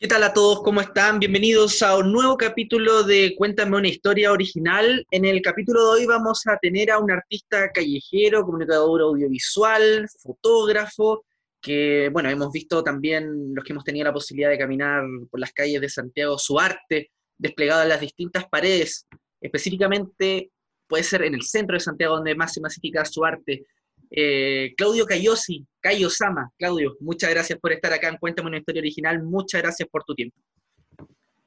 ¿Qué 0.00 0.06
tal 0.06 0.22
a 0.22 0.32
todos? 0.32 0.62
¿Cómo 0.62 0.80
están? 0.80 1.18
Bienvenidos 1.18 1.82
a 1.82 1.96
un 1.96 2.12
nuevo 2.12 2.36
capítulo 2.36 3.02
de 3.02 3.34
Cuéntame 3.36 3.78
una 3.78 3.88
historia 3.88 4.30
original. 4.30 5.04
En 5.10 5.24
el 5.24 5.42
capítulo 5.42 5.82
de 5.82 5.90
hoy 5.90 6.06
vamos 6.06 6.46
a 6.46 6.56
tener 6.56 6.92
a 6.92 7.00
un 7.00 7.10
artista 7.10 7.72
callejero, 7.72 8.44
comunicador 8.44 9.00
audiovisual, 9.00 10.08
fotógrafo, 10.22 11.24
que, 11.60 12.10
bueno, 12.12 12.30
hemos 12.30 12.52
visto 12.52 12.84
también 12.84 13.52
los 13.52 13.64
que 13.64 13.72
hemos 13.72 13.82
tenido 13.82 14.04
la 14.04 14.12
posibilidad 14.12 14.50
de 14.50 14.58
caminar 14.58 15.02
por 15.28 15.40
las 15.40 15.52
calles 15.52 15.80
de 15.80 15.88
Santiago, 15.88 16.38
su 16.38 16.60
arte 16.60 17.10
desplegado 17.36 17.82
en 17.82 17.88
las 17.88 18.00
distintas 18.00 18.48
paredes, 18.48 19.04
específicamente 19.40 20.52
puede 20.86 21.02
ser 21.02 21.24
en 21.24 21.34
el 21.34 21.42
centro 21.42 21.74
de 21.74 21.80
Santiago 21.80 22.14
donde 22.14 22.36
más 22.36 22.52
se 22.52 22.60
masifica 22.60 23.04
su 23.04 23.24
arte, 23.24 23.66
eh, 24.10 24.74
Claudio 24.76 25.06
Cayosi, 25.06 25.66
Cayo 25.80 26.10
Sama. 26.10 26.50
Claudio, 26.58 26.96
muchas 27.00 27.30
gracias 27.30 27.58
por 27.58 27.72
estar 27.72 27.92
acá 27.92 28.08
en 28.08 28.16
Cuéntame 28.16 28.48
una 28.48 28.58
historia 28.58 28.80
original. 28.80 29.22
Muchas 29.22 29.62
gracias 29.62 29.88
por 29.88 30.04
tu 30.04 30.14
tiempo. 30.14 30.36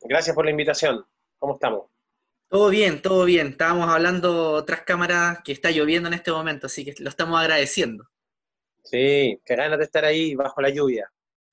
Gracias 0.02 0.36
por 0.36 0.46
la 0.46 0.52
invitación. 0.52 1.04
¿Cómo 1.40 1.56
estamos? 1.56 1.86
Todo 2.48 2.70
bien, 2.70 3.02
todo 3.02 3.26
bien. 3.26 3.48
Estábamos 3.48 3.88
hablando 3.88 4.64
tras 4.66 4.82
cámaras 4.82 5.40
que 5.44 5.54
está 5.54 5.72
lloviendo 5.72 6.08
en 6.08 6.14
este 6.16 6.32
momento, 6.32 6.68
así 6.68 6.84
que 6.84 6.94
lo 7.00 7.10
estamos 7.10 7.40
agradeciendo. 7.40 8.06
Sí, 8.84 9.40
qué 9.46 9.56
ganas 9.56 9.78
de 9.78 9.86
estar 9.86 10.04
ahí 10.04 10.36
bajo 10.36 10.62
la 10.62 10.70
lluvia. 10.70 11.10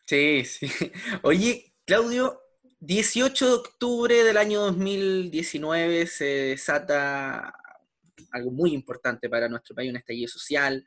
Sí, 0.07 0.45
sí. 0.45 0.69
Oye, 1.23 1.73
Claudio, 1.85 2.41
18 2.81 3.47
de 3.47 3.53
octubre 3.53 4.25
del 4.25 4.37
año 4.37 4.61
2019 4.63 6.07
se 6.07 6.25
desata 6.25 7.55
algo 8.33 8.51
muy 8.51 8.73
importante 8.73 9.29
para 9.29 9.49
nuestro 9.49 9.75
país, 9.75 9.91
un 9.91 9.97
estallido 9.97 10.29
social, 10.29 10.87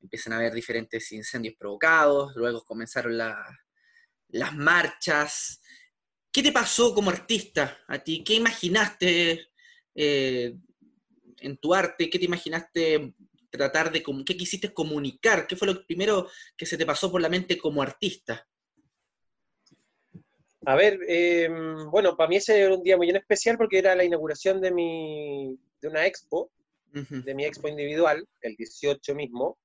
empiezan 0.00 0.32
a 0.32 0.36
haber 0.36 0.52
diferentes 0.52 1.10
incendios 1.12 1.54
provocados, 1.58 2.34
luego 2.36 2.64
comenzaron 2.64 3.16
las 3.16 4.54
marchas. 4.54 5.60
¿Qué 6.30 6.42
te 6.42 6.52
pasó 6.52 6.94
como 6.94 7.10
artista 7.10 7.78
a 7.86 7.98
ti? 7.98 8.24
¿Qué 8.24 8.34
imaginaste 8.34 9.48
eh, 9.94 10.56
en 11.40 11.56
tu 11.58 11.74
arte? 11.74 12.10
¿Qué 12.10 12.18
te 12.18 12.24
imaginaste 12.24 13.14
tratar 13.50 13.92
de, 13.92 14.02
qué 14.24 14.36
quisiste 14.36 14.72
comunicar? 14.72 15.46
¿Qué 15.46 15.56
fue 15.56 15.68
lo 15.68 15.86
primero 15.86 16.28
que 16.56 16.66
se 16.66 16.78
te 16.78 16.86
pasó 16.86 17.10
por 17.10 17.20
la 17.20 17.28
mente 17.28 17.58
como 17.58 17.82
artista? 17.82 18.46
A 20.64 20.76
ver, 20.76 21.00
em, 21.08 21.90
bueno, 21.90 22.16
para 22.16 22.28
mí 22.28 22.36
ese 22.36 22.60
era 22.60 22.74
un 22.74 22.82
día 22.82 22.96
muy 22.96 23.10
especial 23.10 23.58
porque 23.58 23.78
era 23.78 23.96
la 23.96 24.04
inauguración 24.04 24.60
de, 24.60 24.70
mi, 24.70 25.58
de 25.80 25.88
una 25.88 26.06
expo 26.06 26.52
de 26.92 27.34
mi 27.34 27.44
expo 27.44 27.68
individual, 27.68 28.26
el 28.40 28.56
18 28.56 29.14
mismo, 29.14 29.58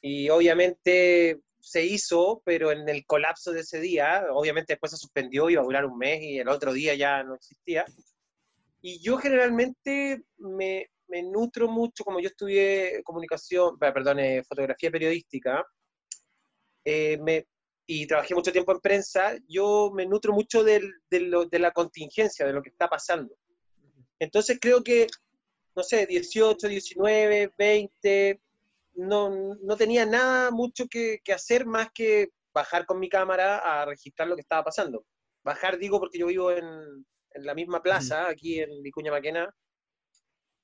y 0.00 0.28
obviamente 0.28 1.40
se 1.60 1.84
hizo, 1.84 2.42
pero 2.44 2.70
en 2.70 2.88
el 2.88 3.04
colapso 3.04 3.52
de 3.52 3.60
ese 3.60 3.80
día, 3.80 4.24
obviamente 4.32 4.74
después 4.74 4.92
se 4.92 4.98
suspendió, 4.98 5.50
iba 5.50 5.60
a 5.60 5.64
durar 5.64 5.84
un 5.84 5.98
mes 5.98 6.22
y 6.22 6.38
el 6.38 6.48
otro 6.48 6.72
día 6.72 6.94
ya 6.94 7.22
no 7.24 7.34
existía. 7.34 7.84
Y 8.80 9.00
yo 9.00 9.18
generalmente 9.18 10.22
me, 10.38 10.90
me 11.08 11.22
nutro 11.22 11.68
mucho, 11.68 12.04
como 12.04 12.20
yo 12.20 12.28
estudié 12.28 13.02
comunicación, 13.02 13.78
perdón, 13.78 14.20
eh, 14.20 14.44
fotografía 14.44 14.90
periodística, 14.90 15.64
eh, 16.84 17.18
me, 17.20 17.46
y 17.86 18.06
trabajé 18.06 18.34
mucho 18.34 18.52
tiempo 18.52 18.72
en 18.72 18.80
prensa, 18.80 19.36
yo 19.48 19.90
me 19.94 20.06
nutro 20.06 20.32
mucho 20.32 20.62
de, 20.62 20.82
lo, 21.10 21.46
de 21.46 21.58
la 21.58 21.72
contingencia, 21.72 22.46
de 22.46 22.52
lo 22.52 22.62
que 22.62 22.70
está 22.70 22.88
pasando. 22.88 23.34
Entonces 24.18 24.58
creo 24.60 24.82
que 24.82 25.06
no 25.78 25.84
sé, 25.84 26.06
18, 26.06 26.66
19, 26.66 27.52
20, 27.56 28.40
no, 28.94 29.54
no 29.62 29.76
tenía 29.76 30.04
nada 30.04 30.50
mucho 30.50 30.88
que, 30.88 31.20
hacer 31.32 31.66
más 31.66 31.92
que 31.94 32.30
bajar 32.52 32.84
con 32.84 32.98
mi 32.98 33.08
cámara 33.08 33.58
a 33.58 33.84
registrar 33.84 34.26
lo 34.26 34.34
que 34.34 34.40
estaba 34.40 34.64
pasando. 34.64 35.06
Bajar 35.44 35.78
digo 35.78 36.00
porque 36.00 36.18
yo 36.18 36.26
vivo 36.26 36.50
en, 36.50 36.66
en 36.66 37.46
la 37.46 37.54
misma 37.54 37.80
plaza, 37.80 38.28
aquí 38.28 38.58
en 38.58 38.82
Vicuña 38.82 39.12
Maquena, 39.12 39.54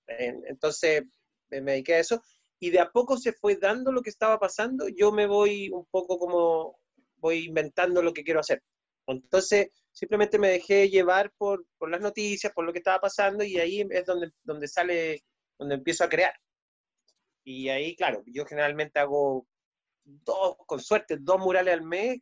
entonces 0.09 1.05
me 1.49 1.61
dediqué 1.61 1.95
a 1.95 2.01
eso, 2.01 2.21
y 2.59 2.71
de 2.71 2.81
a 2.81 2.91
poco 2.91 3.17
se 3.17 3.33
fue 3.33 3.55
dando 3.55 3.93
lo 3.93 4.03
que 4.03 4.11
estaba 4.11 4.41
pasando, 4.41 4.89
yo 4.89 5.13
me 5.13 5.29
voy 5.29 5.69
un 5.69 5.87
poco 5.93 6.19
como, 6.19 6.81
voy 7.19 7.45
inventando 7.45 8.03
lo 8.03 8.13
que 8.13 8.25
quiero 8.25 8.41
hacer. 8.41 8.65
Entonces, 9.07 9.69
simplemente 9.95 10.39
me 10.39 10.49
dejé 10.49 10.91
llevar 10.91 11.33
por, 11.39 11.65
por, 11.79 11.89
las 11.89 12.01
noticias, 12.01 12.53
por 12.53 12.67
lo 12.67 12.73
que 12.73 12.81
estaba 12.81 13.01
pasando, 13.01 13.45
y 13.45 13.59
ahí 13.59 13.87
es 13.91 14.05
donde, 14.05 14.33
donde 14.43 14.69
sale, 14.69 15.25
donde 15.59 15.77
empiezo 15.77 16.05
a 16.05 16.09
crear. 16.09 16.35
Y 17.45 17.69
ahí, 17.69 17.95
claro, 17.97 18.23
yo 18.27 18.45
generalmente 18.45 18.99
hago 18.99 19.47
dos, 20.05 20.57
con 20.67 20.81
suerte, 20.81 21.19
dos 21.21 21.39
murales 21.39 21.75
al 21.75 21.83
mes. 21.83 22.19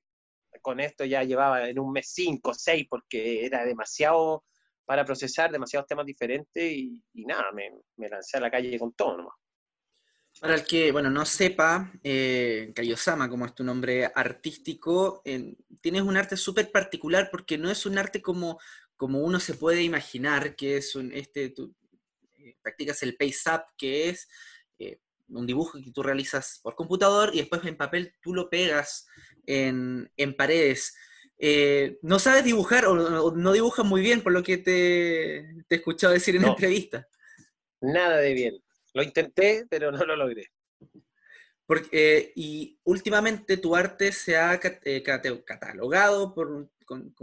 Con 0.61 0.81
esto 0.81 1.05
ya 1.05 1.25
llevaba 1.25 1.69
en 1.69 1.79
un 1.79 1.93
mes 1.93 2.13
cinco, 2.13 2.53
seis, 2.55 2.87
porque 2.89 3.47
era 3.47 3.65
demasiado 3.65 4.45
para 4.85 5.05
procesar, 5.05 5.51
demasiados 5.51 5.87
temas 5.87 6.05
diferentes, 6.05 6.71
y, 6.71 7.03
nada, 7.15 7.51
me, 7.53 7.71
me, 7.97 8.09
lancé 8.09 8.37
a 8.37 8.41
la 8.41 8.51
calle 8.51 8.79
con 8.79 8.93
todo 8.93 9.17
nomás. 9.17 9.35
Para 10.43 10.57
el 10.57 10.65
que, 10.65 10.91
bueno, 10.91 11.09
no 11.09 11.25
sepa, 11.25 11.93
eh, 12.03 12.73
Kayosama, 12.75 13.29
como 13.29 13.47
es 13.47 13.55
tu 13.55 13.63
nombre 13.63 14.11
artístico, 14.13 15.23
tienes 15.81 16.03
un 16.03 16.17
arte 16.17 16.37
súper 16.37 16.73
particular 16.73 17.29
porque 17.31 17.59
no 17.59 17.71
es 17.71 17.87
un 17.87 17.97
arte 17.97 18.21
como, 18.21 18.59
como 18.97 19.21
uno 19.21 19.39
se 19.39 19.55
puede 19.55 19.85
imaginar, 19.85 20.57
que 20.57 20.79
es 20.79 20.97
un, 20.97 21.13
este, 21.13 21.51
tú 21.51 21.73
eh, 22.39 22.57
practicas 22.61 23.05
el 23.05 23.17
pace-up, 23.17 23.67
que 23.79 24.09
es 24.09 24.29
eh, 24.81 24.99
un 25.29 25.47
dibujo 25.47 25.79
que 25.81 25.93
tú 25.93 26.03
realizas 26.03 26.59
por 26.61 26.75
computador 26.75 27.31
y 27.33 27.39
después 27.39 27.65
en 27.65 27.77
papel 27.77 28.17
tú 28.21 28.35
lo 28.35 28.51
pegas 28.51 29.07
en, 29.47 30.11
en 30.17 30.35
paredes. 30.35 30.97
Eh, 31.39 32.01
no 32.03 32.19
sabes 32.19 32.43
dibujar 32.43 32.87
o, 32.87 33.31
no 33.31 33.53
dibujas 33.53 33.87
muy 33.87 34.01
bien, 34.01 34.23
por 34.23 34.33
lo 34.33 34.43
que 34.43 34.59
te, 34.59 35.63
te 35.69 35.77
he 35.77 35.79
escuchado 35.79 36.13
decir 36.13 36.35
en 36.35 36.43
no, 36.43 36.49
entrevista. 36.49 37.07
Nada 37.81 38.17
de 38.17 38.35
bien. 38.35 38.72
Lo 38.95 39.03
intenté, 39.03 39.67
pero 39.69 39.91
no 39.91 40.05
lo 40.05 40.17
logré. 40.17 40.51
Porque, 41.67 41.89
eh, 41.93 42.33
y 42.37 42.79
últimamente 42.85 43.57
tu 43.57 43.75
arte 43.75 44.13
se 44.13 44.37
ha 44.37 44.61
eh, 44.85 45.03
catalogado 45.03 46.35
por 46.35 46.71
con, 46.85 47.15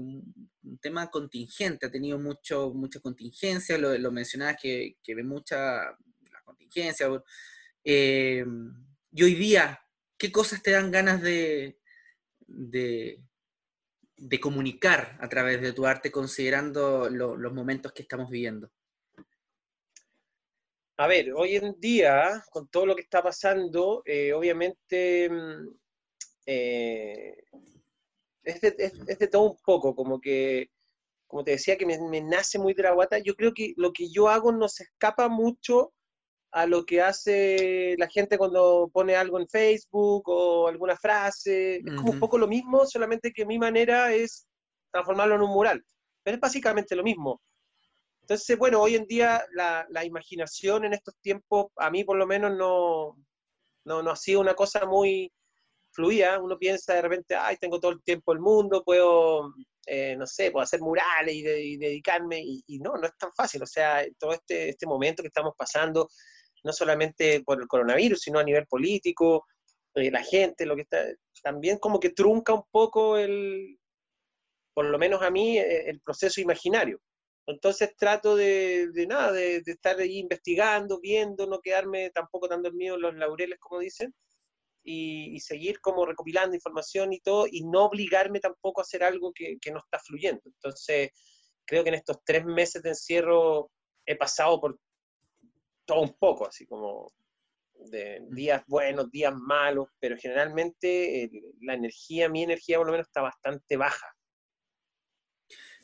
un 0.64 0.80
tema 0.82 1.10
contingente, 1.10 1.86
ha 1.86 1.92
tenido 1.92 2.18
mucho, 2.20 2.72
mucha 2.74 3.00
contingencia, 3.00 3.78
lo, 3.78 4.12
mencionabas 4.12 4.58
que, 4.62 4.98
que, 5.04 5.16
ve 5.16 5.24
mucha 5.24 5.82
la 6.32 6.42
contingencia. 6.44 7.08
Eh, 7.84 8.46
y 9.12 9.24
hoy 9.24 9.36
día, 9.36 9.80
¿qué 10.18 10.32
cosas 10.32 10.62
te 10.62 10.72
dan 10.72 10.92
ganas 10.92 11.22
de, 11.22 11.80
de, 12.48 13.20
comunicar 14.40 15.18
a 15.22 15.30
través 15.30 15.62
de 15.62 15.74
tu 15.74 15.86
arte 15.86 16.12
considerando 16.12 17.10
lo, 17.10 17.36
los 17.36 17.54
momentos 17.54 17.92
que 17.94 18.04
estamos 18.04 18.30
viviendo? 18.30 18.72
A 21.00 21.08
ver, 21.08 21.32
hoy 21.34 21.56
en 21.56 21.80
día, 21.80 22.44
con 22.52 22.68
todo 22.68 22.86
lo 22.86 22.94
que 22.94 23.04
está 23.04 23.24
pasando, 23.24 24.02
eh, 24.06 24.34
obviamente 24.34 25.30
eh, 26.46 27.38
es, 28.44 28.60
de, 28.60 28.76
es, 28.78 28.94
es, 29.08 29.18
de, 29.18 29.28
todo 29.30 29.44
un 29.44 29.58
poco, 29.64 29.96
como 29.96 30.20
que, 30.20 30.70
como 31.26 31.46
te 31.46 31.52
decía, 31.52 31.78
que 31.78 31.86
me, 31.86 31.98
me, 32.10 32.20
nace 32.20 32.60
muy 32.60 32.74
de 32.74 32.84
la 32.84 32.92
guata. 32.92 33.18
Yo 33.20 33.34
creo 33.36 33.54
que 33.54 33.74
lo 33.78 33.94
que 33.94 34.12
yo 34.12 34.28
hago 34.28 34.52
no 34.52 34.68
se 34.68 34.84
escapa 34.84 35.30
mucho 35.30 35.94
a 36.52 36.66
lo 36.66 36.86
que 36.86 37.02
hace 37.02 37.96
la 37.98 38.10
gente 38.10 38.38
cuando 38.38 38.90
pone 38.92 39.16
algo 39.16 39.40
en 39.40 39.48
Facebook 39.48 40.24
o 40.28 40.68
alguna 40.68 40.98
frase. 40.98 41.78
Es 41.78 41.84
como 41.96 42.02
uh 42.02 42.06
-huh. 42.08 42.14
un 42.16 42.20
poco 42.20 42.38
lo 42.38 42.48
mismo, 42.50 42.86
solamente 42.86 43.32
que 43.32 43.46
mi 43.46 43.58
manera 43.58 44.14
es 44.14 44.50
transformarlo 44.92 45.36
en 45.36 45.44
un 45.44 45.52
mural. 45.52 45.82
Pero 46.24 46.36
es 46.36 46.42
básicamente 46.42 46.94
lo 46.94 47.04
mismo. 47.04 47.42
Entonces, 48.30 48.60
bueno, 48.60 48.80
hoy 48.80 48.94
en 48.94 49.08
día 49.08 49.44
la, 49.54 50.06
imaginación 50.06 50.86
en 50.86 50.94
estos 50.94 51.16
tiempos, 51.20 51.72
a 51.78 51.90
mí 51.90 52.04
por 52.04 52.16
lo 52.16 52.28
menos 52.28 52.56
no, 52.56 53.18
no, 53.86 54.04
no 54.04 54.12
ha 54.12 54.16
sido 54.16 54.40
una 54.40 54.54
cosa 54.54 54.86
muy 54.86 55.34
fluida. 55.90 56.40
Uno 56.40 56.60
piensa 56.60 56.94
de 56.94 57.02
repente, 57.02 57.36
ay, 57.36 57.58
tengo 57.58 57.80
todo 57.80 57.92
el 57.92 58.04
tiempo 58.04 58.32
del 58.32 58.40
mundo, 58.40 58.84
puedo, 58.84 59.52
eh, 59.88 60.16
no 60.16 60.28
sé, 60.28 60.52
puedo 60.52 60.64
hacer 60.64 60.80
murales 60.80 61.34
y, 61.34 61.42
de, 61.42 61.60
y 61.60 61.78
dedicarme, 61.78 62.40
y, 62.40 62.64
y, 62.68 62.78
no, 62.78 62.98
no 62.98 63.08
es 63.08 63.18
tan 63.18 63.34
fácil. 63.34 63.64
O 63.64 63.66
sea, 63.66 64.06
todo 64.20 64.34
este, 64.34 64.70
este 64.70 64.86
momento 64.86 65.24
que 65.24 65.30
estamos 65.30 65.56
pasando, 65.58 66.08
no 66.64 66.72
solamente 66.72 67.42
por 67.44 67.60
el 67.60 67.68
coronavirus, 67.68 68.22
sino 68.22 68.38
a 68.38 68.44
nivel 68.44 68.68
político, 68.68 69.48
eh, 69.96 70.12
la 70.12 70.22
gente, 70.24 70.68
lo 70.68 70.76
que 70.76 70.84
está, 70.84 71.04
también 71.42 71.80
como 71.80 72.00
que 72.00 72.12
trunca 72.12 72.54
un 72.54 72.66
poco 72.70 73.18
el, 73.18 73.80
por 74.76 74.86
lo 74.86 75.00
menos 75.00 75.24
a 75.24 75.32
mí, 75.32 75.58
eh, 75.58 75.90
el 75.90 76.00
proceso 76.02 76.40
imaginario. 76.42 77.02
Entonces 77.50 77.96
trato 77.98 78.36
de, 78.36 78.90
de 78.92 79.08
nada, 79.08 79.32
de, 79.32 79.62
de, 79.62 79.72
estar 79.72 79.98
ahí 80.00 80.20
investigando, 80.20 81.00
viendo, 81.00 81.48
no 81.48 81.60
quedarme 81.62 82.12
tampoco 82.12 82.48
tan 82.48 82.62
dormido 82.62 82.96
en 82.96 83.02
los 83.02 83.16
laureles, 83.16 83.60
como 83.60 83.82
dicen, 83.82 84.14
y, 84.84 85.36
y, 85.36 85.40
seguir 85.40 85.82
como 85.82 86.06
recopilando 86.06 86.56
información 86.56 87.12
y 87.14 87.20
todo, 87.20 87.48
y 87.50 87.64
no 87.66 87.86
obligarme 87.86 88.40
tampoco 88.40 88.82
a 88.82 88.84
hacer 88.84 89.04
algo 89.04 89.32
que, 89.34 89.58
que, 89.60 89.72
no 89.72 89.80
está 89.80 90.00
fluyendo. 90.00 90.42
Entonces, 90.46 91.12
creo 91.66 91.84
que 91.84 91.90
en 91.90 91.96
estos 91.96 92.18
tres 92.24 92.46
meses 92.46 92.82
de 92.84 92.90
encierro 92.90 93.72
he 94.06 94.16
pasado 94.16 94.60
por 94.62 94.80
todo 95.86 96.02
un 96.02 96.14
poco, 96.18 96.48
así 96.48 96.66
como 96.66 97.12
de 97.74 98.22
días 98.32 98.64
buenos, 98.68 99.10
días 99.10 99.34
malos, 99.36 99.88
pero 100.00 100.18
generalmente 100.18 101.24
eh, 101.24 101.32
la 101.62 101.74
energía, 101.74 102.30
mi 102.30 102.44
energía 102.44 102.78
por 102.78 102.88
lo 102.88 102.92
menos 102.92 103.08
está 103.08 103.22
bastante 103.22 103.78
baja. 103.78 104.08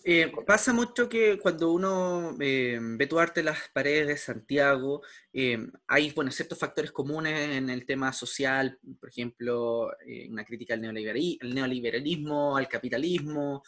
Eh, 0.08 0.32
pasa 0.46 0.72
mucho 0.72 1.10
que 1.10 1.40
cuando 1.40 1.72
uno 1.72 2.38
eh, 2.40 2.78
ve 2.80 3.08
tu 3.08 3.18
arte 3.18 3.40
en 3.40 3.48
las 3.48 3.58
paredes 3.74 4.06
de 4.06 4.18
Santiago, 4.18 5.02
eh, 5.34 5.58
hay 5.88 6.12
bueno, 6.12 6.30
ciertos 6.30 6.60
factores 6.60 6.92
comunes 6.92 7.50
en 7.58 7.72
el 7.72 7.88
tema 7.88 8.14
social, 8.14 8.78
por 9.00 9.10
ejemplo, 9.10 9.92
una 10.30 10.46
crítica 10.46 10.76
al 10.76 10.82
neoliberalismo, 10.84 12.56
al 12.56 12.68
capitalismo. 12.68 13.64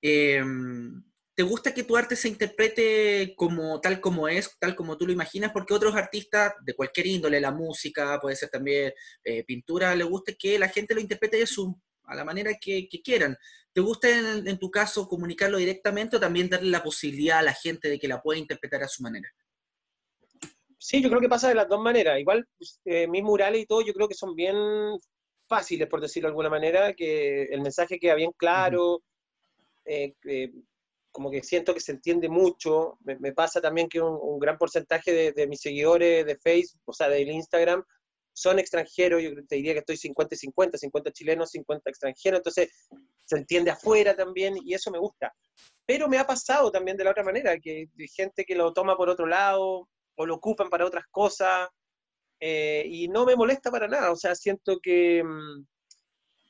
¿Te 0.00 1.42
gusta 1.42 1.74
que 1.74 1.84
tu 1.84 1.96
arte 1.98 2.16
se 2.16 2.28
interprete 2.28 3.34
como 3.36 3.78
tal 3.80 4.00
como 4.00 4.26
es, 4.26 4.56
tal 4.58 4.74
como 4.74 4.96
tú 4.96 5.06
lo 5.06 5.12
imaginas? 5.12 5.52
Porque 5.52 5.74
otros 5.74 5.94
artistas 5.96 6.54
de 6.64 6.74
cualquier 6.74 7.08
índole, 7.08 7.40
la 7.40 7.50
música, 7.50 8.18
puede 8.22 8.36
ser 8.36 8.48
también 8.48 8.90
pintura, 9.46 9.94
les 9.94 10.06
gusta 10.06 10.32
que 10.32 10.58
la 10.58 10.68
gente 10.68 10.94
lo 10.94 11.00
interprete 11.02 11.36
de 11.36 11.46
su 11.46 11.78
a 12.06 12.14
la 12.14 12.24
manera 12.24 12.52
que, 12.60 12.88
quieran. 13.02 13.36
¿Te 13.72 13.80
gusta 13.80 14.08
en, 14.08 14.58
tu 14.58 14.70
caso 14.70 15.08
comunicarlo 15.08 15.58
directamente 15.58 16.16
o 16.16 16.20
también 16.20 16.48
darle 16.48 16.70
la 16.70 16.82
posibilidad 16.82 17.38
a 17.38 17.42
la 17.42 17.54
gente 17.54 17.88
de 17.88 17.98
que 17.98 18.08
la 18.08 18.22
pueda 18.22 18.38
interpretar 18.38 18.82
a 18.82 18.88
su 18.88 19.02
manera? 19.02 19.28
Sí, 20.78 21.02
yo 21.02 21.08
creo 21.08 21.20
que 21.20 21.28
pasa 21.28 21.48
de 21.48 21.54
las 21.54 21.68
dos 21.68 21.80
maneras. 21.80 22.18
Igual 22.20 22.46
pues, 22.56 22.80
eh, 22.84 23.08
mis 23.08 23.22
murales 23.22 23.62
y 23.62 23.66
todo, 23.66 23.80
yo 23.80 23.94
creo 23.94 24.08
que 24.08 24.14
son 24.14 24.34
bien 24.34 24.56
fáciles, 25.48 25.88
por 25.88 26.00
decirlo 26.00 26.28
de 26.28 26.32
alguna 26.32 26.50
manera, 26.50 26.94
que 26.94 27.44
el 27.44 27.62
mensaje 27.62 27.98
queda 27.98 28.14
bien 28.14 28.32
claro, 28.36 29.02
eh, 29.84 30.14
como 31.10 31.30
que 31.30 31.42
siento 31.42 31.74
que 31.74 31.80
se 31.80 31.92
entiende 31.92 32.28
mucho. 32.28 32.98
Me, 33.04 33.32
pasa 33.32 33.60
también 33.60 33.88
que 33.88 34.00
un, 34.00 34.38
gran 34.38 34.58
porcentaje 34.58 35.12
de, 35.12 35.32
de, 35.32 35.46
mis 35.46 35.60
seguidores 35.60 36.26
de 36.26 36.36
Facebook, 36.36 36.82
o 36.86 36.92
sea, 36.92 37.08
del 37.08 37.28
Instagram, 37.28 37.84
son 38.34 38.58
extranjeros, 38.58 39.22
yo 39.22 39.30
te 39.46 39.56
diría 39.56 39.72
que 39.72 39.78
estoy 39.78 39.96
50 39.96 40.34
y 40.34 40.38
50, 40.38 40.76
50 40.76 41.12
chilenos, 41.12 41.50
50 41.50 41.88
extranjeros, 41.88 42.40
entonces 42.40 42.68
se 43.24 43.36
entiende 43.36 43.70
afuera 43.70 44.14
también 44.14 44.56
y 44.62 44.74
eso 44.74 44.90
me 44.90 44.98
gusta. 44.98 45.32
Pero 45.86 46.08
me 46.08 46.18
ha 46.18 46.26
pasado 46.26 46.70
también 46.70 46.96
de 46.96 47.04
la 47.04 47.12
otra 47.12 47.22
manera, 47.22 47.58
que 47.58 47.88
hay 47.98 48.08
gente 48.08 48.44
que 48.44 48.56
lo 48.56 48.72
toma 48.72 48.96
por 48.96 49.08
otro 49.08 49.26
lado 49.26 49.88
o 50.16 50.26
lo 50.26 50.34
ocupan 50.34 50.68
para 50.68 50.84
otras 50.84 51.04
cosas 51.10 51.68
eh, 52.40 52.84
y 52.86 53.08
no 53.08 53.24
me 53.24 53.36
molesta 53.36 53.70
para 53.70 53.86
nada, 53.86 54.10
o 54.10 54.16
sea, 54.16 54.34
siento 54.34 54.80
que 54.82 55.22
mm, 55.22 55.64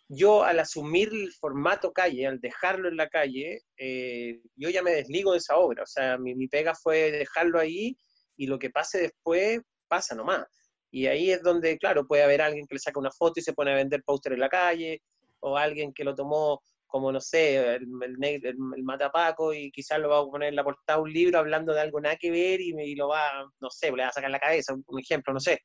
yo 0.08 0.42
al 0.42 0.60
asumir 0.60 1.10
el 1.12 1.32
formato 1.32 1.92
calle, 1.92 2.26
al 2.26 2.40
dejarlo 2.40 2.88
en 2.88 2.96
la 2.96 3.10
calle, 3.10 3.60
eh, 3.76 4.40
yo 4.56 4.70
ya 4.70 4.82
me 4.82 4.92
desligo 4.92 5.32
de 5.32 5.38
esa 5.38 5.56
obra, 5.56 5.82
o 5.82 5.86
sea, 5.86 6.16
mi, 6.16 6.34
mi 6.34 6.48
pega 6.48 6.74
fue 6.74 7.12
dejarlo 7.12 7.58
ahí 7.58 7.98
y 8.36 8.46
lo 8.46 8.58
que 8.58 8.70
pase 8.70 9.00
después 9.00 9.60
pasa 9.86 10.14
nomás. 10.14 10.46
Y 10.94 11.08
ahí 11.08 11.32
es 11.32 11.42
donde, 11.42 11.76
claro, 11.76 12.06
puede 12.06 12.22
haber 12.22 12.40
alguien 12.40 12.68
que 12.68 12.76
le 12.76 12.78
saca 12.78 13.00
una 13.00 13.10
foto 13.10 13.40
y 13.40 13.42
se 13.42 13.52
pone 13.52 13.72
a 13.72 13.74
vender 13.74 14.04
póster 14.04 14.32
en 14.34 14.38
la 14.38 14.48
calle, 14.48 15.02
o 15.40 15.56
alguien 15.56 15.92
que 15.92 16.04
lo 16.04 16.14
tomó 16.14 16.62
como, 16.86 17.10
no 17.10 17.20
sé, 17.20 17.56
el, 17.74 17.88
el, 18.22 18.84
matapaco 18.84 19.52
y 19.52 19.72
quizás 19.72 19.98
lo 19.98 20.10
va 20.10 20.20
a 20.20 20.24
poner 20.24 20.50
en 20.50 20.54
la 20.54 20.62
portada 20.62 21.00
un 21.00 21.12
libro 21.12 21.40
hablando 21.40 21.74
de 21.74 21.80
algo 21.80 22.00
nada 22.00 22.14
que 22.14 22.30
ver 22.30 22.60
y, 22.60 22.94
lo 22.94 23.08
va, 23.08 23.44
no 23.60 23.70
sé, 23.70 23.90
le 23.90 24.04
va 24.04 24.10
a 24.10 24.12
sacar 24.12 24.30
la 24.30 24.38
cabeza, 24.38 24.72
un, 24.72 25.00
ejemplo, 25.00 25.34
no 25.34 25.40
sé. 25.40 25.62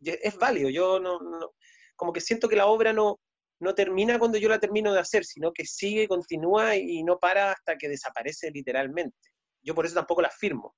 Es 0.00 0.38
válido, 0.38 0.70
yo 0.70 0.98
no, 0.98 1.18
como 1.94 2.14
que 2.14 2.22
siento 2.22 2.48
que 2.48 2.56
la 2.56 2.64
obra 2.64 2.94
no, 2.94 3.20
no 3.60 3.74
termina 3.74 4.18
cuando 4.18 4.38
yo 4.38 4.48
la 4.48 4.60
termino 4.60 4.94
de 4.94 5.00
hacer, 5.00 5.26
sino 5.26 5.52
que 5.52 5.66
sigue, 5.66 6.08
continúa 6.08 6.74
y 6.74 7.02
no 7.02 7.18
para 7.18 7.52
hasta 7.52 7.76
que 7.76 7.90
desaparece 7.90 8.50
literalmente. 8.50 9.28
Yo 9.62 9.74
por 9.74 9.84
eso 9.84 9.94
tampoco 9.94 10.22
la 10.22 10.30
firmo. 10.30 10.74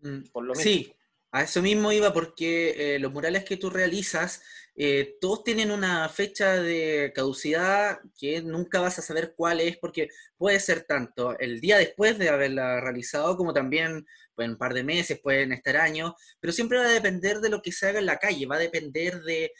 Mm, 0.00 0.30
por 0.32 0.44
lo 0.44 0.54
menos. 0.54 0.62
Sí, 0.62 0.94
a 1.32 1.42
eso 1.42 1.62
mismo 1.62 1.90
iba 1.92 2.12
porque 2.12 2.94
eh, 2.94 2.98
los 2.98 3.10
murales 3.10 3.44
que 3.44 3.56
tú 3.56 3.70
realizas, 3.70 4.42
eh, 4.74 5.16
todos 5.20 5.44
tienen 5.44 5.70
una 5.70 6.08
fecha 6.10 6.54
de 6.54 7.12
caducidad 7.14 8.00
que 8.18 8.42
nunca 8.42 8.80
vas 8.80 8.98
a 8.98 9.02
saber 9.02 9.34
cuál 9.34 9.60
es, 9.60 9.78
porque 9.78 10.08
puede 10.36 10.60
ser 10.60 10.84
tanto 10.84 11.38
el 11.38 11.60
día 11.60 11.78
después 11.78 12.18
de 12.18 12.28
haberla 12.28 12.80
realizado, 12.80 13.36
como 13.38 13.54
también 13.54 14.04
pues, 14.34 14.48
un 14.48 14.58
par 14.58 14.74
de 14.74 14.84
meses, 14.84 15.20
pueden 15.22 15.52
estar 15.52 15.78
años, 15.78 16.12
pero 16.38 16.52
siempre 16.52 16.78
va 16.78 16.84
a 16.84 16.88
depender 16.88 17.40
de 17.40 17.48
lo 17.48 17.62
que 17.62 17.72
se 17.72 17.88
haga 17.88 17.98
en 17.98 18.06
la 18.06 18.18
calle, 18.18 18.46
va 18.46 18.56
a 18.56 18.58
depender 18.58 19.22
de, 19.22 19.52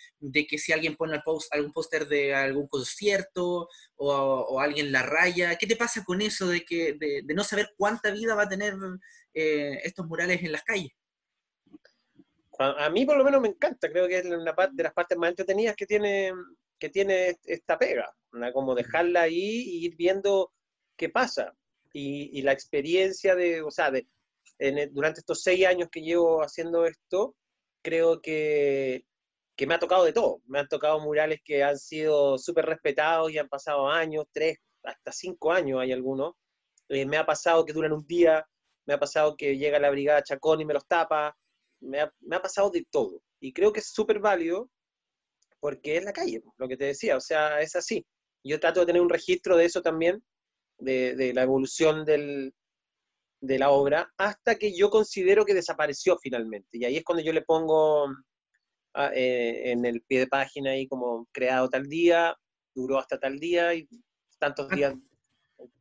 que 0.47 0.59
si 0.59 0.73
alguien 0.73 0.97
pone 0.97 1.21
post, 1.25 1.53
algún 1.55 1.73
póster 1.73 2.07
de 2.07 2.35
algún 2.35 2.69
concierto 2.69 3.69
o, 3.97 4.61
alguien 4.61 4.93
la 4.93 5.03
raya. 5.03 5.57
¿Qué 5.57 5.67
te 5.67 5.77
pasa 5.77 6.05
con 6.05 6.21
eso 6.21 6.49
de, 6.49 6.65
que, 6.65 6.95
de, 6.99 7.35
no 7.35 7.45
saber 7.45 7.71
cuánta 7.79 8.11
vida 8.11 8.35
va 8.35 8.43
a 8.45 8.49
tener 8.49 8.75
eh, 9.35 9.81
estos 9.85 10.07
murales 10.07 10.43
en 10.43 10.53
las 10.53 10.65
calles? 10.65 10.93
A, 12.59 12.91
mí 12.91 13.07
por 13.07 13.17
lo 13.17 13.25
menos 13.25 13.41
me 13.41 13.49
encanta, 13.49 13.89
creo 13.91 14.07
que 14.07 14.19
es 14.19 14.25
una 14.27 14.53
de 14.73 14.83
las 14.83 14.93
partes 14.93 15.19
más 15.19 15.31
entretenidas 15.31 15.75
que 15.75 15.87
tiene, 15.87 16.33
que 16.79 16.91
tiene 16.91 17.39
esta 17.45 17.79
pega, 17.79 18.15
como 18.53 18.75
dejarla 18.75 19.23
ahí 19.23 19.63
y 19.67 19.87
ir 19.87 19.97
viendo 19.97 20.53
qué 20.97 21.09
pasa. 21.09 21.55
Y, 21.95 22.41
la 22.43 22.53
experiencia 22.53 23.35
de, 23.35 23.63
o 23.63 23.71
sea, 23.71 23.91
de, 23.91 24.07
durante 24.93 25.21
estos 25.21 25.43
seis 25.43 25.67
años 25.67 25.89
que 25.91 26.03
llevo 26.03 26.43
haciendo 26.43 26.87
esto, 26.87 27.35
creo 27.83 28.21
que, 28.21 29.05
que 29.57 29.67
me 29.67 29.75
ha 29.75 29.79
tocado 29.79 30.05
de 30.05 30.13
todo. 30.13 30.41
Me 30.47 30.59
han 30.59 30.69
tocado 30.69 31.01
murales 31.01 31.41
que 31.45 31.63
han 31.63 31.79
sido 31.79 32.39
súper 32.39 32.67
respetados 32.67 33.31
y 33.31 33.39
han 33.39 33.49
pasado 33.49 33.89
años, 33.89 34.27
tres, 34.33 34.59
hasta 34.83 35.13
cinco 35.13 35.53
años 35.53 35.81
hay 35.81 35.93
algunos. 35.93 36.35
Eh, 36.89 37.07
me 37.07 37.17
ha 37.17 37.27
pasado 37.27 37.65
que 37.65 37.73
duran 37.73 37.93
un 37.93 38.07
día, 38.07 38.47
me 38.87 38.95
ha 38.95 38.99
pasado 38.99 39.37
que 39.37 39.57
llega 39.57 39.79
la 39.79 39.91
brigada 39.91 40.23
Chacón 40.23 40.61
y 40.61 40.65
me 40.65 40.75
los 40.75 40.87
tapa, 40.87 41.37
me 41.83 42.01
ha, 42.01 42.43
pasado 42.43 42.71
de 42.71 42.87
todo. 42.91 43.23
Y 43.41 43.53
creo 43.53 43.73
que 43.73 43.81
es 43.81 43.89
súper 43.89 44.21
válido 44.21 44.71
porque 45.61 45.97
es 45.97 46.05
la 46.05 46.13
calle, 46.13 46.43
lo 46.57 46.69
que 46.69 46.77
te 46.77 46.87
decía, 46.87 47.17
o 47.17 47.21
sea, 47.21 47.61
es 47.61 47.77
así. 47.77 48.05
Yo 48.45 48.59
trato 48.59 48.81
de 48.81 48.87
tener 48.87 49.03
un 49.03 49.09
registro 49.09 49.57
de 49.57 49.67
eso 49.67 49.81
también, 49.81 50.23
de, 50.79 51.33
la 51.35 51.43
evolución 51.43 52.05
del, 52.05 52.53
de 53.41 53.59
la 53.59 53.71
obra, 53.71 54.13
hasta 54.17 54.57
que 54.57 54.77
yo 54.77 54.91
considero 54.91 55.45
que 55.45 55.55
desapareció 55.55 56.19
finalmente. 56.21 56.79
Y 56.79 56.85
ahí 56.85 56.97
es 56.97 57.05
cuando 57.05 57.23
yo 57.23 57.33
le 57.33 57.43
pongo 57.43 58.09
ah, 58.95 59.13
eh, 59.15 59.71
en 59.71 59.85
el 59.85 60.03
pie 60.03 60.21
de 60.21 60.27
página 60.27 60.73
ahí 60.73 60.89
como 60.89 61.29
creado 61.31 61.69
tal 61.69 61.89
día, 61.89 62.37
duró 62.75 62.99
hasta 62.99 63.21
tal 63.21 63.39
día 63.39 63.73
y 63.75 63.89
tantos 64.39 64.67
ah. 64.71 64.75
días. 64.75 64.95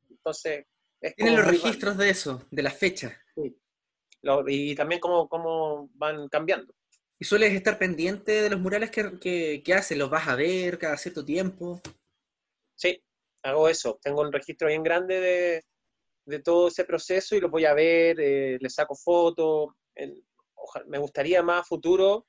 Entonces... 0.10 0.66
Tienen 1.16 1.38
los 1.38 1.48
registros 1.48 1.98
de 1.98 2.12
eso, 2.12 2.46
de 2.52 2.62
la 2.62 2.70
fecha. 2.70 3.20
Sí 3.34 3.56
y 4.48 4.76
también 4.76 5.00
cómo, 5.02 5.90
van 5.94 6.28
cambiando. 6.30 6.74
¿Y 7.20 7.26
sueles 7.26 7.54
estar 7.54 7.78
pendiente 7.78 8.42
de 8.42 8.50
los 8.50 8.60
murales 8.60 8.90
que, 8.90 9.62
que, 9.64 9.74
haces? 9.74 9.98
¿Los 9.98 10.10
vas 10.10 10.28
a 10.28 10.36
ver 10.36 10.78
cada 10.78 10.98
cierto 10.98 11.24
tiempo? 11.24 11.82
Sí, 12.76 13.04
hago 13.44 13.70
eso. 13.70 14.00
Tengo 14.02 14.22
un 14.22 14.32
registro 14.32 14.68
bien 14.68 14.82
grande 14.82 15.20
de, 15.20 15.66
de 16.26 16.40
todo 16.40 16.70
ese 16.70 16.84
proceso 16.84 17.36
y 17.36 17.42
lo 17.42 17.50
voy 17.50 17.66
a 17.66 17.74
ver, 17.74 18.20
eh, 18.20 18.58
le 18.60 18.70
saco 18.70 18.96
fotos. 18.96 19.70
me 20.88 20.98
gustaría 20.98 21.44
más 21.44 21.68
futuro 21.68 22.26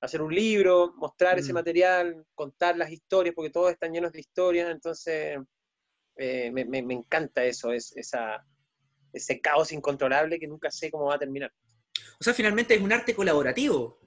hacer 0.00 0.22
un 0.22 0.34
libro, 0.34 0.94
mostrar 0.96 1.38
ese 1.38 1.52
mm. 1.52 1.54
material, 1.54 2.26
contar 2.34 2.76
las 2.76 2.90
historias, 2.90 3.34
porque 3.34 3.50
todos 3.50 3.70
están 3.70 3.92
llenos 3.92 4.12
de 4.12 4.20
historias, 4.20 4.70
entonces 4.70 5.38
eh, 6.16 6.50
me, 6.50 6.64
me, 6.64 6.94
encanta 6.94 7.44
eso, 7.44 7.70
es, 7.72 7.94
esa, 7.96 8.44
ese 9.12 9.40
caos 9.40 9.72
incontrolable 9.72 10.38
que 10.38 10.46
nunca 10.46 10.70
sé 10.70 10.90
cómo 10.90 11.06
va 11.06 11.14
a 11.14 11.18
terminar. 11.18 11.52
O 12.18 12.24
sea, 12.24 12.34
finalmente 12.34 12.74
es 12.74 12.80
un 12.80 12.92
arte 12.92 13.14
colaborativo. 13.14 13.98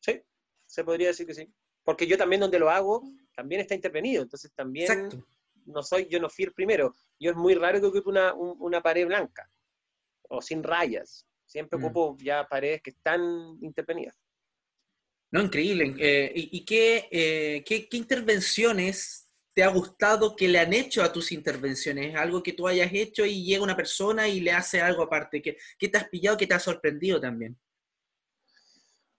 Sí, 0.00 0.20
se 0.66 0.84
podría 0.84 1.08
decir 1.08 1.26
que 1.26 1.34
sí. 1.34 1.48
Porque 1.84 2.06
yo 2.06 2.18
también 2.18 2.40
donde 2.40 2.58
lo 2.58 2.70
hago, 2.70 3.02
también 3.34 3.60
está 3.60 3.74
intervenido, 3.74 4.22
entonces 4.22 4.52
también 4.54 5.08
no 5.66 5.82
soy, 5.82 6.06
yo 6.08 6.20
no 6.20 6.28
fui 6.28 6.44
el 6.44 6.52
primero. 6.52 6.94
Yo 7.18 7.30
es 7.30 7.36
muy 7.36 7.54
raro 7.54 7.80
que 7.80 7.86
ocupe 7.86 8.08
una, 8.08 8.34
una 8.34 8.82
pared 8.82 9.06
blanca 9.06 9.48
o 10.28 10.40
sin 10.40 10.62
rayas. 10.62 11.26
Siempre 11.46 11.78
mm. 11.78 11.84
ocupo 11.84 12.16
ya 12.20 12.46
paredes 12.48 12.82
que 12.82 12.90
están 12.90 13.58
intervenidas. 13.60 14.16
No, 15.32 15.40
increíble. 15.40 15.94
Eh, 15.98 16.32
¿Y, 16.34 16.64
qué, 16.64 17.08
eh, 17.10 17.62
qué, 17.64 17.88
qué, 17.88 17.96
intervenciones 17.96 19.19
te 19.54 19.62
ha 19.62 19.68
gustado 19.68 20.36
que 20.36 20.48
le 20.48 20.58
han 20.58 20.72
hecho 20.72 21.02
a 21.02 21.12
tus 21.12 21.32
intervenciones? 21.32 22.14
Algo 22.14 22.42
que 22.42 22.52
tú 22.52 22.68
hayas 22.68 22.92
hecho 22.92 23.24
y 23.24 23.44
llega 23.44 23.62
una 23.62 23.76
persona 23.76 24.28
y 24.28 24.40
le 24.40 24.52
hace 24.52 24.80
algo 24.80 25.02
aparte. 25.02 25.42
¿Qué, 25.42 25.88
te 25.88 25.98
has 25.98 26.08
pillado 26.08 26.36
que 26.36 26.46
te 26.46 26.54
ha 26.54 26.60
sorprendido 26.60 27.20
también? 27.20 27.58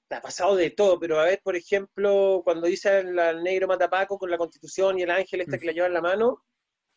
Me 0.09 0.17
ha 0.17 0.21
pasado 0.21 0.55
de 0.55 0.71
todo, 0.71 0.99
pero 0.99 1.19
a 1.19 1.25
ver, 1.25 1.41
por 1.43 1.55
ejemplo, 1.55 2.41
cuando 2.43 2.67
dice 2.67 2.99
el, 2.99 3.43
negro 3.43 3.67
matapaco 3.67 4.17
con 4.17 4.29
la 4.29 4.37
constitución 4.37 4.99
y 4.99 5.03
el 5.03 5.11
ángel 5.11 5.41
este 5.41 5.57
que 5.57 5.65
la 5.65 5.71
lleva 5.71 5.87
en 5.87 5.93
la 5.93 6.01
mano, 6.01 6.43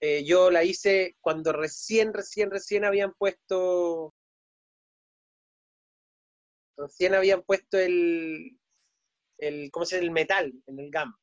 eh, 0.01 0.25
yo 0.25 0.51
la 0.51 0.65
hice 0.65 1.17
cuando 1.21 1.53
recién, 1.53 2.13
recién, 2.13 2.51
recién 2.51 2.85
habían 2.85 3.13
puesto 3.15 4.13
recién 6.77 7.15
habían 7.15 7.43
puesto 7.43 7.79
el, 7.79 8.59
el 9.39 9.71
¿cómo 9.71 9.87
se 9.87 9.97
llama? 9.97 10.07
el 10.07 10.11
metal 10.11 10.53
en 10.67 10.81
el 10.81 10.91
GAM. 10.91 11.15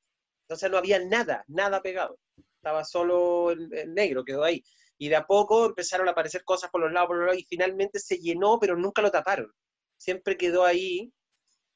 Entonces 0.52 0.70
no 0.70 0.78
había 0.78 1.00
nada, 1.00 1.46
nada 1.48 1.82
pegado. 1.82 2.20
Estaba 2.58 2.84
solo 2.84 3.52
el, 3.52 3.94
negro, 3.94 4.26
quedó 4.26 4.44
ahí. 4.44 4.62
Y 4.98 5.08
de 5.08 5.16
a 5.16 5.26
poco 5.26 5.68
empezaron 5.68 6.10
a 6.10 6.12
aparecer 6.12 6.44
cosas 6.44 6.70
por 6.70 6.82
los 6.82 6.92
lados, 6.92 7.08
por 7.08 7.18
los 7.20 7.26
lados, 7.28 7.40
y 7.40 7.46
finalmente 7.46 8.00
se 8.00 8.18
llenó, 8.18 8.60
pero 8.60 8.76
nunca 8.76 9.02
lo 9.02 9.10
taparon. 9.10 9.50
Siempre 9.96 10.36
quedó 10.36 10.66
ahí. 10.66 11.10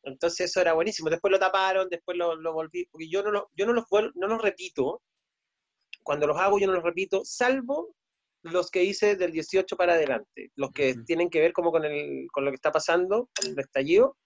Entonces 0.04 0.50
eso 0.50 0.60
era 0.60 0.74
buenísimo. 0.74 1.10
Después 1.10 1.32
lo 1.32 1.40
taparon, 1.40 1.88
después 1.90 2.18
lo, 2.18 2.36
volví, 2.52 2.86
porque 2.88 3.08
yo 3.08 3.24
no 3.24 3.32
lo, 3.32 3.50
yo 3.56 3.66
no 3.66 3.72
los, 3.72 3.86
no 4.16 4.28
los 4.28 4.42
repito. 4.42 5.02
Cuando 6.04 6.28
los 6.28 6.38
hago 6.38 6.60
yo 6.60 6.68
no 6.68 6.74
los 6.74 6.84
repito, 6.84 7.22
salvo 7.24 7.96
los 8.42 8.70
que 8.70 8.84
hice 8.84 9.16
del 9.16 9.32
18 9.32 9.78
para 9.78 9.94
adelante, 9.94 10.52
los 10.56 10.72
que 10.72 10.96
tienen 11.06 11.30
que 11.30 11.40
ver 11.40 11.54
como 11.54 11.72
con, 11.72 11.86
el, 11.86 12.28
con 12.30 12.44
lo 12.44 12.52
que 12.52 12.56
está 12.56 12.74
pasando, 12.74 13.30
el 13.42 13.58
estallido, 13.58 14.18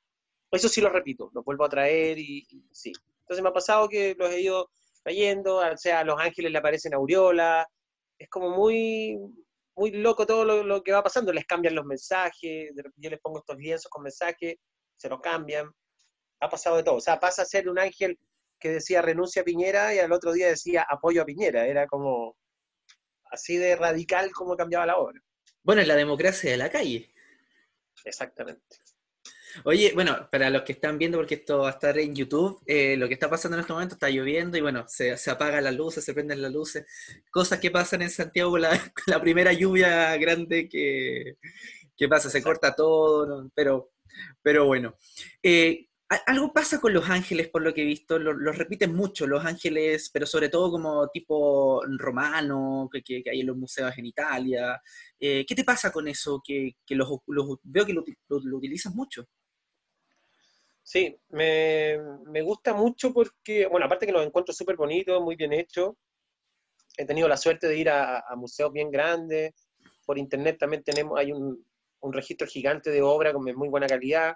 eso 0.52 0.68
sí 0.68 0.82
los 0.82 0.92
repito, 0.92 1.30
los 1.34 1.46
vuelvo 1.46 1.66
a 1.66 1.70
traer 1.70 2.18
y, 2.18 2.48
sí. 2.72 2.92
Entonces 3.30 3.44
me 3.44 3.50
ha 3.50 3.54
pasado 3.54 3.88
que 3.88 4.16
los 4.18 4.32
he 4.32 4.42
ido 4.42 4.72
trayendo, 5.04 5.58
o 5.58 5.78
sea, 5.78 6.00
a 6.00 6.04
Los 6.04 6.20
Ángeles 6.20 6.52
le 6.52 6.58
aparecen 6.58 6.96
aureola, 6.96 7.68
es 8.18 8.28
como 8.28 8.50
muy, 8.50 9.20
muy 9.76 9.92
loco 9.92 10.26
todo 10.26 10.44
lo, 10.44 10.82
que 10.82 10.92
va 10.92 11.04
pasando, 11.04 11.32
les 11.32 11.46
cambian 11.46 11.76
los 11.76 11.86
mensajes, 11.86 12.72
yo 12.96 13.10
les 13.12 13.20
pongo 13.20 13.38
estos 13.38 13.56
lienzos 13.58 13.88
con 13.92 14.02
mensajes, 14.02 14.56
se 14.98 15.10
los 15.10 15.22
cambian, 15.22 15.70
ha 16.40 16.50
pasado 16.50 16.78
de 16.78 16.84
todo, 16.84 16.96
o 16.96 17.02
sea, 17.02 17.20
pasa 17.20 17.44
a 17.44 17.46
ser 17.46 17.70
un 17.70 17.78
ángel 17.78 18.18
que 18.60 18.70
decía 18.70 19.04
renuncia 19.04 19.44
a 19.44 19.46
Piñera 19.46 19.94
y 19.94 20.00
al 20.00 20.12
otro 20.12 20.34
día 20.34 20.48
decía 20.48 20.88
apoyo 20.90 21.22
a 21.22 21.26
Piñera, 21.26 21.68
era 21.68 21.86
como 21.86 22.36
así 23.30 23.58
de 23.58 23.76
radical 23.76 24.32
como 24.32 24.58
cambiaba 24.58 24.88
la 24.88 24.98
obra. 24.98 25.22
Bueno, 25.62 25.84
es 25.84 25.88
la 25.88 25.96
democracia 25.96 26.50
de 26.50 26.58
la 26.58 26.72
calle. 26.72 27.14
Exactamente. 28.04 28.78
Oye, 29.64 29.92
bueno, 29.94 30.28
para 30.32 30.50
los 30.50 30.64
que 30.64 30.74
están 30.74 30.98
viendo, 30.98 31.18
porque 31.18 31.36
esto 31.36 31.60
va 31.60 31.70
a 31.70 31.72
estar 31.72 31.98
en 31.98 32.16
YouTube, 32.16 32.62
eh, 32.66 32.96
lo 32.98 33.08
que 33.08 33.14
está 33.14 33.30
pasando 33.30 33.58
en 33.58 33.62
este 33.62 33.74
momento 33.74 33.96
está 33.96 34.10
lloviendo 34.10 34.58
y 34.58 34.62
bueno, 34.62 34.86
se, 34.88 35.18
se 35.18 35.32
apagan 35.32 35.64
las 35.64 35.76
luces, 35.76 36.04
se 36.04 36.14
prenden 36.14 36.42
las 36.42 36.52
luces, 36.52 36.86
cosas 37.32 37.60
que 37.60 37.72
pasan 37.72 38.02
en 38.02 38.10
Santiago 38.10 38.52
con 38.52 38.62
la, 38.62 38.70
la 39.08 39.22
primera 39.22 39.54
lluvia 39.54 40.16
grande 40.18 40.70
que, 40.70 41.38
que 41.98 42.08
pasa, 42.08 42.30
se 42.30 42.42
corta 42.42 42.76
todo, 42.76 43.50
pero, 43.54 43.92
pero 44.42 44.66
bueno. 44.66 44.96
Eh, 45.44 45.90
algo 46.26 46.52
pasa 46.52 46.82
con 46.82 46.92
Los 46.92 47.08
Ángeles, 47.08 47.50
por 47.50 47.62
lo 47.62 47.72
que 47.72 47.84
he 47.84 47.86
visto, 47.86 48.18
los 48.18 48.58
repiten 48.58 48.96
mucho, 48.96 49.28
Los 49.28 49.46
Ángeles, 49.46 50.10
pero 50.12 50.26
sobre 50.26 50.50
todo 50.50 50.72
como 50.72 51.08
tipo 51.10 51.84
romano, 52.00 52.90
que, 52.92 53.24
hay 53.32 53.42
en 53.42 53.48
los 53.48 53.58
museos 53.58 53.96
en 53.96 54.08
Italia. 54.08 54.82
Eh, 55.20 55.46
¿Qué 55.48 55.54
te 55.54 55.64
pasa 55.64 55.92
con 55.92 56.08
eso? 56.08 56.42
Que, 56.44 56.76
los, 56.90 57.10
veo 57.62 57.86
que 57.86 57.94
lo, 57.94 58.04
utilizas 58.58 58.96
mucho. 58.96 59.28
Sí, 60.92 61.16
me, 61.30 62.42
gusta 62.42 62.74
mucho 62.74 63.14
porque, 63.14 63.68
bueno, 63.68 63.86
aparte 63.86 64.08
que 64.08 64.12
los 64.12 64.26
encuentro 64.26 64.54
súper 64.54 64.76
bonitos, 64.76 65.22
muy 65.22 65.36
bien 65.36 65.54
hechos. 65.54 65.94
He 66.98 67.06
tenido 67.06 67.28
la 67.28 67.38
suerte 67.38 67.68
de 67.68 67.78
ir 67.78 67.90
a, 67.90 68.24
museos 68.36 68.74
bien 68.74 68.90
grandes. 68.90 69.54
Por 70.06 70.18
internet 70.18 70.58
también 70.58 70.84
tenemos, 70.84 71.20
hay 71.20 71.32
un, 71.32 71.64
un 72.00 72.14
registro 72.14 72.48
gigante 72.48 72.90
de 72.90 73.04
obra 73.04 73.34
con 73.34 73.44
muy 73.44 73.70
buena 73.70 73.86
calidad 73.86 74.34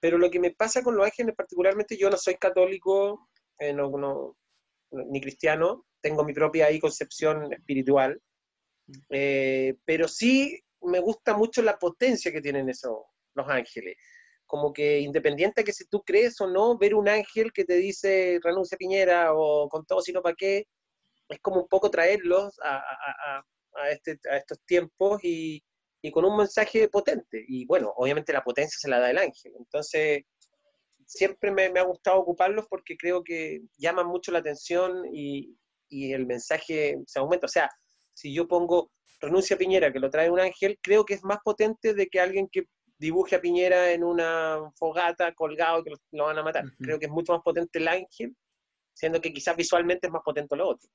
pero 0.00 0.16
lo 0.16 0.30
que 0.30 0.40
me 0.40 0.52
pasa 0.52 0.82
con 0.82 0.96
los 0.96 1.04
ángeles 1.04 1.34
particularmente, 1.36 1.96
yo 1.96 2.10
no 2.10 2.16
soy 2.16 2.36
católico, 2.36 3.28
eh, 3.58 3.76
ni 4.90 5.20
cristiano, 5.20 5.86
tengo 6.00 6.24
mi 6.24 6.32
propia 6.32 6.66
ahí 6.66 6.80
concepción 6.80 7.52
espiritual, 7.52 8.20
eh, 9.10 9.76
pero 9.84 10.08
sí 10.08 10.58
me 10.80 11.00
gusta 11.00 11.36
mucho 11.36 11.60
la 11.62 11.78
potencia 11.78 12.32
que 12.32 12.40
tienen 12.40 12.70
esos, 12.70 12.96
los 13.34 13.48
ángeles. 13.48 13.96
Como 14.50 14.72
que 14.72 14.98
independiente 14.98 15.60
de 15.60 15.64
que 15.64 15.72
si 15.72 15.86
tú 15.86 16.02
crees 16.02 16.40
o 16.40 16.48
no, 16.48 16.76
ver 16.76 16.96
un 16.96 17.08
ángel 17.08 17.52
que 17.52 17.64
te 17.64 17.74
dice 17.74 18.40
renuncia 18.42 18.76
Piñera 18.76 19.32
o 19.32 19.68
con 19.68 19.86
todo 19.86 20.00
sino 20.02 20.22
para 20.22 20.34
qué, 20.34 20.66
es 21.28 21.38
como 21.40 21.60
un 21.60 21.68
poco 21.68 21.88
traerlos 21.88 22.58
a, 22.64 23.44
este, 23.92 24.18
a 24.28 24.38
estos 24.38 24.58
tiempos 24.66 25.20
y, 25.22 25.62
y 26.02 26.10
con 26.10 26.24
un 26.24 26.36
mensaje 26.36 26.88
potente. 26.88 27.44
Y 27.46 27.64
bueno, 27.64 27.92
obviamente 27.96 28.32
la 28.32 28.42
potencia 28.42 28.76
se 28.76 28.88
la 28.88 28.98
da 28.98 29.12
el 29.12 29.18
ángel. 29.18 29.52
Entonces, 29.56 30.24
siempre 31.06 31.52
me, 31.52 31.66
ha 31.78 31.82
gustado 31.84 32.18
ocuparlos 32.18 32.66
porque 32.68 32.96
creo 32.96 33.22
que 33.22 33.60
llaman 33.78 34.08
mucho 34.08 34.32
la 34.32 34.40
atención 34.40 35.04
y, 35.12 35.56
y, 35.88 36.12
el 36.12 36.26
mensaje 36.26 36.98
se 37.06 37.20
aumenta. 37.20 37.46
O 37.46 37.48
sea, 37.48 37.70
si 38.12 38.34
yo 38.34 38.48
pongo 38.48 38.90
renuncia 39.20 39.54
a 39.54 39.58
Piñera, 39.60 39.92
que 39.92 40.00
lo 40.00 40.10
trae 40.10 40.30
un 40.30 40.40
ángel, 40.40 40.76
creo 40.82 41.04
que 41.04 41.14
es 41.14 41.22
más 41.22 41.38
potente 41.44 41.94
de 41.94 42.08
que 42.08 42.20
alguien 42.20 42.48
que 42.50 42.64
dibuje 43.00 43.34
a 43.34 43.40
Piñera 43.40 43.92
en 43.92 44.04
una 44.04 44.70
fogata 44.76 45.32
colgado 45.34 45.82
que 45.82 45.90
lo, 46.12 46.24
van 46.24 46.38
a 46.38 46.42
matar. 46.42 46.64
Creo 46.78 46.98
que 46.98 47.06
es 47.06 47.10
mucho 47.10 47.32
más 47.32 47.42
potente 47.42 47.78
el 47.78 47.88
ángel, 47.88 48.36
siendo 48.92 49.20
que 49.20 49.32
quizás 49.32 49.56
visualmente 49.56 50.06
es 50.06 50.12
más 50.12 50.22
potente 50.22 50.54
lo 50.54 50.68
otro. 50.68 50.88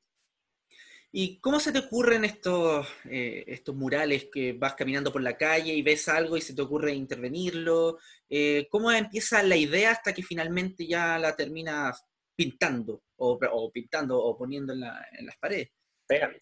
¿Y 1.12 1.39
cómo 1.39 1.59
se 1.59 1.71
te 1.71 1.79
ocurren 1.79 2.24
estos, 2.24 2.88
eh, 3.05 3.43
estos 3.47 3.74
murales 3.74 4.27
que 4.31 4.53
vas 4.53 4.75
caminando 4.75 5.12
por 5.12 5.24
la 5.24 5.35
calle 5.35 5.74
y 5.74 5.81
ves 5.81 6.07
algo 6.07 6.38
y 6.38 6.41
se 6.41 6.53
te 6.53 6.62
ocurre 6.62 6.93
intervenirlo? 6.93 7.97
Eh, 8.29 8.67
¿Cómo 8.69 8.91
empieza 8.91 9.41
la 9.41 9.55
idea 9.55 9.91
hasta 9.91 10.13
que 10.13 10.21
finalmente 10.21 10.85
ya 10.85 11.17
la 11.17 11.35
terminas 11.35 12.05
pintando 12.35 13.01
o, 13.15 13.71
pintando 13.71 14.21
o 14.21 14.38
poniendo 14.38 14.74
en, 14.74 14.81
las 14.81 15.38
paredes? 15.39 15.69
Pegando. 16.05 16.38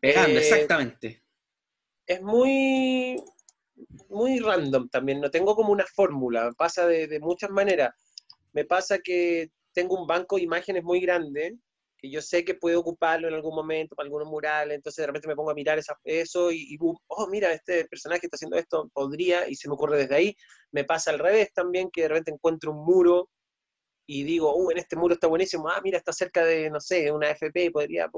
Pegando, 0.00 0.38
eh, 0.38 0.42
exactamente. 0.42 1.22
Es 2.06 2.20
muy, 2.20 3.16
muy 4.08 4.38
random 4.40 4.88
también, 4.88 5.20
no 5.20 5.30
tengo 5.30 5.54
como 5.54 5.72
una 5.72 5.84
fórmula, 5.86 6.52
pasa 6.56 6.86
de, 6.86 7.18
muchas 7.20 7.50
maneras. 7.50 7.94
Me 8.52 8.64
pasa 8.64 8.98
que 8.98 9.50
tengo 9.72 10.00
un 10.00 10.06
banco 10.06 10.36
de 10.36 10.42
imágenes 10.42 10.82
muy 10.82 11.00
grande 11.00 11.56
que 11.98 12.10
yo 12.10 12.20
sé 12.20 12.44
que 12.44 12.54
puedo 12.54 12.80
ocuparlo 12.80 13.28
en 13.28 13.34
algún 13.34 13.54
momento 13.54 13.96
para 13.96 14.06
algunos 14.06 14.28
murales, 14.28 14.76
entonces 14.76 15.02
de 15.02 15.06
repente 15.06 15.28
me 15.28 15.36
pongo 15.36 15.50
a 15.50 15.54
mirar 15.54 15.80
eso 16.04 16.52
y, 16.52 16.78
oh, 17.08 17.26
mira, 17.28 17.52
este 17.52 17.86
personaje 17.86 18.26
está 18.26 18.36
haciendo 18.36 18.56
esto, 18.56 18.90
podría, 18.92 19.48
y 19.48 19.54
se 19.54 19.68
me 19.68 19.74
ocurre 19.74 19.98
desde 19.98 20.14
ahí. 20.14 20.36
Me 20.72 20.84
pasa 20.84 21.10
al 21.10 21.18
revés 21.18 21.52
también, 21.54 21.90
que 21.90 22.02
de 22.02 22.08
repente 22.08 22.32
encuentro 22.32 22.72
un 22.72 22.84
muro 22.84 23.30
y 24.06 24.24
digo, 24.24 24.54
uh, 24.54 24.70
en 24.70 24.78
este 24.78 24.96
muro 24.96 25.14
está 25.14 25.26
buenísimo, 25.26 25.68
ah, 25.68 25.80
mira, 25.82 25.98
está 25.98 26.12
cerca 26.12 26.44
de, 26.44 26.70
no 26.70 26.80
sé, 26.80 27.10
una 27.10 27.30
FP, 27.30 27.70
podría, 27.70 28.10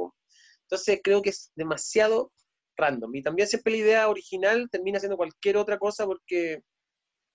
Entonces 0.63 1.01
creo 1.03 1.23
que 1.23 1.31
es 1.31 1.51
demasiado 1.55 2.33
random. 2.79 3.15
Y 3.15 3.23
también 3.23 3.49
siempre 3.49 3.73
la 3.73 3.79
idea 3.79 4.09
original 4.09 4.69
termina 4.71 4.99
siendo 4.99 5.17
cualquier 5.17 5.57
otra 5.57 5.79
cosa 5.79 6.07
porque 6.07 6.63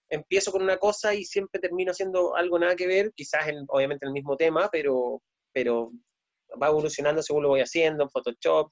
empiezo 0.09 0.51
con 0.51 0.63
una 0.63 0.77
cosa 0.77 1.13
y 1.13 1.25
siempre 1.25 1.59
termino 1.59 1.91
haciendo 1.91 2.35
algo 2.35 2.57
nada 2.59 2.75
que 2.75 2.87
ver, 2.87 3.11
quizás 3.15 3.47
en, 3.47 3.65
obviamente 3.67 4.05
en 4.05 4.09
el 4.09 4.13
mismo 4.13 4.37
tema, 4.37 4.69
pero, 4.71 5.21
pero 5.51 5.91
va 6.61 6.67
evolucionando 6.67 7.21
según 7.21 7.43
lo 7.43 7.49
voy 7.49 7.61
haciendo 7.61 8.03
en 8.03 8.09
Photoshop. 8.09 8.71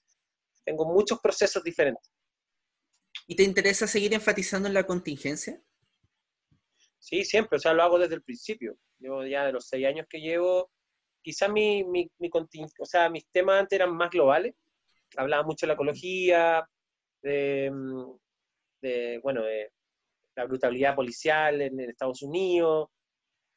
Tengo 0.64 0.86
muchos 0.86 1.20
procesos 1.20 1.64
diferentes. 1.64 2.12
¿Y 3.28 3.36
te 3.36 3.44
interesa 3.44 3.88
seguir 3.88 4.14
enfatizando 4.14 4.68
en 4.68 4.74
la 4.74 4.86
contingencia? 4.86 5.62
Sí, 7.00 7.26
siempre, 7.26 7.58
o 7.58 7.60
sea, 7.60 7.74
lo 7.74 7.84
hago 7.84 7.98
desde 7.98 8.16
el 8.16 8.24
principio. 8.24 8.78
Yo 9.00 9.26
ya 9.26 9.46
de 9.46 9.54
los 9.54 9.68
seis 9.68 9.86
años 9.88 10.06
que 10.08 10.20
llevo, 10.20 10.70
quizás 11.24 11.52
mi, 11.52 11.84
mi, 11.84 12.10
mi 12.20 12.30
o 12.32 12.86
sea, 12.86 13.10
mis 13.10 13.26
temas 13.32 13.62
antes 13.62 13.78
eran 13.78 13.96
más 13.96 14.12
globales. 14.12 14.54
Hablaba 15.18 15.44
mucho 15.44 15.66
de 15.66 15.68
la 15.68 15.74
ecología, 15.74 16.68
de, 17.22 17.72
de 18.82 19.20
bueno, 19.22 19.44
de 19.44 19.72
la 20.36 20.46
brutalidad 20.46 20.96
policial 20.96 21.62
en, 21.62 21.80
Estados 21.82 22.22
Unidos. 22.22 22.90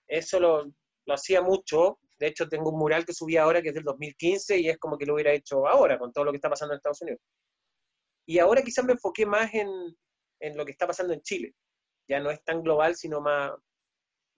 Eso 0.06 0.40
lo, 0.40 0.64
lo 1.06 1.14
hacía 1.14 1.40
mucho, 1.42 1.98
de 2.18 2.28
hecho, 2.28 2.48
tengo 2.48 2.70
un 2.70 2.78
mural 2.78 3.04
que 3.04 3.12
subí 3.12 3.36
ahora 3.36 3.60
que 3.60 3.68
es 3.68 3.74
del 3.74 3.84
2015 3.84 4.58
y 4.58 4.68
es 4.68 4.78
como 4.78 4.96
que 4.96 5.06
lo 5.06 5.14
hubiera 5.14 5.32
hecho 5.32 5.66
ahora 5.66 5.98
con 5.98 6.12
todo 6.12 6.24
lo 6.24 6.30
que 6.30 6.36
está 6.36 6.48
pasando 6.48 6.74
en 6.74 6.78
Estados 6.78 7.02
Unidos. 7.02 7.20
Y 8.26 8.38
ahora 8.38 8.62
quizás 8.62 8.84
me 8.84 8.92
enfoqué 8.92 9.26
más 9.26 9.52
en, 9.52 9.68
en 10.40 10.56
lo 10.56 10.64
que 10.64 10.72
está 10.72 10.86
pasando 10.86 11.12
en 11.12 11.20
Chile. 11.22 11.54
Ya 12.08 12.20
no 12.20 12.30
es 12.30 12.42
tan 12.44 12.62
global, 12.62 12.94
sino 12.96 13.20
más, 13.20 13.52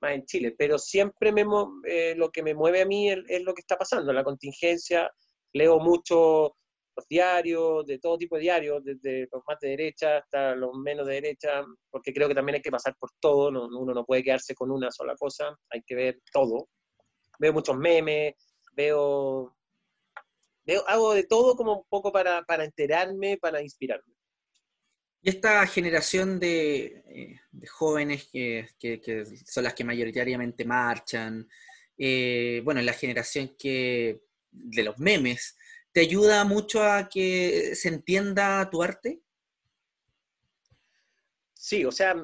más 0.00 0.12
en 0.12 0.24
Chile. 0.24 0.54
Pero 0.56 0.78
siempre 0.78 1.32
me, 1.32 1.44
eh, 1.86 2.14
lo 2.16 2.30
que 2.30 2.42
me 2.42 2.54
mueve 2.54 2.82
a 2.82 2.86
mí 2.86 3.10
es, 3.10 3.42
lo 3.42 3.54
que 3.54 3.60
está 3.60 3.76
pasando, 3.76 4.12
la 4.12 4.24
contingencia. 4.24 5.10
Leo 5.52 5.78
mucho 5.78 6.56
los 6.96 7.06
diarios, 7.08 7.86
de 7.86 7.98
todo 7.98 8.16
tipo 8.16 8.36
de 8.36 8.42
diarios, 8.42 8.82
desde 8.82 9.28
los 9.30 9.42
más 9.46 9.58
de 9.60 9.68
derecha 9.68 10.18
hasta 10.18 10.54
los 10.54 10.72
menos 10.74 11.06
de 11.06 11.14
derecha, 11.14 11.64
porque 11.90 12.12
creo 12.12 12.26
que 12.28 12.34
también 12.34 12.56
hay 12.56 12.62
que 12.62 12.70
pasar 12.70 12.96
por 12.98 13.10
todo, 13.20 13.48
uno 13.48 13.94
no 13.94 14.04
puede 14.04 14.24
quedarse 14.24 14.54
con 14.54 14.70
una 14.70 14.90
sola 14.90 15.14
cosa, 15.16 15.56
hay 15.70 15.82
que 15.82 15.94
ver 15.94 16.20
todo 16.32 16.68
veo 17.38 17.52
muchos 17.52 17.76
memes, 17.76 18.34
veo, 18.72 19.56
veo, 20.64 20.88
hago 20.88 21.14
de 21.14 21.24
todo 21.24 21.56
como 21.56 21.78
un 21.80 21.84
poco 21.88 22.12
para, 22.12 22.44
enterarme, 22.64 23.38
para 23.38 23.62
inspirarme. 23.62 24.14
Y 25.22 25.30
esta 25.30 25.66
generación 25.66 26.38
de, 26.38 27.02
eh, 27.06 27.40
jóvenes 27.68 28.28
que, 28.32 28.68
son 29.44 29.64
las 29.64 29.74
que 29.74 29.84
mayoritariamente 29.84 30.64
marchan, 30.64 31.48
eh, 31.98 32.60
bueno, 32.64 32.80
la 32.82 32.92
generación 32.92 33.56
que 33.58 34.20
de 34.50 34.82
los 34.82 34.98
memes, 34.98 35.56
¿te 35.96 36.02
ayuda 36.02 36.44
mucho 36.44 36.82
a 36.82 37.08
que 37.08 37.74
se 37.74 37.88
entienda 37.88 38.68
tu 38.68 38.82
arte? 38.82 39.22
Sí, 41.54 41.86
o 41.86 41.90
sea, 41.90 42.14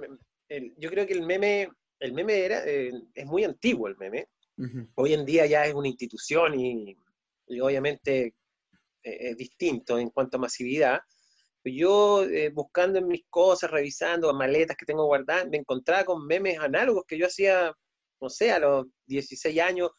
yo 0.76 0.90
creo 0.90 1.06
que 1.06 1.14
el 1.14 1.22
meme, 1.22 1.70
el 1.98 2.12
meme 2.12 2.44
era, 2.44 2.66
eh, 2.66 2.92
es 3.14 3.24
muy 3.24 3.44
antiguo 3.44 3.88
el 3.88 3.96
meme, 3.96 4.28
Hoy 4.96 5.14
en 5.14 5.24
día 5.24 5.46
ya 5.46 5.64
es 5.64 5.72
una 5.72 5.88
institución 5.88 6.60
y, 6.60 6.94
obviamente 7.62 8.34
eh, 9.04 9.30
es 9.30 9.38
distinto 9.38 9.98
en 9.98 10.10
cuanto 10.10 10.36
a 10.36 10.40
masividad. 10.40 11.00
Yo 11.64 12.24
eh, 12.24 12.50
buscando 12.50 12.98
en 12.98 13.08
mis 13.08 13.24
cosas, 13.30 13.70
revisando 13.70 14.34
maletas 14.34 14.76
que 14.76 14.84
tengo 14.84 15.06
guardadas, 15.06 15.48
me 15.48 15.56
encontraba 15.56 16.04
con 16.04 16.26
memes 16.26 16.58
análogos 16.58 17.04
que 17.08 17.16
yo 17.16 17.24
hacía, 17.24 17.74
no 18.20 18.28
sé, 18.28 18.52
a 18.52 18.58
los 18.58 18.86
16 19.06 19.58
años, 19.60 19.92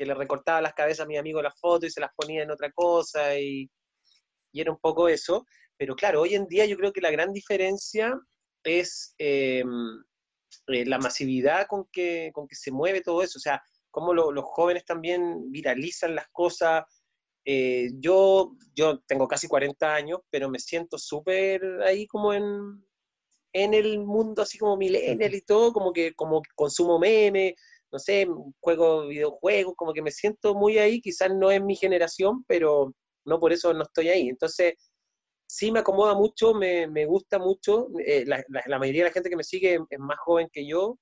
que 0.00 0.06
le 0.06 0.14
recortaba 0.14 0.62
las 0.62 0.72
cabezas 0.72 1.04
a 1.04 1.06
mi 1.06 1.18
amigo 1.18 1.42
la 1.42 1.52
foto 1.52 1.84
y 1.84 1.90
se 1.90 2.00
las 2.00 2.10
ponía 2.16 2.42
en 2.42 2.50
otra 2.50 2.72
cosa 2.72 3.38
y, 3.38 3.70
y 4.50 4.60
era 4.62 4.72
un 4.72 4.78
poco 4.78 5.10
eso. 5.10 5.44
pero 5.76 5.94
claro, 5.94 6.22
hoy 6.22 6.34
en 6.34 6.46
día 6.46 6.64
yo 6.64 6.78
creo 6.78 6.90
que 6.90 7.02
la 7.02 7.10
gran 7.10 7.34
diferencia 7.34 8.18
es 8.64 9.14
eh, 9.18 9.62
eh, 10.68 10.86
la 10.86 10.98
masividad 10.98 11.66
con 11.66 11.84
que, 11.92 12.30
con 12.32 12.48
que 12.48 12.54
se 12.54 12.70
mueve 12.70 13.02
todo 13.02 13.22
eso, 13.22 13.36
o 13.38 13.42
sea, 13.42 13.62
cómo 13.90 14.14
los 14.14 14.44
jóvenes 14.46 14.86
también 14.86 15.50
viralizan 15.50 16.14
las 16.14 16.28
cosas. 16.32 16.84
Eh, 17.44 17.90
yo, 17.98 18.52
yo 18.74 19.00
tengo 19.00 19.28
casi 19.28 19.48
40 19.48 19.94
años, 19.94 20.20
pero 20.30 20.48
me 20.48 20.60
siento 20.60 20.96
súper 20.96 21.62
ahí 21.82 22.06
como 22.06 22.32
en, 22.32 22.82
en 23.52 23.74
el 23.74 23.98
mundo 23.98 24.40
así 24.40 24.56
como 24.56 24.78
millennial 24.78 25.34
y 25.34 25.42
todo, 25.42 25.74
como 25.74 25.92
que 25.92 26.14
como 26.14 26.40
consumo 26.54 26.98
meme, 26.98 27.54
no 27.92 27.98
sé, 27.98 28.26
juego 28.60 29.08
videojuegos, 29.08 29.74
como 29.76 29.92
que 29.92 30.02
me 30.02 30.10
siento 30.10 30.54
muy 30.54 30.78
ahí, 30.78 31.00
quizás 31.00 31.30
no 31.34 31.50
es 31.50 31.62
mi 31.62 31.76
generación, 31.76 32.44
pero 32.46 32.94
no 33.24 33.40
por 33.40 33.52
eso 33.52 33.72
no 33.74 33.82
estoy 33.82 34.08
ahí. 34.08 34.28
Entonces, 34.28 34.74
sí 35.48 35.72
me 35.72 35.80
acomoda 35.80 36.14
mucho, 36.14 36.54
me, 36.54 36.86
me 36.86 37.06
gusta 37.06 37.38
mucho, 37.38 37.88
eh, 38.04 38.24
la, 38.26 38.44
la, 38.48 38.78
mayoría 38.78 39.02
de 39.02 39.08
la 39.08 39.12
gente 39.12 39.30
que 39.30 39.36
me 39.36 39.44
sigue 39.44 39.78
es 39.88 39.98
más 39.98 40.18
joven 40.18 40.48
que 40.52 40.66
yo, 40.66 40.98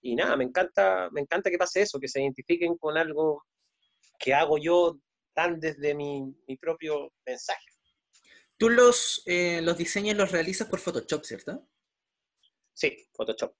y 0.00 0.14
nada, 0.14 0.36
me 0.36 0.44
encanta, 0.44 1.08
me 1.12 1.20
encanta 1.20 1.50
que 1.50 1.58
pase 1.58 1.82
eso, 1.82 1.98
que 1.98 2.08
se 2.08 2.20
identifiquen 2.20 2.76
con 2.76 2.96
algo 2.96 3.44
que 4.18 4.34
hago 4.34 4.58
yo 4.58 4.98
tan 5.34 5.60
desde 5.60 5.94
mi, 5.94 6.22
mi 6.46 6.56
propio 6.56 7.12
mensaje. 7.26 7.66
Tú 8.56 8.68
los, 8.68 9.22
eh, 9.26 9.60
los 9.62 9.76
diseños 9.76 10.16
los 10.16 10.30
realizas 10.30 10.68
por 10.68 10.78
Photoshop, 10.78 11.24
¿cierto? 11.24 11.68
Sí, 12.72 12.96
Photoshop. 13.12 13.54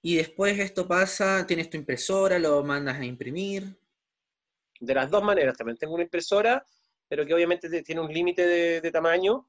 Y 0.00 0.16
después 0.16 0.58
esto 0.58 0.86
pasa, 0.86 1.44
tienes 1.46 1.70
tu 1.70 1.76
impresora, 1.76 2.38
lo 2.38 2.62
mandas 2.62 2.98
a 2.98 3.04
imprimir. 3.04 3.76
De 4.80 4.94
las 4.94 5.10
dos 5.10 5.22
maneras, 5.22 5.56
también 5.56 5.76
tengo 5.76 5.94
una 5.94 6.04
impresora, 6.04 6.64
pero 7.08 7.26
que 7.26 7.34
obviamente 7.34 7.82
tiene 7.82 8.00
un 8.00 8.12
límite 8.12 8.46
de, 8.80 8.92
tamaño. 8.92 9.48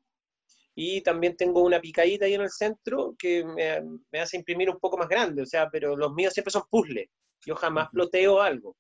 Y 0.74 1.02
también 1.02 1.36
tengo 1.36 1.62
una 1.62 1.80
picadita 1.80 2.26
ahí 2.26 2.34
en 2.34 2.42
el 2.42 2.50
centro 2.50 3.16
que 3.18 3.44
me, 3.44 4.20
hace 4.20 4.38
imprimir 4.38 4.70
un 4.70 4.80
poco 4.80 4.98
más 4.98 5.10
grande, 5.10 5.42
o 5.42 5.46
sea, 5.46 5.70
pero 5.70 5.96
los 5.96 6.14
míos 6.14 6.34
siempre 6.34 6.52
son 6.52 6.64
puzzles. 6.70 7.10
Yo 7.46 7.56
jamás 7.56 7.90
ploteo 7.90 8.42
algo, 8.42 8.76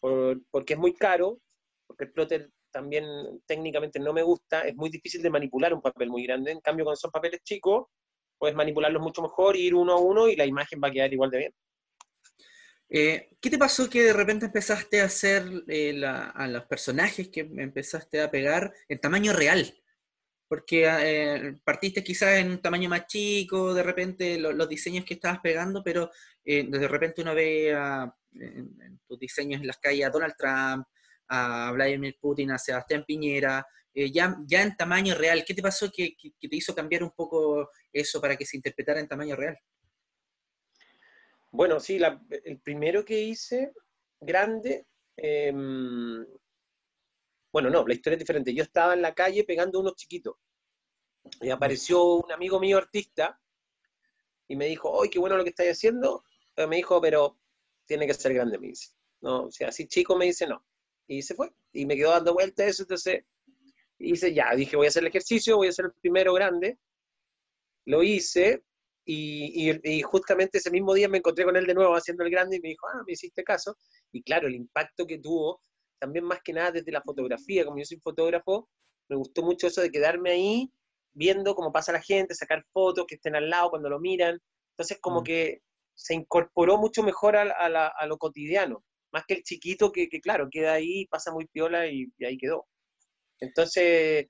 porque 0.00 0.74
es 0.74 0.78
muy 0.78 0.94
caro, 0.94 1.40
porque 1.86 2.04
el 2.04 2.12
plotter 2.12 2.50
también 2.70 3.04
técnicamente 3.46 3.98
no 3.98 4.12
me 4.12 4.22
gusta, 4.22 4.62
es 4.62 4.74
muy 4.74 4.90
difícil 4.90 5.22
de 5.22 5.30
manipular 5.30 5.72
un 5.72 5.80
papel 5.80 6.10
muy 6.10 6.24
grande, 6.24 6.52
en 6.52 6.60
cambio 6.60 6.84
cuando 6.84 6.96
son 6.96 7.10
papeles 7.10 7.40
chicos, 7.42 7.86
puedes 8.38 8.56
manipularlos 8.56 9.02
mucho 9.02 9.22
mejor, 9.22 9.56
ir 9.56 9.74
uno 9.74 9.92
a 9.92 10.00
uno 10.00 10.28
y 10.28 10.36
la 10.36 10.46
imagen 10.46 10.80
va 10.82 10.88
a 10.88 10.92
quedar 10.92 11.12
igual 11.12 11.30
de 11.30 11.38
bien. 11.38 11.54
Eh, 12.90 13.36
¿Qué 13.40 13.50
te 13.50 13.58
pasó 13.58 13.88
que 13.88 14.02
de 14.02 14.12
repente 14.12 14.46
empezaste 14.46 15.00
a 15.00 15.04
hacer 15.04 15.44
eh, 15.68 16.00
a 16.04 16.46
los 16.48 16.64
personajes 16.64 17.28
que 17.28 17.40
empezaste 17.40 18.22
a 18.22 18.30
pegar 18.30 18.72
en 18.88 19.00
tamaño 19.00 19.32
real? 19.32 19.74
Porque 20.48 20.86
eh, 20.88 21.54
partiste 21.62 22.02
quizás 22.02 22.38
en 22.38 22.52
un 22.52 22.62
tamaño 22.62 22.88
más 22.88 23.06
chico, 23.06 23.74
de 23.74 23.82
repente 23.82 24.38
los 24.38 24.68
diseños 24.68 25.04
que 25.04 25.14
estabas 25.14 25.40
pegando, 25.40 25.82
pero 25.84 26.10
de 26.42 26.88
repente 26.88 27.20
uno 27.20 27.34
ve 27.34 27.68
en, 27.68 29.00
tus 29.06 29.18
diseños 29.18 29.60
en 29.60 29.66
las 29.66 29.76
calles 29.76 30.06
a 30.06 30.10
Donald 30.10 30.34
Trump, 30.38 30.86
a 31.28 31.70
Vladimir 31.72 32.16
Putin, 32.18 32.52
a 32.52 32.58
Sebastián 32.58 33.04
Piñera, 33.06 33.66
eh, 34.00 34.12
ya, 34.12 34.36
ya 34.46 34.62
en 34.62 34.76
tamaño 34.76 35.16
real. 35.16 35.44
¿Qué 35.44 35.54
te 35.54 35.60
pasó 35.60 35.90
que, 35.90 36.16
te 36.40 36.56
hizo 36.56 36.72
cambiar 36.72 37.02
un 37.02 37.10
poco 37.10 37.68
eso 37.92 38.20
para 38.20 38.36
que 38.36 38.46
se 38.46 38.56
interpretara 38.56 39.00
en 39.00 39.08
tamaño 39.08 39.34
real? 39.34 39.58
Bueno, 41.50 41.80
sí, 41.80 41.98
el 42.44 42.60
primero 42.60 43.04
que 43.04 43.20
hice 43.20 43.72
grande, 44.20 44.86
em, 45.16 46.24
bueno, 47.52 47.70
no, 47.70 47.84
la 47.88 47.94
historia 47.94 48.14
es 48.14 48.20
diferente. 48.20 48.54
Yo 48.54 48.62
estaba 48.62 48.94
en 48.94 49.02
la 49.02 49.14
calle 49.14 49.42
pegando 49.42 49.80
unos 49.80 49.96
chiquitos 49.96 50.36
y 51.40 51.50
apareció 51.50 52.04
un 52.04 52.30
amigo 52.30 52.60
mío 52.60 52.78
artista 52.78 53.40
y 54.46 54.54
me 54.54 54.66
dijo, 54.66 55.02
¡ay, 55.02 55.10
qué 55.10 55.18
bueno 55.18 55.36
lo 55.36 55.42
que 55.42 55.50
estáis 55.50 55.72
haciendo! 55.72 56.22
me 56.68 56.76
dijo, 56.76 57.00
pero 57.00 57.36
tiene 57.84 58.06
que 58.06 58.14
ser 58.14 58.32
grande, 58.32 58.58
me 58.58 58.68
dice. 58.68 58.92
No, 59.22 59.46
o 59.46 59.50
sea, 59.50 59.70
así 59.70 59.88
chico 59.88 60.14
me 60.14 60.26
dice 60.26 60.46
no. 60.46 60.64
Y 61.08 61.22
se 61.22 61.34
fue. 61.34 61.52
Y 61.72 61.84
me 61.84 61.96
quedó 61.96 62.10
dando 62.10 62.34
vueltas 62.34 62.68
eso, 62.68 62.84
entonces 62.84 63.24
hice 63.98 64.32
ya, 64.32 64.54
dije 64.54 64.76
voy 64.76 64.86
a 64.86 64.88
hacer 64.88 65.02
el 65.02 65.08
ejercicio, 65.08 65.56
voy 65.56 65.68
a 65.68 65.70
hacer 65.70 65.86
el 65.86 65.92
primero 66.00 66.32
grande. 66.32 66.78
Lo 67.86 68.02
hice 68.02 68.62
y, 69.04 69.70
y, 69.82 70.02
justamente 70.02 70.58
ese 70.58 70.70
mismo 70.70 70.92
día 70.92 71.08
me 71.08 71.18
encontré 71.18 71.44
con 71.44 71.56
él 71.56 71.66
de 71.66 71.72
nuevo 71.72 71.94
haciendo 71.94 72.24
el 72.24 72.30
grande 72.30 72.56
y 72.56 72.60
me 72.60 72.68
dijo, 72.68 72.86
ah, 72.88 73.02
me 73.06 73.14
hiciste 73.14 73.42
caso. 73.42 73.76
Y 74.12 74.22
claro, 74.22 74.48
el 74.48 74.54
impacto 74.54 75.06
que 75.06 75.18
tuvo, 75.18 75.62
también 75.98 76.26
más 76.26 76.40
que 76.42 76.52
nada 76.52 76.72
desde 76.72 76.92
la 76.92 77.00
fotografía, 77.00 77.64
como 77.64 77.78
yo 77.78 77.86
soy 77.86 77.98
fotógrafo, 78.00 78.68
me 79.08 79.16
gustó 79.16 79.42
mucho 79.42 79.66
eso 79.66 79.80
de 79.80 79.90
quedarme 79.90 80.30
ahí 80.32 80.70
viendo 81.14 81.54
cómo 81.54 81.72
pasa 81.72 81.90
la 81.90 82.02
gente, 82.02 82.34
sacar 82.34 82.64
fotos 82.70 83.06
que 83.06 83.14
estén 83.14 83.34
al 83.34 83.48
lado 83.48 83.70
cuando 83.70 83.88
lo 83.88 83.98
miran. 83.98 84.38
Entonces 84.72 84.98
como 85.00 85.22
mm. 85.22 85.24
que 85.24 85.62
se 85.94 86.14
incorporó 86.14 86.76
mucho 86.76 87.02
mejor 87.02 87.36
a, 87.36 87.42
a, 87.42 88.06
lo 88.06 88.18
cotidiano, 88.18 88.84
más 89.10 89.24
que 89.26 89.34
el 89.34 89.42
chiquito 89.42 89.90
que, 89.90 90.08
que, 90.08 90.20
claro, 90.20 90.48
queda 90.50 90.74
ahí, 90.74 91.06
pasa 91.06 91.32
muy 91.32 91.46
piola 91.46 91.86
y 91.88 92.12
ahí 92.24 92.36
quedó. 92.36 92.66
Entonces, 93.40 94.26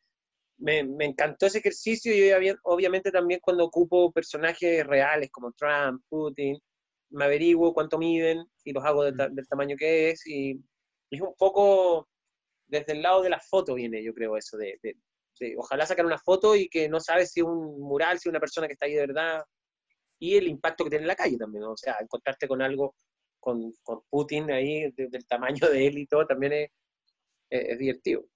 me, 0.59 0.81
encantó 1.01 1.47
ese 1.47 1.59
ejercicio 1.59 2.13
y 2.15 2.53
obviamente 2.65 3.11
también 3.11 3.41
cuando 3.41 3.65
ocupo 3.65 4.13
personajes 4.13 4.87
reales 4.87 5.31
como 5.31 5.53
Trump, 5.53 6.03
Putin, 6.09 6.59
me 7.11 7.25
averiguo 7.25 7.73
cuánto 7.73 7.99
miden 7.99 8.45
y 8.65 8.73
los 8.73 8.85
hago 8.85 9.05
del, 9.05 9.49
tamaño 9.49 9.77
que 9.77 10.11
es 10.11 10.27
y, 10.27 10.61
es 11.11 11.21
un 11.21 11.35
poco 11.37 12.09
desde 12.67 12.93
el 12.93 13.03
lado 13.03 13.23
de 13.23 13.31
la 13.31 13.41
foto 13.41 13.75
viene, 13.75 14.03
yo 14.03 14.13
creo, 14.13 14.37
eso 14.37 14.59
de, 14.59 14.79
ojalá 15.57 15.87
sacar 15.87 16.05
una 16.05 16.19
foto 16.19 16.55
y 16.55 16.69
que 16.69 16.89
no 16.89 17.01
sabes 17.01 17.33
si 17.33 17.41
es 17.41 17.47
un 17.47 17.81
mural, 17.81 18.19
si 18.19 18.29
es 18.29 18.33
una 18.33 18.41
persona 18.41 18.67
que 18.67 18.75
está 18.75 18.87
ahí 18.87 18.95
de 18.95 19.07
verdad 19.07 19.43
y 20.19 20.37
el 20.37 20.49
impacto 20.49 20.85
que 20.85 20.91
tiene 20.91 21.05
en 21.05 21.09
la 21.09 21.17
calle 21.17 21.39
también, 21.39 21.65
o 21.65 21.77
sea, 21.77 21.97
encontrarte 22.01 22.49
con 22.49 22.61
algo, 22.61 22.95
con, 23.41 23.73
Putin 24.11 24.51
ahí 24.51 24.91
del 24.91 25.27
tamaño 25.27 25.69
de 25.71 25.87
él 25.87 25.99
y 25.99 26.07
todo, 26.07 26.27
también 26.27 26.53
es, 26.53 26.71
es 27.51 27.79
divertido. 27.79 28.27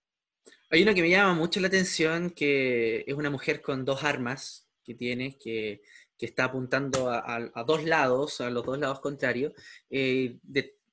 Hay 0.70 0.83
una 0.83 0.94
que 0.94 1.02
me 1.02 1.11
llama 1.11 1.35
mucho 1.35 1.61
la 1.61 1.68
atención, 1.68 2.31
que 2.31 3.05
es 3.07 3.14
una 3.14 3.31
mujer 3.31 3.61
con 3.61 3.85
dos 3.85 4.05
armas 4.05 4.68
que 4.85 4.94
tiene, 4.94 5.38
que, 5.38 5.83
está 6.18 6.44
apuntando 6.44 7.11
a, 7.11 7.64
dos 7.66 7.83
lados, 7.83 8.40
a 8.40 8.48
los 8.48 8.64
dos 8.64 8.78
lados 8.78 9.00
contrarios, 9.00 9.55
eh, 9.90 10.38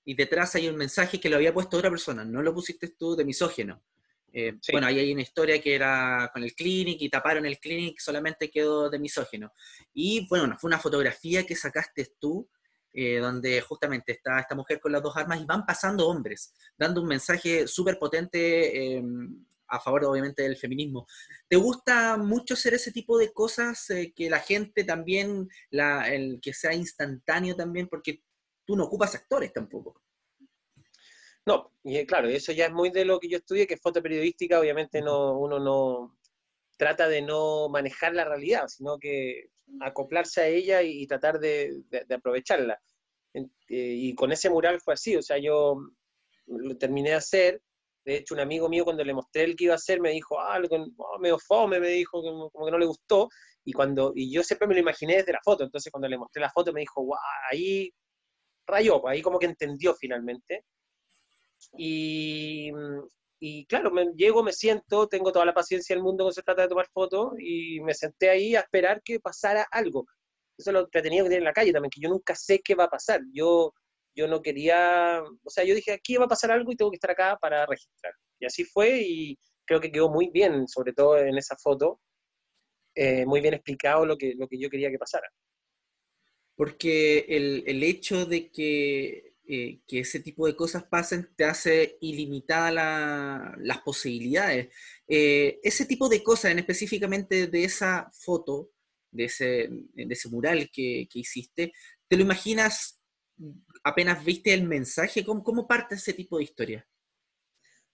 y 0.03 0.15
detrás 0.15 0.55
hay 0.55 0.67
un 0.67 0.75
mensaje 0.75 1.19
que 1.19 1.29
lo 1.29 1.35
había 1.35 1.53
puesto 1.53 1.77
otra 1.77 1.91
persona, 1.91 2.25
no 2.25 2.41
lo 2.41 2.51
pusiste 2.51 2.87
tú 2.87 3.15
de 3.15 3.23
misógeno. 3.23 3.79
Eh, 4.33 4.53
bueno, 4.71 4.87
ahí 4.87 4.99
hay 4.99 5.11
una 5.13 5.21
historia 5.21 5.61
que 5.61 5.75
era 5.75 6.29
con 6.33 6.43
el 6.43 6.53
clinic 6.53 7.01
y 7.01 7.09
taparon 7.09 7.45
el 7.45 7.59
clinic, 7.59 7.99
solamente 7.99 8.49
quedó 8.49 8.89
de 8.89 8.99
misógeno. 8.99 9.53
Y 9.93 10.27
bueno, 10.27 10.57
fue 10.59 10.67
una 10.67 10.79
fotografía 10.79 11.45
que 11.45 11.55
sacaste 11.55 12.13
tú, 12.19 12.49
eh, 12.93 13.19
donde 13.19 13.61
justamente 13.61 14.13
está 14.13 14.39
esta 14.39 14.55
mujer 14.55 14.79
con 14.79 14.91
las 14.91 15.03
dos 15.03 15.15
armas 15.15 15.41
y 15.41 15.45
van 15.45 15.65
pasando 15.65 16.07
hombres, 16.07 16.53
dando 16.77 17.01
un 17.01 17.07
mensaje 17.07 17.67
súper 17.67 17.99
potente 17.99 18.95
em, 18.97 19.45
a 19.67 19.79
favor 19.79 20.05
obviamente 20.05 20.43
del 20.43 20.57
feminismo. 20.57 21.07
¿Te 21.47 21.55
gusta 21.55 22.17
mucho 22.17 22.55
hacer 22.55 22.73
ese 22.73 22.91
tipo 22.91 23.17
de 23.17 23.31
cosas, 23.31 23.89
eh, 23.91 24.13
que 24.15 24.29
la 24.29 24.39
gente 24.39 24.83
también, 24.83 25.47
la, 25.69 26.11
el 26.11 26.39
que 26.41 26.53
sea 26.53 26.73
instantáneo 26.73 27.55
también, 27.55 27.87
porque 27.87 28.23
tú 28.65 28.75
no 28.75 28.85
ocupas 28.85 29.15
actores 29.15 29.53
tampoco? 29.53 30.01
No, 31.45 31.73
y 31.83 31.97
eh, 31.97 32.05
claro, 32.05 32.27
eso 32.27 32.51
ya 32.51 32.65
es 32.65 32.71
muy 32.71 32.89
de 32.89 33.05
lo 33.05 33.19
que 33.19 33.29
yo 33.29 33.37
estudié, 33.37 33.65
que 33.65 33.75
es 33.75 33.81
fotoperiodística, 33.81 34.59
obviamente 34.59 35.01
no, 35.01 35.37
uno 35.39 35.59
no 35.59 36.17
trata 36.77 37.07
de 37.07 37.21
no 37.21 37.69
manejar 37.69 38.13
la 38.13 38.25
realidad, 38.25 38.67
sino 38.67 38.97
que 38.97 39.49
acoplarse 39.81 40.41
a 40.41 40.47
ella 40.47 40.81
y, 40.81 41.05
tratar 41.07 41.39
de, 41.39 41.83
aprovecharla. 42.09 42.79
Eh, 43.33 43.47
y 43.67 44.15
con 44.15 44.31
ese 44.31 44.49
mural 44.49 44.81
fue 44.81 44.95
así, 44.95 45.15
o 45.15 45.21
sea, 45.21 45.37
yo 45.37 45.77
lo 46.47 46.77
terminé 46.77 47.11
de 47.11 47.15
hacer, 47.15 47.61
de 48.05 48.15
hecho, 48.17 48.33
un 48.33 48.39
amigo 48.39 48.69
mío 48.69 48.85
cuando 48.85 49.03
le 49.03 49.13
mostré 49.13 49.43
el 49.43 49.55
que 49.55 49.65
iba 49.65 49.73
a 49.73 49.75
hacer 49.75 50.01
me 50.01 50.11
dijo, 50.11 50.39
ah, 50.39 50.59
oh, 50.97 51.19
medio 51.19 51.37
fome, 51.37 51.79
me 51.79 51.89
dijo, 51.89 52.21
como 52.51 52.65
que 52.65 52.71
no 52.71 52.79
le 52.79 52.85
gustó. 52.85 53.29
Y, 53.63 53.73
cuando, 53.73 54.13
y 54.15 54.33
yo 54.33 54.41
siempre 54.41 54.67
me 54.67 54.73
lo 54.73 54.79
imaginé 54.79 55.17
desde 55.17 55.33
la 55.33 55.41
foto. 55.43 55.63
Entonces, 55.63 55.91
cuando 55.91 56.07
le 56.07 56.17
mostré 56.17 56.41
la 56.41 56.49
foto, 56.49 56.73
me 56.73 56.79
dijo, 56.79 57.05
ahí 57.51 57.91
rayó, 58.65 59.07
ahí 59.07 59.21
como 59.21 59.37
que 59.37 59.47
entendió 59.47 59.93
finalmente. 59.93 60.65
Y, 61.77 62.71
y 63.39 63.65
claro, 63.65 63.91
me, 63.91 64.07
llego, 64.15 64.43
me 64.43 64.53
siento, 64.53 65.07
tengo 65.07 65.31
toda 65.31 65.45
la 65.45 65.53
paciencia 65.53 65.95
del 65.95 66.03
mundo 66.03 66.23
cuando 66.23 66.33
se 66.33 66.43
trata 66.43 66.63
de 66.63 66.67
tomar 66.67 66.87
fotos 66.91 67.33
y 67.39 67.79
me 67.81 67.93
senté 67.93 68.29
ahí 68.29 68.55
a 68.55 68.61
esperar 68.61 69.01
que 69.03 69.19
pasara 69.19 69.65
algo. 69.71 70.05
Eso 70.57 70.71
es 70.71 70.73
lo 70.73 70.81
entretenido 70.81 71.23
que 71.23 71.29
tiene 71.29 71.41
en 71.41 71.45
la 71.45 71.53
calle 71.53 71.71
también, 71.71 71.89
que 71.89 72.01
yo 72.01 72.09
nunca 72.09 72.35
sé 72.35 72.59
qué 72.59 72.75
va 72.75 72.85
a 72.85 72.89
pasar. 72.89 73.21
Yo 73.33 73.73
yo 74.15 74.27
no 74.27 74.41
quería, 74.41 75.23
o 75.43 75.49
sea, 75.49 75.63
yo 75.63 75.73
dije, 75.73 75.93
aquí 75.93 76.17
va 76.17 76.25
a 76.25 76.29
pasar 76.29 76.51
algo 76.51 76.71
y 76.71 76.75
tengo 76.75 76.91
que 76.91 76.95
estar 76.95 77.11
acá 77.11 77.37
para 77.39 77.65
registrar. 77.65 78.13
Y 78.39 78.45
así 78.45 78.65
fue 78.65 79.01
y 79.01 79.37
creo 79.65 79.79
que 79.79 79.91
quedó 79.91 80.09
muy 80.09 80.29
bien, 80.29 80.67
sobre 80.67 80.93
todo 80.93 81.17
en 81.17 81.37
esa 81.37 81.55
foto, 81.55 82.01
eh, 82.95 83.25
muy 83.25 83.39
bien 83.39 83.53
explicado 83.53 84.05
lo 84.05 84.17
que, 84.17 84.33
lo 84.35 84.47
que 84.47 84.59
yo 84.59 84.69
quería 84.69 84.89
que 84.89 84.97
pasara. 84.97 85.29
Porque 86.55 87.19
el, 87.29 87.63
el 87.65 87.83
hecho 87.83 88.25
de 88.25 88.51
que 88.51 89.28
eh, 89.51 89.79
que 89.87 90.01
ese 90.01 90.19
tipo 90.19 90.45
de 90.45 90.55
cosas 90.55 90.83
pasen 90.83 91.33
te 91.35 91.43
hace 91.43 91.97
ilimitada 92.01 92.69
las 93.57 93.79
posibilidades. 93.79 94.67
Eh, 95.07 95.59
ese 95.63 95.87
tipo 95.87 96.07
de 96.07 96.21
cosas, 96.21 96.51
en 96.51 96.59
específicamente 96.59 97.47
de 97.47 97.63
esa 97.63 98.11
foto, 98.13 98.69
de 99.09 99.23
ese, 99.23 99.67
de 99.71 100.13
ese 100.13 100.29
mural 100.29 100.69
que, 100.71 101.07
hiciste, 101.11 101.73
¿te 102.07 102.15
lo 102.15 102.21
imaginas 102.21 103.01
apenas 103.83 104.23
viste 104.23 104.53
el 104.53 104.67
mensaje? 104.67 105.25
¿Cómo, 105.25 105.43
cómo 105.43 105.67
parte 105.67 105.95
ese 105.95 106.13
tipo 106.13 106.37
de 106.37 106.43
historia? 106.43 106.87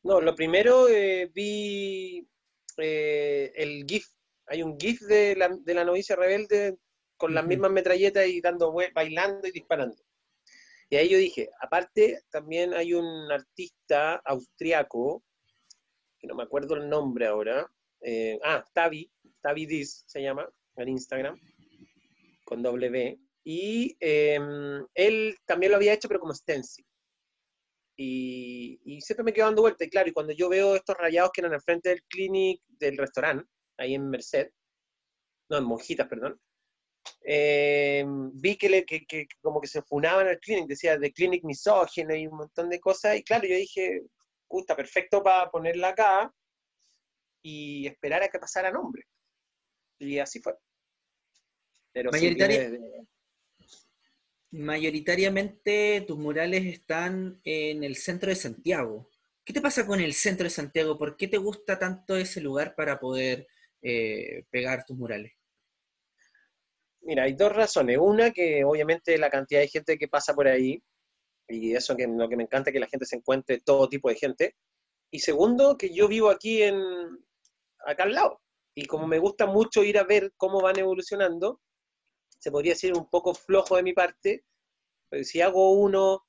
No, 0.04 0.20
lo 0.20 0.36
primero 0.36 0.90
eh, 0.90 1.32
vi 1.34 2.28
el 2.76 3.86
GIF. 3.88 4.08
Hay 4.48 4.62
un 4.62 4.78
GIF 4.78 5.00
de 5.04 5.38
la, 5.38 5.56
de 5.58 5.74
la 5.74 5.86
novicia 5.86 6.18
rebelde 6.18 6.80
con 7.16 7.34
las 7.34 7.48
mismas 7.48 7.72
metralletas 7.72 8.28
y 8.28 8.42
dando 8.42 8.76
bailando 8.94 9.48
y 9.48 9.52
disparando. 9.52 10.05
Y 10.90 10.98
ahí 10.98 11.10
yo 11.10 11.18
dije, 11.18 11.50
aparte 11.62 12.22
también 12.30 12.74
hay 12.74 12.94
un 12.94 13.32
artista 13.32 14.22
austriaco, 14.24 15.24
que 16.20 16.28
no 16.28 16.36
me 16.36 16.44
acuerdo 16.44 16.76
el 16.76 16.88
nombre 16.88 17.26
ahora, 17.26 17.70
eh, 18.02 18.40
ah, 18.44 18.64
Tavi, 18.74 19.12
Tavi 19.42 19.66
Dis 19.66 20.04
se 20.08 20.22
llama, 20.22 20.48
en 20.76 20.90
Instagram, 20.90 21.40
con 22.44 22.62
W, 22.62 23.20
y 23.44 23.98
em, 24.00 24.86
él 24.94 25.36
también 25.46 25.72
lo 25.72 25.78
había 25.78 25.94
hecho, 25.94 26.08
pero 26.08 26.20
como 26.20 26.34
stencil. 26.34 26.86
Y, 27.98 28.80
y, 28.84 29.02
siempre 29.02 29.24
me 29.24 29.34
quedo 29.34 29.46
dando 29.46 29.62
vuelta, 29.62 29.86
y 29.86 29.90
claro, 29.90 30.10
y 30.10 30.14
cuando 30.14 30.34
yo 30.34 30.50
veo 30.50 30.76
estos 30.76 30.98
rayados 30.98 31.32
que 31.34 31.42
eran 31.42 31.54
al 31.54 31.62
frente 31.62 31.90
del 31.90 32.04
clinic, 32.04 32.62
del 32.68 32.98
restaurante, 32.98 33.46
ahí 33.78 33.96
en 33.96 34.10
Merced, 34.10 34.50
no, 35.50 35.58
en 35.58 35.64
Monjitas, 35.64 36.08
perdón, 36.08 36.40
eh, 37.24 38.06
vi 38.34 38.58
que, 38.58 38.70
le, 38.70 38.86
que, 38.86 39.06
que, 39.06 39.28
como 39.42 39.60
que 39.62 39.68
se 39.68 39.82
funaban 39.82 40.28
al 40.28 40.40
clinic, 40.40 40.68
decía 40.68 40.98
de 40.98 41.12
clinic 41.12 41.44
misógino 41.44 42.16
y 42.16 42.28
un 42.28 42.38
montón 42.38 42.70
de 42.70 42.80
cosas, 42.80 43.18
y 43.18 43.24
claro, 43.24 43.48
yo 43.48 43.56
dije, 43.56 44.02
gusta, 44.48 44.76
perfecto 44.76 45.24
para 45.24 45.50
ponerla 45.50 45.90
acá 45.90 46.34
y 47.42 47.88
esperar 47.88 48.24
a 48.24 48.28
que 48.28 48.40
pasara 48.40 48.72
nombre. 48.72 49.04
Y 50.00 50.20
así 50.20 50.40
fue. 50.40 50.56
Pero 51.92 52.12
Mayoritariamente 54.52 56.06
tus 56.08 56.18
murales 56.18 56.66
están 56.66 57.42
en 57.44 57.84
el 57.84 57.96
centro 57.96 58.30
de 58.30 58.36
Santiago. 58.36 59.10
¿Qué 59.44 59.54
te 59.54 59.62
pasa 59.62 59.86
con 59.86 60.00
el 60.00 60.14
centro 60.14 60.46
de 60.46 60.50
Santiago? 60.50 60.98
¿Por 60.98 61.18
qué 61.18 61.28
te 61.28 61.38
gusta 61.38 61.78
tanto 61.78 62.16
ese 62.16 62.42
lugar 62.42 62.74
para 62.74 63.00
poder 63.00 63.48
eh, 63.82 64.44
pegar 64.50 64.86
tus 64.86 64.98
murales? 64.98 65.34
Mira, 67.06 67.24
hay 67.24 67.34
dos 67.34 67.54
razones. 67.56 68.00
Una, 68.02 68.32
que 68.32 68.64
obviamente 68.66 69.18
la 69.18 69.30
cantidad 69.30 69.62
de 69.62 69.68
gente 69.68 69.98
que 69.98 70.08
pasa 70.08 70.34
por 70.34 70.48
ahí, 70.48 70.82
y 71.48 71.76
eso 71.76 71.96
que 71.96 72.08
lo 72.08 72.28
que 72.28 72.36
me 72.36 72.44
encanta 72.44 72.72
que 72.72 72.80
la 72.80 72.88
gente 72.88 73.06
se 73.06 73.18
encuentre 73.18 73.62
todo 73.62 73.88
tipo 73.88 74.10
de 74.10 74.16
gente. 74.16 74.56
Y 75.12 75.20
segundo, 75.20 75.78
que 75.78 75.94
yo 75.94 76.08
vivo 76.08 76.30
aquí 76.30 76.64
en 76.64 76.76
acá 77.86 78.04
al 78.04 78.14
lado. 78.14 78.42
Y 78.76 78.88
como 78.88 79.08
me 79.08 79.20
gusta 79.20 79.46
mucho 79.46 79.84
ir 79.84 80.00
a 80.00 80.04
ver 80.04 80.34
cómo 80.36 80.62
van 80.62 80.80
evolucionando, 80.80 81.62
se 82.40 82.52
podría 82.52 82.74
decir 82.74 82.94
un 82.94 83.08
poco 83.10 83.36
flojo 83.36 83.76
de 83.76 83.84
mi 83.84 83.94
parte, 83.94 84.44
pero 85.10 85.24
si 85.24 85.42
hago 85.42 85.74
uno, 85.74 86.26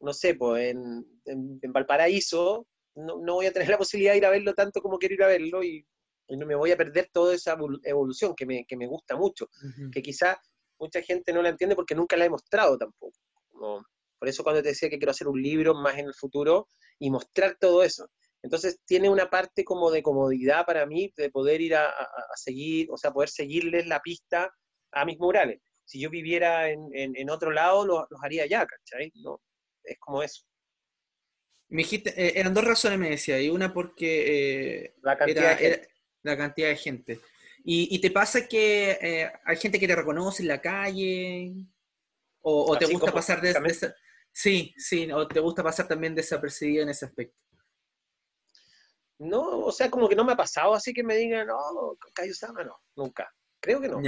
no 0.00 0.12
sé, 0.12 0.34
pues 0.34 0.72
en, 0.72 1.06
en, 1.24 1.72
Valparaíso, 1.72 2.66
no, 2.96 3.18
no, 3.18 3.34
voy 3.34 3.46
a 3.46 3.52
tener 3.52 3.68
la 3.68 3.78
posibilidad 3.78 4.12
de 4.12 4.18
ir 4.18 4.26
a 4.26 4.30
verlo 4.30 4.54
tanto 4.54 4.82
como 4.82 4.98
quiero 4.98 5.14
ir 5.14 5.22
a 5.22 5.28
verlo 5.28 5.62
y 5.62 5.86
y 6.28 6.36
no 6.36 6.46
me 6.46 6.54
voy 6.54 6.72
a 6.72 6.76
perder 6.76 7.08
toda 7.12 7.34
esa 7.34 7.56
evolución 7.84 8.34
que 8.34 8.46
me, 8.46 8.64
que 8.66 8.76
me 8.76 8.86
gusta 8.86 9.16
mucho, 9.16 9.48
que 9.92 10.02
quizá 10.02 10.40
mucha 10.78 11.02
gente 11.02 11.32
no 11.32 11.42
la 11.42 11.50
entiende 11.50 11.76
porque 11.76 11.94
nunca 11.94 12.16
la 12.16 12.24
he 12.24 12.30
mostrado 12.30 12.76
tampoco. 12.76 13.18
por 13.52 14.28
eso 14.28 14.42
cuando 14.42 14.62
te 14.62 14.70
decía 14.70 14.90
que 14.90 14.98
quiero 14.98 15.10
hacer 15.10 15.28
un 15.28 15.40
libro 15.40 15.74
más 15.74 15.98
en 15.98 16.06
el 16.06 16.14
futuro 16.14 16.68
y 16.98 17.10
mostrar 17.10 17.56
todo 17.60 17.82
eso. 17.82 18.08
Entonces 18.42 18.78
tiene 18.84 19.08
una 19.08 19.28
parte 19.28 19.64
como 19.64 19.90
de 19.90 20.02
comodidad 20.02 20.64
para 20.66 20.86
mí 20.86 21.12
de 21.16 21.30
poder 21.30 21.60
ir 21.60 21.74
a, 21.74 21.92
seguir, 22.34 22.88
o 22.90 22.96
sea, 22.96 23.10
poder 23.10 23.28
seguirles 23.28 23.86
la 23.86 24.00
pista 24.00 24.52
a 24.92 25.04
mis 25.04 25.18
murales. 25.18 25.60
Si 25.84 26.00
yo 26.00 26.10
viviera 26.10 26.68
en, 26.68 26.90
en, 26.92 27.30
otro 27.30 27.50
lado, 27.50 27.86
los 27.86 28.06
haría 28.22 28.44
allá, 28.44 28.66
¿cachai? 28.66 29.12
No, 29.16 29.40
es 29.84 29.96
como 29.98 30.22
eso. 30.22 30.42
Me 31.68 31.78
dijiste, 31.78 32.10
eh, 32.16 32.34
eran 32.36 32.54
dos 32.54 32.64
razones, 32.64 32.98
me 32.98 33.10
decía, 33.10 33.40
y 33.40 33.48
una 33.48 33.72
porque 33.72 34.84
eh, 34.84 34.94
la 35.02 35.16
cantidad 35.16 35.58
de 35.58 35.88
la 36.26 36.36
cantidad 36.36 36.68
de 36.68 36.76
gente. 36.76 37.20
¿Y, 37.68 37.98
te 38.00 38.12
pasa 38.12 38.46
que 38.46 38.92
eh, 39.02 39.32
hay 39.44 39.56
gente 39.56 39.80
que 39.80 39.88
te 39.88 39.96
reconoce 39.96 40.42
en 40.42 40.48
la 40.48 40.60
calle? 40.60 41.52
¿O, 42.40 42.78
te 42.78 42.86
gusta 42.86 43.12
pasar 43.12 43.40
de, 43.40 43.52
Sí, 44.30 44.72
sí, 44.76 45.10
o 45.10 45.26
te 45.26 45.40
gusta 45.40 45.64
pasar 45.64 45.88
también 45.88 46.14
desapercibido 46.14 46.84
en 46.84 46.90
ese 46.90 47.06
aspecto. 47.06 47.36
No, 49.18 49.60
o 49.60 49.72
sea, 49.72 49.90
como 49.90 50.08
que 50.08 50.14
no 50.14 50.24
me 50.24 50.34
ha 50.34 50.36
pasado 50.36 50.74
así 50.74 50.92
que 50.92 51.02
me 51.02 51.16
digan, 51.16 51.46
no, 51.46 51.56
Cayo 52.12 52.34
Sama, 52.34 52.62
no, 52.62 52.76
nunca. 52.94 53.32
Creo 53.60 53.80
que 53.80 53.88
no. 53.88 54.00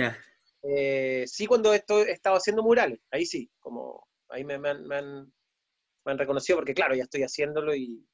Eh, 0.62 1.24
sí, 1.26 1.46
cuando 1.46 1.72
estoy, 1.72 2.08
he 2.08 2.12
estado 2.12 2.36
haciendo 2.36 2.62
murales, 2.62 3.00
ahí 3.10 3.24
sí, 3.24 3.50
como 3.58 4.06
ahí 4.28 4.44
me, 4.44 4.58
me, 4.58 4.68
han, 4.70 4.86
me, 4.86 4.96
han, 4.96 6.18
reconocido 6.18 6.58
porque, 6.58 6.74
claro, 6.74 6.94
ya 6.94 7.04
estoy 7.04 7.22
haciéndolo 7.22 7.74
y, 7.74 8.06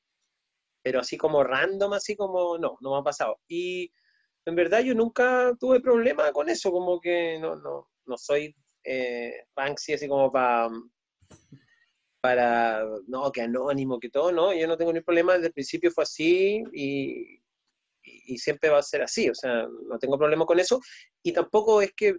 pero 0.84 1.00
así 1.00 1.16
como 1.16 1.42
random, 1.42 1.94
así 1.94 2.14
como, 2.14 2.58
no, 2.58 2.76
no 2.82 2.90
me 2.92 2.98
ha 2.98 3.02
pasado. 3.02 3.40
Y 3.48 3.90
en 4.44 4.54
verdad 4.54 4.80
yo 4.80 4.94
nunca 4.94 5.56
tuve 5.58 5.80
problema 5.80 6.30
con 6.30 6.50
eso, 6.50 6.70
como 6.70 7.00
que 7.00 7.38
no, 7.40 7.56
no, 7.56 7.88
no 8.04 8.18
soy 8.18 8.54
eh, 8.84 9.46
Banksy 9.56 9.94
así 9.94 10.06
como 10.06 10.30
para, 10.30 10.68
para, 12.20 12.84
no, 13.06 13.32
que 13.32 13.40
anónimo, 13.40 13.98
que 13.98 14.10
todo, 14.10 14.30
no, 14.30 14.52
yo 14.52 14.66
no 14.66 14.76
tengo 14.76 14.92
ni 14.92 15.00
problema, 15.00 15.32
desde 15.32 15.46
el 15.46 15.52
principio 15.54 15.90
fue 15.90 16.04
así 16.04 16.62
y, 16.74 17.40
y, 18.02 18.36
siempre 18.36 18.68
va 18.68 18.78
a 18.78 18.82
ser 18.82 19.00
así, 19.00 19.30
o 19.30 19.34
sea, 19.34 19.66
no 19.88 19.98
tengo 19.98 20.18
problema 20.18 20.44
con 20.44 20.60
eso 20.60 20.80
y 21.22 21.32
tampoco 21.32 21.80
es 21.80 21.92
que, 21.96 22.16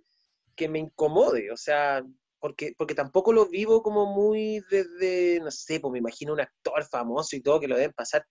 que 0.56 0.68
me 0.68 0.80
incomode, 0.80 1.52
o 1.52 1.58
sea, 1.58 2.04
porque, 2.40 2.74
porque 2.76 2.96
tampoco 2.96 3.32
lo 3.32 3.48
vivo 3.48 3.84
como 3.84 4.08
muy 4.08 4.64
desde, 4.72 5.40
no 5.40 5.52
sé, 5.52 5.80
pues 5.80 5.92
me 5.92 6.00
imagino 6.00 6.34
un 6.34 6.42
actor 6.42 6.84
famoso 6.86 7.36
y 7.36 7.42
todo 7.42 7.60
que 7.60 7.68
lo 7.68 7.76
deben 7.76 7.94
pasar 7.94 8.26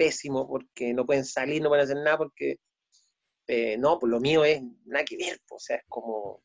pésimo 0.00 0.48
porque 0.48 0.94
no 0.94 1.04
pueden 1.04 1.26
salir, 1.26 1.60
no 1.60 1.68
pueden 1.68 1.84
hacer 1.84 1.98
nada 1.98 2.16
porque 2.16 2.56
eh, 3.46 3.76
no, 3.76 3.98
pues 3.98 4.10
lo 4.10 4.18
mío 4.18 4.46
es 4.46 4.62
nada 4.86 5.04
que 5.04 5.18
ver, 5.18 5.38
o 5.50 5.58
sea, 5.58 5.76
es 5.76 5.82
como, 5.86 6.42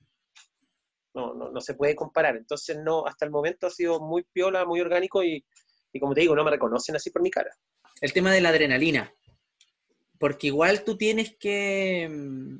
no, 1.14 1.34
no, 1.34 1.52
no, 1.52 1.62
se 1.62 1.74
puede 1.74 1.96
comparar. 1.96 2.36
Entonces, 2.36 2.78
no, 2.84 3.06
hasta 3.08 3.24
el 3.24 3.32
momento 3.32 3.68
ha 3.68 3.70
sido 3.70 4.02
muy 4.02 4.24
piola, 4.34 4.66
muy 4.66 4.82
orgánico 4.82 5.24
y, 5.24 5.46
y 5.94 6.00
como 6.02 6.14
te 6.14 6.20
digo, 6.20 6.36
no 6.36 6.44
me 6.44 6.52
reconocen 6.52 6.98
así 6.98 7.12
por 7.12 7.22
mi 7.22 7.32
cara. 7.32 7.50
El 8.02 8.12
tema 8.12 8.34
de 8.34 8.42
la 8.42 8.50
adrenalina, 8.50 9.14
porque 10.20 10.48
igual 10.48 10.84
tú 10.84 10.98
tienes 10.98 11.38
que, 11.38 12.10
mm, 12.12 12.58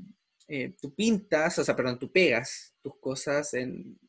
eh, 0.48 0.76
tú 0.80 0.96
pintas, 0.96 1.60
o 1.60 1.64
sea, 1.66 1.76
perdón, 1.76 2.00
tú 2.00 2.10
pegas 2.10 2.74
tus 2.82 2.98
cosas 3.02 3.54
en, 3.54 4.00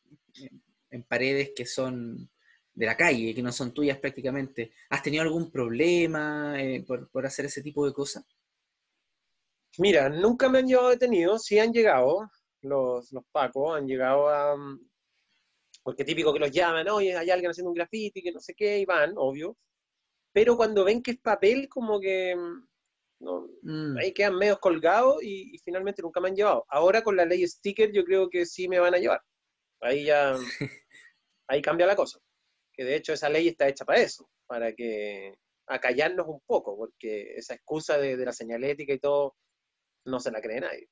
en 0.90 1.02
paredes 1.02 1.50
que 1.56 1.66
son 1.66 2.30
de 2.76 2.86
la 2.86 2.96
calle, 2.96 3.34
que 3.34 3.42
no 3.42 3.50
son 3.50 3.72
tuyas 3.72 3.98
prácticamente. 3.98 4.72
¿Has 4.90 5.02
tenido 5.02 5.22
algún 5.22 5.50
problema 5.50 6.62
eh, 6.62 6.84
por, 6.86 7.26
hacer 7.26 7.46
ese 7.46 7.62
tipo 7.62 7.86
de 7.86 7.94
cosas? 7.94 8.24
Mira, 9.78 10.10
nunca 10.10 10.48
me 10.48 10.58
han 10.58 10.66
llevado 10.66 10.90
detenido, 10.90 11.38
sí 11.38 11.58
han 11.58 11.72
llegado, 11.72 12.30
los, 12.60 13.10
los 13.12 13.24
pacos 13.32 13.76
han 13.76 13.86
llegado 13.86 14.28
a... 14.28 14.56
Mm, 14.56 14.88
porque 15.82 16.04
típico 16.04 16.32
que 16.32 16.38
los 16.38 16.50
llaman, 16.50 16.88
oye, 16.88 17.16
hay 17.16 17.30
alguien 17.30 17.50
haciendo 17.50 17.70
un 17.70 17.76
graffiti, 17.76 18.22
que 18.22 18.32
no 18.32 18.40
sé 18.40 18.54
qué, 18.54 18.78
y 18.78 18.84
van, 18.84 19.14
obvio. 19.16 19.56
Pero 20.32 20.56
cuando 20.56 20.84
ven 20.84 21.02
que 21.02 21.12
es 21.12 21.18
papel, 21.18 21.68
como 21.70 21.98
que 21.98 22.36
mm, 22.36 22.68
no, 23.20 23.48
mm. 23.62 23.96
ahí 23.98 24.12
quedan 24.12 24.36
medios 24.36 24.58
colgados 24.58 25.22
y, 25.22 25.54
y, 25.54 25.58
finalmente 25.60 26.02
nunca 26.02 26.20
me 26.20 26.28
han 26.28 26.36
llevado. 26.36 26.66
Ahora 26.68 27.02
con 27.02 27.16
la 27.16 27.24
ley 27.24 27.46
sticker 27.46 27.90
yo 27.92 28.04
creo 28.04 28.28
que 28.28 28.44
sí 28.44 28.68
me 28.68 28.80
van 28.80 28.94
a 28.94 28.98
llevar. 28.98 29.22
Ahí 29.80 30.04
ya, 30.04 30.34
ahí 31.48 31.62
cambia 31.62 31.86
la 31.86 31.96
cosa 31.96 32.20
que 32.76 32.84
de 32.84 32.96
hecho 32.96 33.12
esa 33.12 33.28
ley 33.28 33.48
está 33.48 33.66
hecha 33.68 33.84
para 33.84 34.00
eso, 34.00 34.28
para 34.46 34.72
que 34.74 35.34
acallarnos 35.66 36.26
un 36.28 36.40
poco, 36.46 36.76
porque 36.76 37.34
esa 37.36 37.54
excusa 37.54 37.98
de, 37.98 38.16
la 38.16 38.32
señalética 38.32 38.92
y 38.92 38.98
todo 38.98 39.36
no 40.04 40.20
se 40.20 40.30
la 40.30 40.40
cree 40.40 40.60
nadie. 40.60 40.88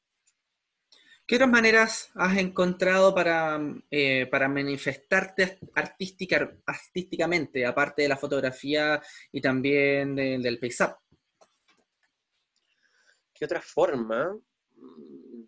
¿Qué 1.27 1.37
otras 1.37 1.51
maneras 1.51 2.11
has 2.15 2.37
encontrado 2.37 3.15
para, 3.15 3.59
eh, 3.91 4.27
para 4.27 4.49
manifestarte 4.49 5.59
artística, 5.75 6.59
artísticamente, 6.67 7.65
aparte 7.65 8.03
de 8.03 8.09
la 8.09 8.17
fotografía 8.17 9.01
y 9.33 9.41
también 9.41 10.15
del 10.17 10.59
paisaje? 10.59 10.97
¿Qué 13.33 13.47
otra 13.47 13.63
forma? 13.63 14.37
Mm, 14.77 15.45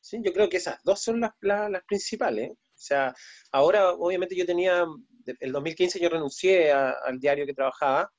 sí, 0.00 0.20
yo 0.22 0.32
creo 0.32 0.48
que 0.48 0.56
esas 0.56 0.82
dos 0.82 1.02
son 1.02 1.20
las, 1.20 1.32
las 1.40 1.84
principales. 1.84 2.52
O 2.52 2.86
sea, 2.86 3.14
ahora 3.52 3.92
obviamente 3.92 4.34
yo 4.34 4.46
tenía 4.46 4.86
el 5.24 5.52
2015 5.52 6.00
yo 6.00 6.08
renuncié 6.08 6.72
al 6.72 7.18
diario 7.20 7.46
que 7.46 7.54
trabajaba 7.54 8.10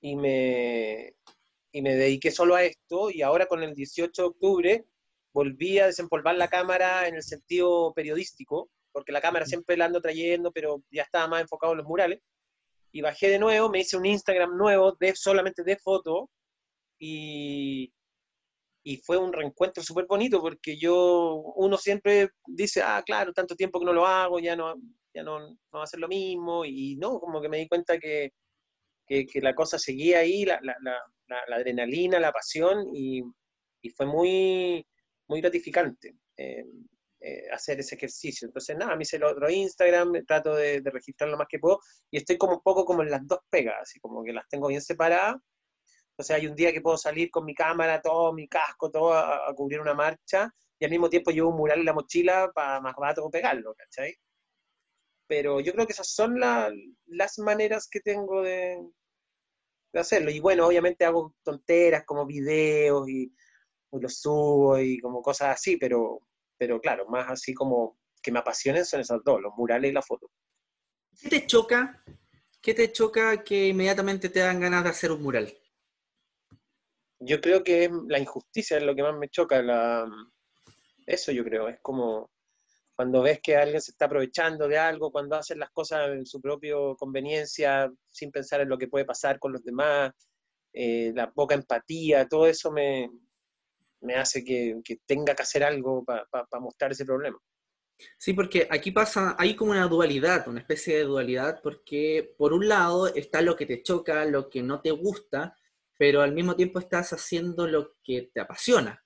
y 0.00 0.16
me, 0.16 1.14
y 1.72 1.82
me 1.82 1.94
dediqué 1.94 2.30
solo 2.30 2.54
a 2.54 2.64
esto 2.64 3.10
y 3.10 3.22
ahora 3.22 3.46
con 3.46 3.62
el 3.62 3.74
18 3.74 4.22
de 4.22 4.28
octubre 4.28 4.84
volví 5.32 5.78
a 5.78 5.86
desempolvar 5.86 6.36
la 6.36 6.48
cámara 6.48 7.06
en 7.08 7.16
el 7.16 7.22
sentido 7.22 7.92
periodístico 7.94 8.70
porque 8.92 9.12
la 9.12 9.20
cámara 9.20 9.46
siempre 9.46 9.76
la 9.76 9.86
ando 9.86 10.00
trayendo, 10.00 10.52
pero 10.52 10.82
ya 10.90 11.02
estaba 11.02 11.28
más 11.28 11.42
enfocado 11.42 11.72
en 11.72 11.78
los 11.78 11.86
murales. 11.86 12.20
Y 12.92 13.02
bajé 13.02 13.28
de 13.28 13.38
nuevo, 13.38 13.68
me 13.70 13.80
hice 13.80 13.96
un 13.96 14.06
Instagram 14.06 14.56
nuevo 14.56 14.96
de 14.98 15.14
solamente 15.14 15.62
de 15.62 15.76
fotos 15.76 16.24
y, 16.98 17.92
y 18.82 18.96
fue 18.98 19.16
un 19.16 19.32
reencuentro 19.32 19.82
súper 19.82 20.06
bonito 20.06 20.40
porque 20.40 20.76
yo, 20.76 21.36
uno 21.54 21.76
siempre 21.76 22.30
dice, 22.46 22.82
ah, 22.82 23.02
claro, 23.06 23.32
tanto 23.32 23.54
tiempo 23.54 23.78
que 23.78 23.86
no 23.86 23.92
lo 23.92 24.06
hago, 24.06 24.40
ya 24.40 24.56
no, 24.56 24.74
ya 25.14 25.22
no, 25.22 25.40
no 25.40 25.58
va 25.72 25.84
a 25.84 25.86
ser 25.86 26.00
lo 26.00 26.08
mismo, 26.08 26.64
y 26.64 26.96
no, 26.96 27.20
como 27.20 27.40
que 27.40 27.48
me 27.48 27.58
di 27.58 27.68
cuenta 27.68 27.98
que, 27.98 28.32
que, 29.06 29.26
la 29.40 29.54
cosa 29.54 29.78
seguía 29.78 30.20
ahí, 30.20 30.44
la, 30.44 30.60
la, 30.62 30.76
la, 31.28 31.56
adrenalina, 31.56 32.20
la 32.20 32.32
pasión, 32.32 32.88
y, 32.94 33.22
y 33.82 33.90
fue 33.90 34.06
muy, 34.06 34.86
muy 35.28 35.40
gratificante 35.40 36.16
eh, 36.36 36.64
eh, 37.20 37.50
hacer 37.52 37.80
ese 37.80 37.96
ejercicio. 37.96 38.46
Entonces, 38.46 38.76
nada, 38.76 38.96
me 38.96 39.02
hice 39.02 39.16
el 39.16 39.24
otro 39.24 39.50
Instagram, 39.50 40.24
trato 40.26 40.54
de, 40.54 40.80
de 40.80 40.90
registrar 40.90 41.28
lo 41.30 41.36
más 41.36 41.48
que 41.48 41.58
puedo, 41.58 41.80
y 42.10 42.18
estoy 42.18 42.38
como 42.38 42.54
un 42.54 42.62
poco 42.62 42.84
como 42.84 43.02
en 43.02 43.10
las 43.10 43.26
dos 43.26 43.40
pegas, 43.50 43.76
así 43.82 44.00
como 44.00 44.22
que 44.24 44.32
las 44.32 44.48
tengo 44.48 44.68
bien 44.68 44.80
separadas, 44.82 45.36
sea, 46.22 46.36
hay 46.36 46.46
un 46.46 46.54
día 46.54 46.72
que 46.72 46.80
puedo 46.80 46.96
salir 46.96 47.30
con 47.30 47.44
mi 47.44 47.54
cámara, 47.54 48.00
todo, 48.00 48.32
mi 48.32 48.48
casco, 48.48 48.90
todo 48.90 49.14
a, 49.14 49.52
cubrir 49.54 49.80
una 49.80 49.94
marcha, 49.94 50.52
y 50.78 50.84
al 50.84 50.90
mismo 50.90 51.08
tiempo 51.08 51.30
llevo 51.30 51.50
un 51.50 51.56
mural 51.56 51.80
en 51.80 51.84
la 51.84 51.92
mochila 51.92 52.50
para 52.54 52.80
más 52.80 52.94
rato 52.96 53.28
pegarlo, 53.30 53.74
¿cachai? 53.74 54.14
Pero 55.30 55.60
yo 55.60 55.72
creo 55.72 55.86
que 55.86 55.92
esas 55.92 56.08
son 56.08 56.40
las 56.40 57.38
maneras 57.38 57.86
que 57.88 58.00
tengo 58.00 58.42
de, 58.42 58.84
hacerlo. 59.94 60.28
Y 60.32 60.40
bueno, 60.40 60.66
obviamente 60.66 61.04
hago 61.04 61.36
tonteras 61.44 62.04
como 62.04 62.26
videos 62.26 63.08
y, 63.08 63.32
los 63.92 64.18
subo 64.18 64.76
y 64.80 64.98
como 64.98 65.22
cosas 65.22 65.54
así, 65.54 65.76
pero, 65.76 66.18
pero 66.58 66.80
claro, 66.80 67.06
más 67.06 67.30
así 67.30 67.54
como 67.54 67.96
que 68.20 68.32
me 68.32 68.40
apasionen 68.40 68.84
son 68.84 69.00
esas 69.02 69.20
dos, 69.24 69.40
los 69.40 69.52
murales 69.56 69.92
y 69.92 69.94
la 69.94 70.02
foto. 70.02 70.32
¿Qué 71.22 71.28
te 71.28 71.46
choca? 71.46 72.02
¿Qué 72.60 72.74
te 72.74 72.90
choca 72.90 73.44
que 73.44 73.68
inmediatamente 73.68 74.30
te 74.30 74.40
dan 74.40 74.58
ganas 74.58 74.82
de 74.82 74.90
hacer 74.90 75.12
un 75.12 75.22
mural? 75.22 75.56
yo 77.20 77.40
creo 77.40 77.62
que 77.62 77.88
la 78.08 78.18
injusticia 78.18 78.78
es 78.78 78.82
lo 78.82 78.96
que 78.96 79.02
más 79.02 79.14
me 79.14 79.28
choca. 79.28 79.62
La, 79.62 80.10
eso 81.06 81.30
yo 81.30 81.44
creo, 81.44 81.68
es 81.68 81.78
como 81.80 82.30
cuando 83.00 83.22
ves 83.22 83.40
que 83.42 83.56
alguien 83.56 83.80
se 83.80 83.92
está 83.92 84.04
aprovechando 84.04 84.68
de 84.68 84.76
algo, 84.76 85.10
cuando 85.10 85.34
hacen 85.34 85.58
las 85.58 85.70
cosas 85.70 86.10
en 86.10 86.26
su 86.26 86.38
propia 86.38 86.74
conveniencia, 86.98 87.90
sin 88.10 88.30
pensar 88.30 88.60
en 88.60 88.68
lo 88.68 88.76
que 88.76 88.88
puede 88.88 89.06
pasar 89.06 89.38
con 89.38 89.54
los 89.54 89.64
demás, 89.64 90.12
eh, 90.70 91.10
la 91.14 91.32
poca 91.32 91.54
empatía, 91.54 92.28
todo 92.28 92.46
eso 92.46 92.70
me, 92.70 93.10
hace 94.14 94.44
que, 94.44 94.82
tenga 95.06 95.34
que 95.34 95.42
hacer 95.42 95.64
algo 95.64 96.04
para 96.04 96.26
mostrar 96.60 96.92
ese 96.92 97.06
problema. 97.06 97.38
Sí, 98.18 98.34
porque 98.34 98.68
aquí 98.70 98.90
pasa, 98.90 99.34
hay 99.38 99.56
como 99.56 99.70
una 99.70 99.88
dualidad, 99.88 100.46
una 100.46 100.60
especie 100.60 100.98
de 100.98 101.04
dualidad, 101.04 101.62
porque 101.62 102.34
por 102.36 102.52
un 102.52 102.68
lado 102.68 103.06
está 103.06 103.40
lo 103.40 103.56
que 103.56 103.64
te 103.64 103.82
choca, 103.82 104.26
lo 104.26 104.50
que 104.50 104.62
no 104.62 104.82
te 104.82 104.90
gusta, 104.90 105.56
pero 105.96 106.20
al 106.20 106.34
mismo 106.34 106.54
tiempo 106.54 106.78
estás 106.78 107.14
haciendo 107.14 107.66
lo 107.66 107.94
que 108.04 108.30
te 108.34 108.40
apasiona. 108.42 109.02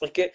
Es 0.00 0.10
que 0.10 0.32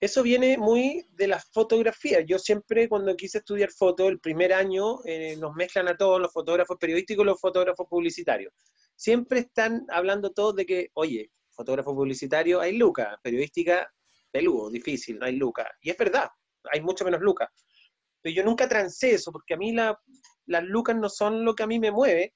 eso 0.00 0.22
viene 0.22 0.56
muy 0.56 1.06
de 1.10 1.28
la 1.28 1.38
fotografía. 1.52 2.20
Yo 2.22 2.38
siempre 2.38 2.88
cuando 2.88 3.14
quise 3.16 3.38
estudiar 3.38 3.70
foto, 3.70 4.08
el 4.08 4.18
primer 4.18 4.52
año 4.52 5.04
eh, 5.04 5.36
nos 5.36 5.54
mezclan 5.54 5.88
a 5.88 5.96
todos 5.96 6.20
los 6.20 6.32
fotógrafos 6.32 6.78
periodísticos 6.78 7.22
y 7.22 7.26
los 7.26 7.40
fotógrafos 7.40 7.86
publicitarios. 7.88 8.54
Siempre 8.96 9.40
están 9.40 9.84
hablando 9.90 10.32
todos 10.32 10.56
de 10.56 10.66
que, 10.66 10.90
oye, 10.94 11.30
fotógrafo 11.50 11.94
publicitario 11.94 12.60
hay 12.60 12.76
lucas, 12.76 13.16
periodística 13.22 13.88
peludo, 14.30 14.70
difícil, 14.70 15.18
no 15.18 15.26
hay 15.26 15.36
lucas. 15.36 15.66
Y 15.82 15.90
es 15.90 15.96
verdad, 15.96 16.28
hay 16.72 16.80
mucho 16.80 17.04
menos 17.04 17.20
lucas. 17.20 17.48
Pero 18.22 18.34
yo 18.34 18.44
nunca 18.44 18.68
trancé 18.68 19.12
eso, 19.12 19.32
porque 19.32 19.54
a 19.54 19.56
mí 19.56 19.72
las 19.72 20.64
lucas 20.64 20.96
no 20.96 21.08
son 21.08 21.44
lo 21.44 21.54
que 21.54 21.62
a 21.62 21.66
mí 21.66 21.78
me 21.78 21.90
mueve, 21.90 22.34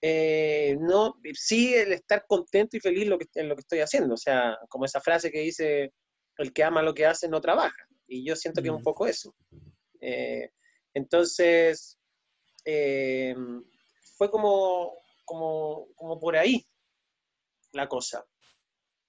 eh, 0.00 0.76
no, 0.80 1.14
sí 1.32 1.74
el 1.74 1.92
estar 1.92 2.24
contento 2.26 2.76
y 2.76 2.80
feliz 2.80 3.06
lo 3.06 3.18
que, 3.18 3.26
en 3.34 3.48
lo 3.48 3.54
que 3.54 3.60
estoy 3.60 3.80
haciendo. 3.80 4.14
O 4.14 4.18
sea, 4.18 4.58
como 4.68 4.84
esa 4.84 5.00
frase 5.00 5.30
que 5.30 5.40
dice, 5.40 5.92
el 6.42 6.52
que 6.52 6.64
ama 6.64 6.82
lo 6.82 6.94
que 6.94 7.06
hace 7.06 7.28
no 7.28 7.40
trabaja. 7.40 7.88
Y 8.06 8.24
yo 8.24 8.36
siento 8.36 8.62
que 8.62 8.68
es 8.68 8.74
un 8.74 8.82
poco 8.82 9.06
eso. 9.06 9.34
Eh, 10.00 10.50
entonces, 10.94 11.98
eh, 12.64 13.34
fue 14.16 14.30
como, 14.30 14.92
como, 15.24 15.88
como, 15.94 16.20
por 16.20 16.36
ahí 16.36 16.66
la 17.72 17.88
cosa. 17.88 18.24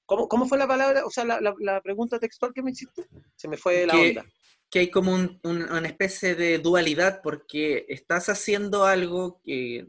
¿Cómo, 0.06 0.28
¿Cómo, 0.28 0.46
fue 0.48 0.58
la 0.58 0.67
palabra, 0.67 1.06
o 1.06 1.10
sea, 1.10 1.26
la, 1.26 1.39
la, 1.60 1.82
pregunta 1.82 2.19
textual 2.19 2.54
que 2.54 2.62
me 2.62 2.72
hiciste? 2.72 3.08
Se 3.36 3.48
me 3.48 3.58
fue 3.58 3.86
la 3.86 3.96
onda. 3.96 4.26
Que 4.69 4.80
hay 4.80 4.89
como 4.89 5.13
una 5.43 5.88
especie 5.88 6.36
de 6.36 6.60
dualidad 6.60 7.22
porque 7.22 7.86
estás 7.88 8.30
haciendo 8.30 8.86
algo 8.86 9.41
que 9.43 9.86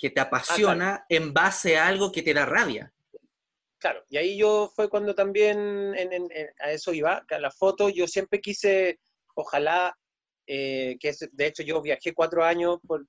que 0.00 0.10
te 0.10 0.20
ah, 0.20 0.24
apasiona 0.24 1.04
en 1.08 1.32
base 1.34 1.76
a 1.76 1.86
algo 1.86 2.10
que 2.10 2.22
te 2.22 2.32
da 2.32 2.46
rabia. 2.46 2.92
Claro, 3.80 4.04
y 4.10 4.18
ahí 4.18 4.36
yo 4.36 4.70
fue 4.76 4.90
cuando 4.90 5.14
también 5.14 5.94
a 6.60 6.70
eso 6.70 6.92
iba, 6.92 7.24
a 7.26 7.38
la 7.38 7.50
foto 7.50 7.88
yo 7.88 8.06
siempre 8.06 8.38
quise, 8.38 9.00
ojalá, 9.34 9.96
eh, 10.46 10.98
que 11.00 11.14
de 11.32 11.46
hecho 11.46 11.62
yo 11.62 11.80
viajé 11.80 12.12
cuatro 12.12 12.44
años 12.44 12.78
por, 12.86 13.06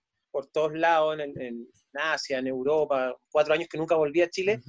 todos 0.53 0.73
lados, 0.73 1.17
en, 1.19 1.67
Asia, 1.93 2.37
en 2.37 2.47
Europa, 2.47 3.13
cuatro 3.29 3.53
años 3.53 3.67
que 3.69 3.77
nunca 3.77 3.95
volví 3.95 4.21
a 4.21 4.29
Chile, 4.29 4.61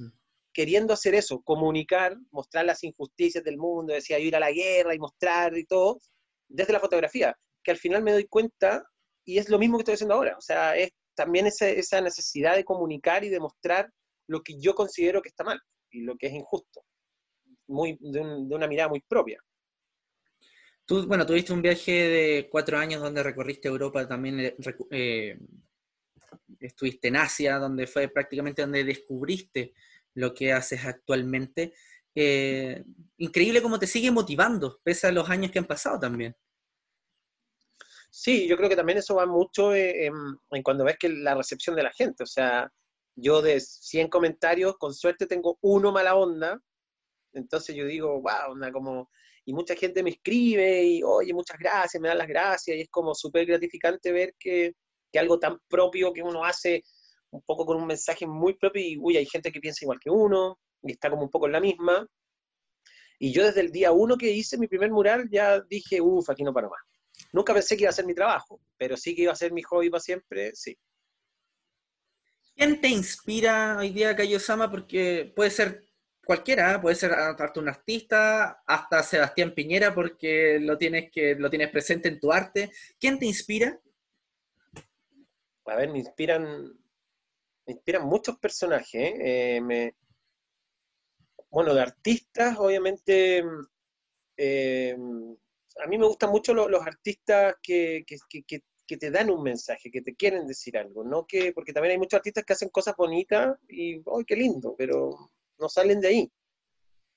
queriendo 0.51 0.93
hacer 0.93 1.15
eso, 1.15 1.41
comunicar, 1.41 2.17
mostrar 2.31 2.65
las 2.65 2.83
injusticias 2.83 3.41
del 3.41 3.57
mundo, 3.57 3.93
decía 3.93 4.19
ir 4.19 4.35
a 4.35 4.41
la 4.41 4.51
guerra 4.51 4.93
y 4.93 4.99
mostrar 4.99 5.57
y 5.57 5.63
todo, 5.63 5.99
desde 6.49 6.73
la 6.73 6.81
fotografía, 6.81 7.33
que 7.63 7.71
al 7.71 7.77
final 7.77 8.03
me 8.03 8.11
doy 8.11 8.27
cuenta, 8.27 8.83
y 9.23 9.37
es 9.37 9.47
lo 9.47 9.57
mismo 9.57 9.77
que 9.77 9.83
estoy 9.83 9.93
haciendo 9.93 10.15
ahora, 10.15 10.35
o 10.37 10.41
sea, 10.41 10.75
es 10.75 10.89
también 11.15 11.47
esa, 11.47 11.69
esa 11.69 12.01
necesidad 12.01 12.57
de 12.57 12.65
comunicar 12.65 13.23
y 13.23 13.29
demostrar 13.29 13.89
lo 14.27 14.41
que 14.41 14.59
yo 14.59 14.75
considero 14.75 15.21
que 15.21 15.29
está 15.29 15.45
mal 15.45 15.61
y 15.93 16.01
lo 16.01 16.17
que 16.17 16.27
es 16.27 16.33
injusto, 16.33 16.83
muy, 17.67 17.97
de, 18.01 18.19
una 18.19 18.67
mirada 18.67 18.89
muy 18.89 18.99
propia. 19.01 19.41
Tú, 20.85 21.07
bueno, 21.07 21.25
tuviste 21.25 21.53
un 21.53 21.61
viaje 21.61 21.91
de 21.91 22.49
cuatro 22.51 22.77
años 22.77 23.01
donde 23.01 23.23
recorriste 23.23 23.69
Europa, 23.69 24.05
también 24.05 24.39
eh, 24.39 24.55
eh, 24.91 25.39
estuviste 26.59 27.07
en 27.07 27.15
Asia, 27.15 27.57
donde 27.57 27.87
fue 27.87 28.09
prácticamente 28.09 28.63
donde 28.63 28.83
descubriste 28.83 29.73
lo 30.15 30.33
que 30.33 30.51
haces 30.51 30.83
actualmente. 30.85 31.73
Eh, 32.13 32.83
increíble 33.17 33.61
cómo 33.61 33.79
te 33.79 33.87
sigue 33.87 34.11
motivando, 34.11 34.81
pese 34.83 35.07
a 35.07 35.11
los 35.11 35.29
años 35.29 35.51
que 35.51 35.59
han 35.59 35.65
pasado 35.65 35.99
también. 35.99 36.35
Sí, 38.09 38.47
yo 38.47 38.57
creo 38.57 38.69
que 38.69 38.75
también 38.75 38.99
eso 38.99 39.15
va 39.15 39.25
mucho 39.25 39.73
en, 39.73 40.13
cuando 40.63 40.83
ves 40.83 40.97
que 40.99 41.09
la 41.09 41.33
recepción 41.33 41.75
de 41.75 41.83
la 41.83 41.91
gente, 41.91 42.23
o 42.23 42.27
sea, 42.27 42.71
yo 43.15 43.41
de 43.41 43.59
100 43.59 44.09
comentarios, 44.09 44.77
con 44.77 44.93
suerte 44.93 45.27
tengo 45.27 45.57
uno 45.61 45.91
mala 45.91 46.15
onda, 46.15 46.59
entonces 47.33 47.75
yo 47.75 47.85
digo, 47.85 48.21
wow, 48.21 48.51
onda 48.51 48.71
como, 48.71 49.09
y 49.45 49.53
mucha 49.53 49.75
gente 49.75 50.03
me 50.03 50.11
escribe 50.11 50.83
y, 50.83 51.03
oye, 51.03 51.33
muchas 51.33 51.57
gracias, 51.59 52.01
me 52.01 52.09
dan 52.09 52.17
las 52.17 52.27
gracias, 52.27 52.77
y 52.77 52.81
es 52.81 52.89
como 52.89 53.13
súper 53.15 53.45
gratificante 53.45 54.11
ver 54.11 54.35
que, 54.39 54.73
que, 55.11 55.19
algo 55.19 55.39
tan 55.39 55.59
propio 55.67 56.13
que 56.13 56.23
uno 56.23 56.43
hace, 56.43 56.83
un 57.31 57.41
poco 57.41 57.65
con 57.65 57.77
un 57.77 57.87
mensaje 57.87 58.27
muy 58.27 58.55
propio, 58.55 58.81
y 58.81 58.97
uy, 58.99 59.17
hay 59.17 59.25
gente 59.25 59.51
que 59.51 59.59
piensa 59.59 59.85
igual 59.85 59.99
que 59.99 60.09
uno, 60.09 60.59
y 60.83 60.91
está 60.91 61.09
como 61.09 61.23
un 61.23 61.29
poco 61.29 61.47
en 61.47 61.53
la 61.53 61.59
misma, 61.59 62.07
y 63.19 63.31
yo 63.31 63.45
desde 63.45 63.61
el 63.61 63.71
día 63.71 63.93
uno 63.93 64.17
que 64.17 64.31
hice 64.31 64.57
mi 64.57 64.67
primer 64.67 64.91
mural 64.91 65.29
ya 65.31 65.61
dije, 65.61 66.01
uff, 66.01 66.29
aquí 66.29 66.43
no 66.43 66.53
paro 66.53 66.69
más. 66.69 66.81
Nunca 67.31 67.53
pensé 67.53 67.77
que 67.77 67.83
iba 67.83 67.89
a 67.89 67.93
ser 67.93 68.05
mi 68.05 68.13
trabajo, 68.13 68.59
pero 68.77 68.97
sí 68.97 69.15
que 69.15 69.21
iba 69.23 69.31
a 69.31 69.35
ser 69.35 69.53
mi 69.53 69.61
hobby 69.61 69.89
para 69.89 70.01
siempre, 70.01 70.51
sí. 70.53 70.75
¿Quién 72.55 72.79
te 72.79 72.87
inspira 72.87 73.77
hoy 73.77 73.89
día, 73.89 74.15
Kayosama? 74.15 74.69
Porque 74.69 75.31
puede 75.35 75.49
ser 75.49 75.83
cualquiera, 76.25 76.75
¿eh? 76.75 76.79
puede 76.79 76.95
ser 76.95 77.11
hasta 77.11 77.59
un 77.59 77.67
artista, 77.67 78.63
hasta 78.65 79.03
Sebastián 79.03 79.53
Piñera, 79.53 79.93
porque 79.93 80.59
lo 80.59 80.77
tienes, 80.77 81.11
que, 81.11 81.35
lo 81.35 81.49
tienes 81.49 81.69
presente 81.69 82.09
en 82.09 82.19
tu 82.19 82.31
arte. 82.31 82.71
¿Quién 82.99 83.19
te 83.19 83.25
inspira? 83.25 83.79
A 85.65 85.75
ver, 85.75 85.89
me 85.89 85.99
inspiran, 85.99 86.63
me 87.65 87.73
inspiran 87.73 88.05
muchos 88.05 88.37
personajes. 88.37 88.93
¿eh? 88.93 89.59
Eh, 89.59 89.93
bueno, 91.49 91.73
de 91.73 91.81
artistas, 91.81 92.57
obviamente, 92.59 93.43
a 95.83 95.87
mí 95.87 95.97
me 95.97 96.07
gustan 96.07 96.29
mucho 96.29 96.53
los, 96.53 96.81
artistas 96.85 97.55
que, 97.61 98.05
te 98.85 99.11
dan 99.11 99.29
un 99.29 99.41
mensaje, 99.43 99.89
que 99.89 100.01
te 100.01 100.15
quieren 100.15 100.45
decir 100.45 100.77
algo, 100.77 101.03
¿no? 101.03 101.25
Que, 101.25 101.51
porque 101.53 101.73
también 101.73 101.93
hay 101.93 101.97
muchos 101.97 102.17
artistas 102.17 102.43
que 102.45 102.53
hacen 102.53 102.69
cosas 102.69 102.95
bonitas 102.95 103.57
y, 103.67 103.95
¡ay, 103.95 104.25
qué 104.25 104.35
lindo! 104.35 104.75
Pero 104.77 105.31
no 105.57 105.69
salen 105.69 105.99
de 105.99 106.07
ahí. 106.07 106.31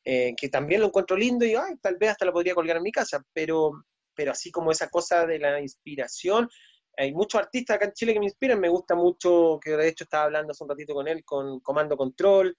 Eh, 0.05 0.35
que 0.37 0.48
también 0.48 0.81
lo 0.81 0.87
encuentro 0.87 1.16
lindo 1.16 1.44
y, 1.44 1.55
¡ay, 1.55 1.76
tal 1.81 1.96
vez 1.96 2.11
hasta 2.11 2.24
lo 2.24 2.33
podría 2.33 2.55
colgar 2.55 2.76
en 2.76 2.83
mi 2.83 2.92
casa! 2.92 3.24
Pero, 3.33 3.72
pero 4.14 4.33
así 4.33 4.50
como 4.50 4.70
esa 4.70 4.88
cosa 4.88 5.26
de 5.26 5.38
la 5.38 5.61
inspiración, 5.61 6.48
hay 6.96 7.12
muchos 7.12 7.40
artistas 7.40 7.76
acá 7.76 7.87
en 7.87 7.92
Chile 7.92 8.14
que 8.14 8.20
me 8.20 8.26
inspiran, 8.26 8.61
me 8.61 8.68
gusta 8.68 8.94
mucho, 8.94 9.59
que 9.62 9.70
de 9.76 9.88
hecho 9.88 10.05
estaba 10.05 10.24
hablando 10.24 10.52
hace 10.52 10.64
un 10.64 10.70
ratito 10.70 10.94
con 10.94 11.09
él, 11.09 11.24
con 11.24 11.61
Comando 11.61 11.96
Control, 11.96 12.57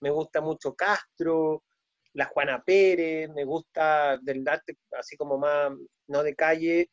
me 0.00 0.10
gusta 0.10 0.40
mucho 0.40 0.74
Castro, 0.74 1.64
la 2.12 2.26
Juana 2.26 2.62
Pérez, 2.64 3.28
me 3.30 3.44
gusta 3.44 4.18
del 4.18 4.46
arte 4.46 4.78
así 4.92 5.16
como 5.16 5.38
más, 5.38 5.72
no 6.06 6.22
de 6.22 6.34
calle, 6.34 6.90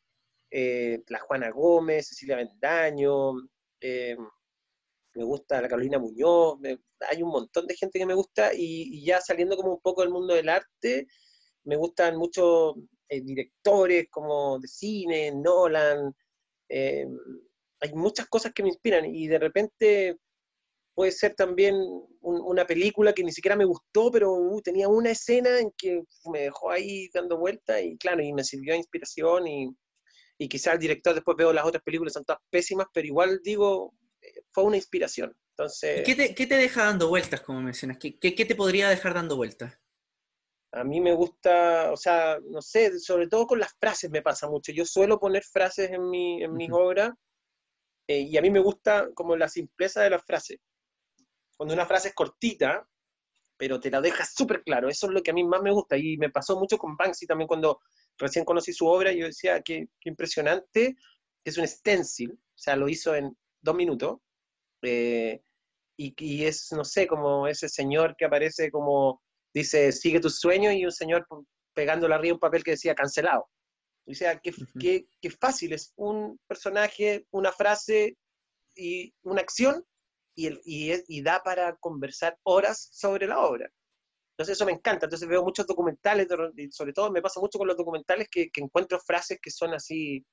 eh, 0.50 1.02
la 1.08 1.20
Juana 1.20 1.50
Gómez, 1.50 2.08
Cecilia 2.08 2.36
Vendaño, 2.36 3.32
eh, 3.80 4.16
me 5.14 5.24
gusta 5.24 5.60
la 5.60 5.68
Carolina 5.68 5.98
Muñoz, 5.98 6.58
hay 7.10 7.22
un 7.22 7.30
montón 7.30 7.66
de 7.66 7.76
gente 7.76 7.98
que 7.98 8.06
me 8.06 8.14
gusta 8.14 8.50
y, 8.54 9.04
ya 9.04 9.20
saliendo 9.20 9.56
como 9.56 9.74
un 9.74 9.80
poco 9.80 10.02
del 10.02 10.10
mundo 10.10 10.34
del 10.34 10.48
arte, 10.48 11.06
me 11.64 11.76
gustan 11.76 12.16
muchos 12.16 12.74
eh, 13.08 13.20
directores 13.20 14.08
como 14.10 14.58
de 14.58 14.68
cine, 14.68 15.32
Nolan, 15.32 16.14
hay 16.70 17.92
muchas 17.94 18.26
cosas 18.28 18.52
que 18.52 18.62
me 18.62 18.68
inspiran 18.70 19.06
y 19.06 19.26
de 19.28 19.38
repente 19.38 20.18
puede 20.98 21.12
ser 21.12 21.36
también 21.36 21.76
una 22.20 22.66
película 22.66 23.12
que 23.12 23.22
ni 23.22 23.30
siquiera 23.30 23.54
me 23.54 23.64
gustó, 23.64 24.10
pero 24.10 24.32
uh, 24.32 24.60
tenía 24.62 24.88
una 24.88 25.12
escena 25.12 25.60
en 25.60 25.70
que 25.78 26.02
me 26.32 26.40
dejó 26.40 26.72
ahí 26.72 27.08
dando 27.14 27.38
vueltas 27.38 27.80
y 27.82 27.96
claro, 27.98 28.20
y 28.20 28.32
me 28.32 28.42
sirvió 28.42 28.72
de 28.72 28.78
inspiración 28.78 29.46
y, 29.46 29.68
y 30.38 30.48
quizás 30.48 30.74
el 30.74 30.80
director 30.80 31.14
después 31.14 31.36
veo 31.36 31.52
las 31.52 31.66
otras 31.66 31.82
películas, 31.82 32.12
son 32.12 32.24
todas 32.24 32.40
pésimas, 32.50 32.86
pero 32.92 33.06
igual 33.06 33.40
digo, 33.42 33.94
eh, 34.22 34.42
fue 34.52 34.64
una 34.64 34.76
inspiración. 34.76 35.36
Entonces, 35.50 36.02
¿Qué 36.06 36.14
te, 36.14 36.34
¿Qué 36.34 36.46
te, 36.46 36.56
deja 36.56 36.84
dando 36.84 37.08
vueltas, 37.08 37.40
como 37.40 37.60
mencionas? 37.60 37.98
¿Qué, 37.98 38.18
¿Qué, 38.18 38.34
qué, 38.34 38.44
te 38.44 38.54
podría 38.54 38.88
dejar 38.88 39.14
dando 39.14 39.36
vueltas? 39.36 39.76
A 40.70 40.84
mí 40.84 41.00
me 41.00 41.12
gusta, 41.14 41.90
o 41.90 41.96
sea, 41.96 42.38
no 42.48 42.62
sé, 42.62 43.00
sobre 43.00 43.26
todo 43.26 43.46
con 43.46 43.58
las 43.58 43.74
frases 43.80 44.10
me 44.10 44.22
pasa 44.22 44.48
mucho. 44.48 44.70
Yo 44.70 44.84
suelo 44.84 45.18
poner 45.18 45.42
frases 45.42 45.90
en, 45.90 46.08
mi, 46.08 46.42
en 46.42 46.54
mis 46.54 46.70
obras 46.70 47.10
eh, 48.06 48.20
y 48.20 48.36
a 48.36 48.42
mí 48.42 48.50
me 48.50 48.60
gusta 48.60 49.08
como 49.14 49.34
la 49.34 49.48
simpleza 49.48 50.02
de 50.02 50.10
las 50.10 50.24
frases 50.24 50.58
cuando 51.58 51.74
una 51.74 51.86
frase 51.86 52.08
es 52.08 52.14
cortita, 52.14 52.88
pero 53.56 53.80
te 53.80 53.90
la 53.90 54.00
dejas 54.00 54.32
súper 54.32 54.62
claro. 54.62 54.88
Eso 54.88 55.08
es 55.08 55.12
lo 55.12 55.22
que 55.22 55.32
a 55.32 55.34
mí 55.34 55.44
más 55.44 55.60
me 55.60 55.72
gusta. 55.72 55.96
Y 55.98 56.16
me 56.16 56.30
pasó 56.30 56.56
mucho 56.56 56.78
con 56.78 56.96
Banksy 56.96 57.26
también 57.26 57.48
cuando 57.48 57.80
recién 58.18 58.44
conocí 58.44 58.72
su 58.72 58.86
obra. 58.86 59.12
Yo 59.12 59.26
decía, 59.26 59.62
qué, 59.62 59.88
qué 60.00 60.08
impresionante, 60.10 60.96
es 61.44 61.58
un 61.58 61.66
stencil. 61.66 62.32
O 62.32 62.58
sea, 62.58 62.76
lo 62.76 62.88
hizo 62.88 63.14
en 63.14 63.36
dos 63.60 63.74
minutos. 63.74 64.18
Eh, 64.82 65.42
y, 65.96 66.14
y, 66.18 66.44
es, 66.44 66.72
no 66.72 66.84
sé, 66.84 67.06
como 67.06 67.46
ese 67.48 67.68
señor 67.68 68.14
que 68.16 68.24
aparece 68.24 68.70
como, 68.70 69.22
dice, 69.52 69.90
sigue 69.92 70.20
tus 70.20 70.38
sueños, 70.38 70.74
y 70.74 70.84
un 70.84 70.92
señor 70.92 71.26
pegándole 71.74 72.14
arriba 72.14 72.34
un 72.34 72.40
papel 72.40 72.62
que 72.62 72.72
decía 72.72 72.94
cancelado. 72.94 73.48
O 74.06 74.14
sea, 74.14 74.38
qué, 74.38 74.54
qué, 74.80 75.06
qué 75.20 75.30
fácil 75.30 75.72
es 75.72 75.92
un 75.96 76.38
personaje, 76.46 77.26
una 77.30 77.52
frase 77.52 78.16
y 78.74 79.12
una 79.22 79.42
acción 79.42 79.84
y, 80.34 80.50
y, 80.64 81.22
da 81.22 81.42
para 81.42 81.76
conversar 81.76 82.38
horas 82.44 82.88
sobre 82.92 83.26
la 83.26 83.40
obra. 83.40 83.68
Entonces 84.38 84.56
eso 84.56 84.66
me 84.66 84.72
encanta, 84.72 85.06
entonces 85.06 85.28
veo 85.28 85.42
muchos 85.42 85.66
documentales, 85.66 86.28
sobre 86.70 86.92
todo 86.92 87.10
me 87.10 87.20
pasa 87.20 87.40
mucho 87.40 87.58
con 87.58 87.66
los 87.66 87.76
documentales 87.76 88.28
que, 88.30 88.50
que 88.50 88.60
encuentro 88.60 89.00
frases 89.00 89.40
que 89.42 89.50
son 89.50 89.74
así, 89.74 90.24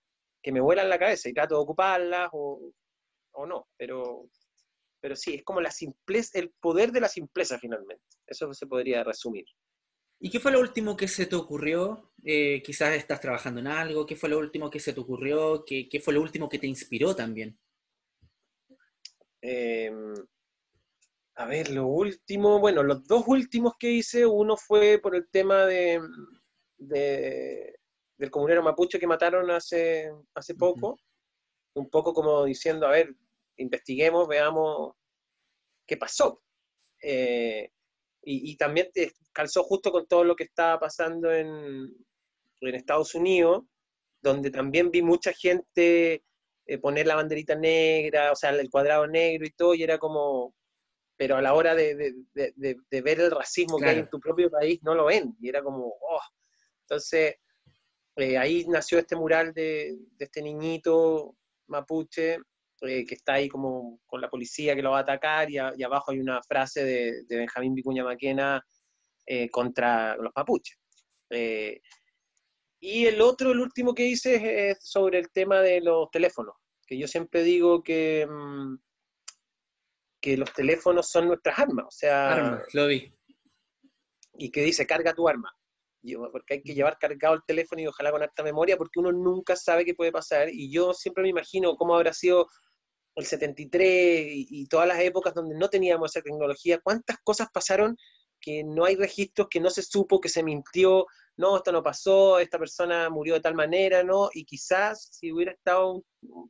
que 0.43 0.51
me 0.51 0.61
vuelan 0.61 0.89
la 0.89 0.99
cabeza 0.99 1.27
y 1.27 1.33
trato 1.33 1.55
de 1.55 1.61
ocuparlas 1.61 2.29
o, 2.33 2.71
o 3.31 3.45
no, 3.47 3.67
pero, 3.75 4.29
pero 5.01 5.15
sí, 5.15 5.33
es 5.33 5.43
como 5.43 5.59
la 5.59 5.71
simpleza, 5.71 6.37
el 6.37 6.51
poder 6.51 6.91
de 6.91 7.01
la 7.01 7.09
simpleza 7.09 7.57
finalmente, 7.57 8.03
eso 8.27 8.53
se 8.53 8.67
podría 8.67 9.03
resumir. 9.03 9.45
¿Y 10.19 10.29
qué 10.29 10.39
fue 10.39 10.51
lo 10.51 10.59
último 10.59 10.95
que 10.95 11.07
se 11.07 11.25
te 11.25 11.35
ocurrió? 11.35 12.13
Eh, 12.23 12.61
quizás 12.63 12.93
estás 12.93 13.19
trabajando 13.19 13.59
en 13.59 13.67
algo, 13.67 14.05
¿qué 14.05 14.15
fue 14.15 14.29
lo 14.29 14.37
último 14.37 14.69
que 14.69 14.79
se 14.79 14.93
te 14.93 14.99
ocurrió? 14.99 15.65
¿Qué, 15.65 15.89
¿Qué, 15.89 15.99
fue 15.99 16.13
lo 16.13 16.21
último 16.21 16.47
que 16.47 16.59
te 16.59 16.67
inspiró 16.67 17.15
también? 17.15 17.57
Em, 19.41 20.13
a 21.35 21.45
ver, 21.45 21.69
lo 21.69 21.87
último, 21.87 22.59
bueno, 22.59 22.81
los 22.81 23.05
dos 23.05 23.23
últimos 23.27 23.73
que 23.77 23.91
hice, 23.91 24.25
uno 24.25 24.55
fue 24.55 24.99
por 24.99 25.15
el 25.15 25.27
tema 25.29 25.65
de, 25.65 26.01
del 26.77 28.31
comunero 28.31 28.63
mapuche 28.63 28.99
que 28.99 29.07
mataron 29.07 29.51
hace, 29.51 30.11
hace 30.33 30.55
poco, 30.55 30.97
un 31.75 31.89
poco 31.89 32.13
como 32.13 32.45
diciendo, 32.45 32.87
a 32.87 32.91
ver, 32.91 33.13
investiguemos, 33.57 34.27
veamos 34.29 34.93
qué 35.85 35.97
pasó. 35.97 36.41
Eh, 37.01 37.69
y, 38.27 38.57
también 38.57 38.89
calzó 39.33 39.63
justo 39.63 39.91
con 39.91 40.07
todo 40.07 40.23
lo 40.23 40.35
que 40.35 40.45
estaba 40.45 40.79
pasando 40.79 41.31
en, 41.31 41.93
en 42.61 42.75
Estados 42.75 43.13
Unidos, 43.13 43.65
donde 44.21 44.49
también 44.49 44.89
vi 44.89 45.03
mucha 45.03 45.31
gente 45.33 46.23
eh, 46.65 46.77
poner 46.79 47.05
la 47.05 47.15
banderita 47.15 47.55
negra, 47.55 48.31
o 48.31 48.35
sea, 48.35 48.49
el 48.51 48.69
cuadrado 48.71 49.05
negro 49.05 49.45
y 49.45 49.51
todo, 49.51 49.75
y 49.75 49.83
era 49.83 49.99
como, 49.99 50.55
pero 51.17 51.37
a 51.37 51.41
la 51.41 51.53
hora 51.53 51.75
de, 51.75 52.13
ver 52.33 53.19
el 53.19 53.31
racismo 53.31 53.77
que 53.77 53.85
hay 53.85 53.99
en 53.99 54.09
tu 54.09 54.19
propio 54.19 54.49
país, 54.49 54.79
no 54.83 54.95
lo 54.95 55.05
ven, 55.05 55.35
y 55.39 55.49
era 55.49 55.61
como, 55.63 55.87
oh. 55.87 56.21
Entonces, 56.81 57.35
eh, 58.17 58.37
ahí 58.37 58.65
nació 58.67 58.99
este 58.99 59.15
mural 59.15 59.53
de, 59.53 59.97
este 60.19 60.41
niñito 60.41 61.35
mapuche, 61.67 62.37
eh, 62.81 63.05
que 63.05 63.15
está 63.15 63.33
ahí 63.33 63.47
como 63.47 63.99
con 64.05 64.21
la 64.21 64.29
policía 64.29 64.75
que 64.75 64.81
lo 64.81 64.91
va 64.91 64.99
a 64.99 65.01
atacar, 65.01 65.49
y, 65.49 65.57
abajo 65.57 66.11
hay 66.11 66.19
una 66.19 66.41
frase 66.43 66.83
de, 66.83 67.23
Benjamín 67.29 67.73
Vicuña 67.73 68.03
Maquena 68.03 68.61
contra 69.51 70.15
los 70.17 70.31
mapuches. 70.35 70.77
Y 72.87 73.07
el 73.07 73.19
otro, 73.19 73.51
el 73.51 73.61
último 73.61 73.95
que 73.95 74.05
hice 74.05 74.69
es 74.69 74.77
sobre 74.81 75.17
el 75.17 75.31
tema 75.31 75.59
de 75.61 75.81
los 75.81 76.09
teléfonos, 76.11 76.53
que 76.85 76.99
yo 76.99 77.07
siempre 77.07 77.41
digo 77.41 77.81
que, 77.81 78.27
mm, 78.29 78.75
que 80.25 80.37
los 80.37 80.51
teléfonos 80.51 81.07
son 81.07 81.27
nuestras 81.27 81.59
armas, 81.59 81.85
o 81.87 81.91
sea... 81.91 82.33
Armas, 82.33 82.73
lo 82.73 82.87
vi. 82.87 83.13
Y 84.39 84.49
que 84.49 84.63
dice, 84.63 84.87
carga 84.87 85.13
tu 85.13 85.29
arma, 85.29 85.55
porque 86.31 86.55
hay 86.55 86.63
que 86.63 86.73
llevar 86.73 86.97
cargado 86.97 87.35
el 87.35 87.43
teléfono 87.45 87.83
y 87.83 87.87
ojalá 87.87 88.09
con 88.09 88.23
alta 88.23 88.41
memoria, 88.41 88.75
porque 88.75 88.99
uno 88.99 89.11
nunca 89.11 89.55
sabe 89.55 89.85
qué 89.85 89.93
puede 89.93 90.11
pasar, 90.11 90.49
y 90.51 90.71
yo 90.71 90.95
siempre 90.95 91.21
me 91.21 91.29
imagino 91.29 91.75
cómo 91.75 91.95
habrá 91.95 92.11
sido 92.11 92.47
el 93.13 93.23
73 93.23 94.25
y, 94.27 94.47
y 94.49 94.67
todas 94.67 94.87
las 94.87 94.99
épocas 94.99 95.35
donde 95.35 95.55
no 95.55 95.69
teníamos 95.69 96.09
esa 96.09 96.23
tecnología, 96.23 96.79
cuántas 96.83 97.17
cosas 97.23 97.47
pasaron 97.53 97.95
que 98.41 98.63
no 98.63 98.83
hay 98.85 98.95
registros, 98.95 99.47
que 99.47 99.59
no 99.59 99.69
se 99.69 99.83
supo, 99.83 100.19
que 100.19 100.29
se 100.29 100.41
mintió, 100.41 101.05
no, 101.37 101.57
esto 101.57 101.71
no 101.71 101.83
pasó, 101.83 102.39
esta 102.39 102.57
persona 102.57 103.11
murió 103.11 103.35
de 103.35 103.41
tal 103.41 103.53
manera, 103.53 104.03
¿no? 104.03 104.29
Y 104.33 104.43
quizás 104.43 105.07
si 105.11 105.31
hubiera 105.31 105.51
estado, 105.51 106.03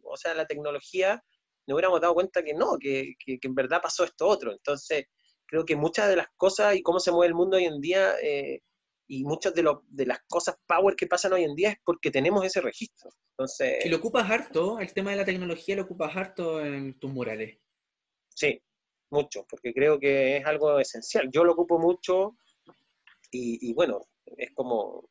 o 0.03 0.17
sea, 0.17 0.33
la 0.33 0.45
tecnología, 0.45 1.21
nos 1.67 1.75
hubiéramos 1.75 2.01
dado 2.01 2.13
cuenta 2.13 2.43
que 2.43 2.53
no, 2.53 2.77
que, 2.79 3.15
que, 3.19 3.39
en 3.41 3.55
verdad 3.55 3.81
pasó 3.81 4.03
esto 4.03 4.27
otro. 4.27 4.51
Entonces, 4.51 5.05
creo 5.45 5.65
que 5.65 5.75
muchas 5.75 6.09
de 6.09 6.15
las 6.15 6.27
cosas 6.37 6.75
y 6.75 6.81
cómo 6.81 6.99
se 6.99 7.11
mueve 7.11 7.27
el 7.27 7.35
mundo 7.35 7.57
hoy 7.57 7.65
en 7.65 7.81
día, 7.81 8.15
eh, 8.21 8.61
y 9.07 9.23
muchas 9.23 9.53
de, 9.53 9.63
lo, 9.63 9.83
de 9.87 10.05
las 10.05 10.19
cosas 10.27 10.55
power 10.65 10.95
que 10.95 11.07
pasan 11.07 11.33
hoy 11.33 11.43
en 11.43 11.55
día 11.55 11.71
es 11.71 11.77
porque 11.83 12.11
tenemos 12.11 12.45
ese 12.45 12.61
registro. 12.61 13.09
Entonces, 13.31 13.85
y 13.85 13.89
lo 13.89 13.97
ocupas 13.97 14.29
harto, 14.29 14.79
el 14.79 14.93
tema 14.93 15.11
de 15.11 15.17
la 15.17 15.25
tecnología 15.25 15.75
lo 15.75 15.83
ocupas 15.83 16.15
harto 16.15 16.63
en 16.63 16.97
tus 16.99 17.11
murales. 17.11 17.59
Sí, 18.29 18.61
mucho, 19.11 19.45
porque 19.49 19.73
creo 19.73 19.99
que 19.99 20.37
es 20.37 20.45
algo 20.45 20.79
esencial. 20.79 21.29
Yo 21.31 21.43
lo 21.43 21.53
ocupo 21.53 21.77
mucho 21.77 22.37
y, 23.31 23.69
y 23.69 23.73
bueno, 23.73 24.01
es 24.37 24.51
como 24.53 25.09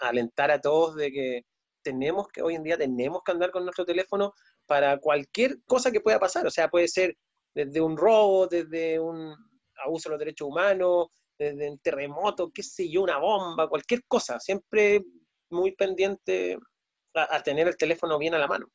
alentar 0.00 0.50
a 0.50 0.60
todos 0.60 0.96
de 0.96 1.12
que 1.12 1.44
tenemos 1.82 2.28
que, 2.28 2.42
hoy 2.42 2.54
en 2.54 2.62
día 2.62 2.76
tenemos 2.76 3.22
que 3.24 3.32
andar 3.32 3.50
con 3.50 3.64
nuestro 3.64 3.84
teléfono 3.84 4.32
para 4.66 4.98
cualquier 4.98 5.62
cosa 5.64 5.90
que 5.90 6.00
pueda 6.00 6.18
pasar. 6.18 6.46
O 6.46 6.50
sea, 6.50 6.68
puede 6.68 6.88
ser 6.88 7.16
desde 7.54 7.80
un 7.80 7.96
robo, 7.96 8.46
desde 8.46 8.98
un 8.98 9.34
abuso 9.84 10.08
de 10.08 10.12
los 10.12 10.18
derechos 10.18 10.48
humanos, 10.48 11.08
desde 11.38 11.70
un 11.70 11.78
terremoto, 11.78 12.50
qué 12.52 12.62
sé 12.62 12.90
yo, 12.90 13.02
una 13.02 13.18
bomba, 13.18 13.68
cualquier 13.68 14.04
cosa. 14.06 14.38
Siempre 14.38 15.02
muy 15.50 15.72
pendiente 15.72 16.58
a 17.14 17.42
tener 17.42 17.66
el 17.66 17.76
teléfono 17.76 18.18
bien 18.18 18.34
a 18.34 18.38
la 18.38 18.46
mano. 18.46 18.66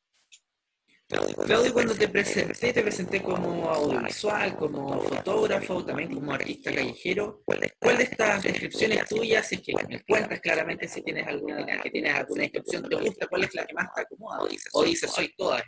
Claudio, 1.08 1.72
cuando 1.72 1.94
te 1.94 2.08
presenté, 2.08 2.72
te 2.72 2.82
presenté 2.82 3.22
como 3.22 3.70
audiovisual, 3.70 4.56
como 4.56 5.00
fotógrafo, 5.02 5.84
también 5.84 6.12
como 6.12 6.32
artista 6.32 6.74
callejero. 6.74 7.42
¿Cuál 7.44 7.60
de 7.98 8.02
estas 8.02 8.42
descripciones 8.42 9.08
tuyas, 9.08 9.46
si 9.46 9.54
es 9.54 9.62
que 9.62 9.72
me 9.88 10.02
cuentas 10.02 10.40
claramente 10.40 10.88
si 10.88 11.02
tienes 11.02 11.28
alguna, 11.28 11.80
que 11.80 11.90
tienes 11.90 12.12
alguna 12.12 12.42
descripción 12.42 12.88
te 12.88 12.96
gusta, 12.96 13.28
cuál 13.28 13.44
es 13.44 13.54
la 13.54 13.64
que 13.64 13.74
más 13.74 13.86
te 13.94 14.00
acomoda? 14.00 14.40
O 14.72 14.82
dices, 14.82 15.10
soy 15.12 15.32
todas. 15.36 15.62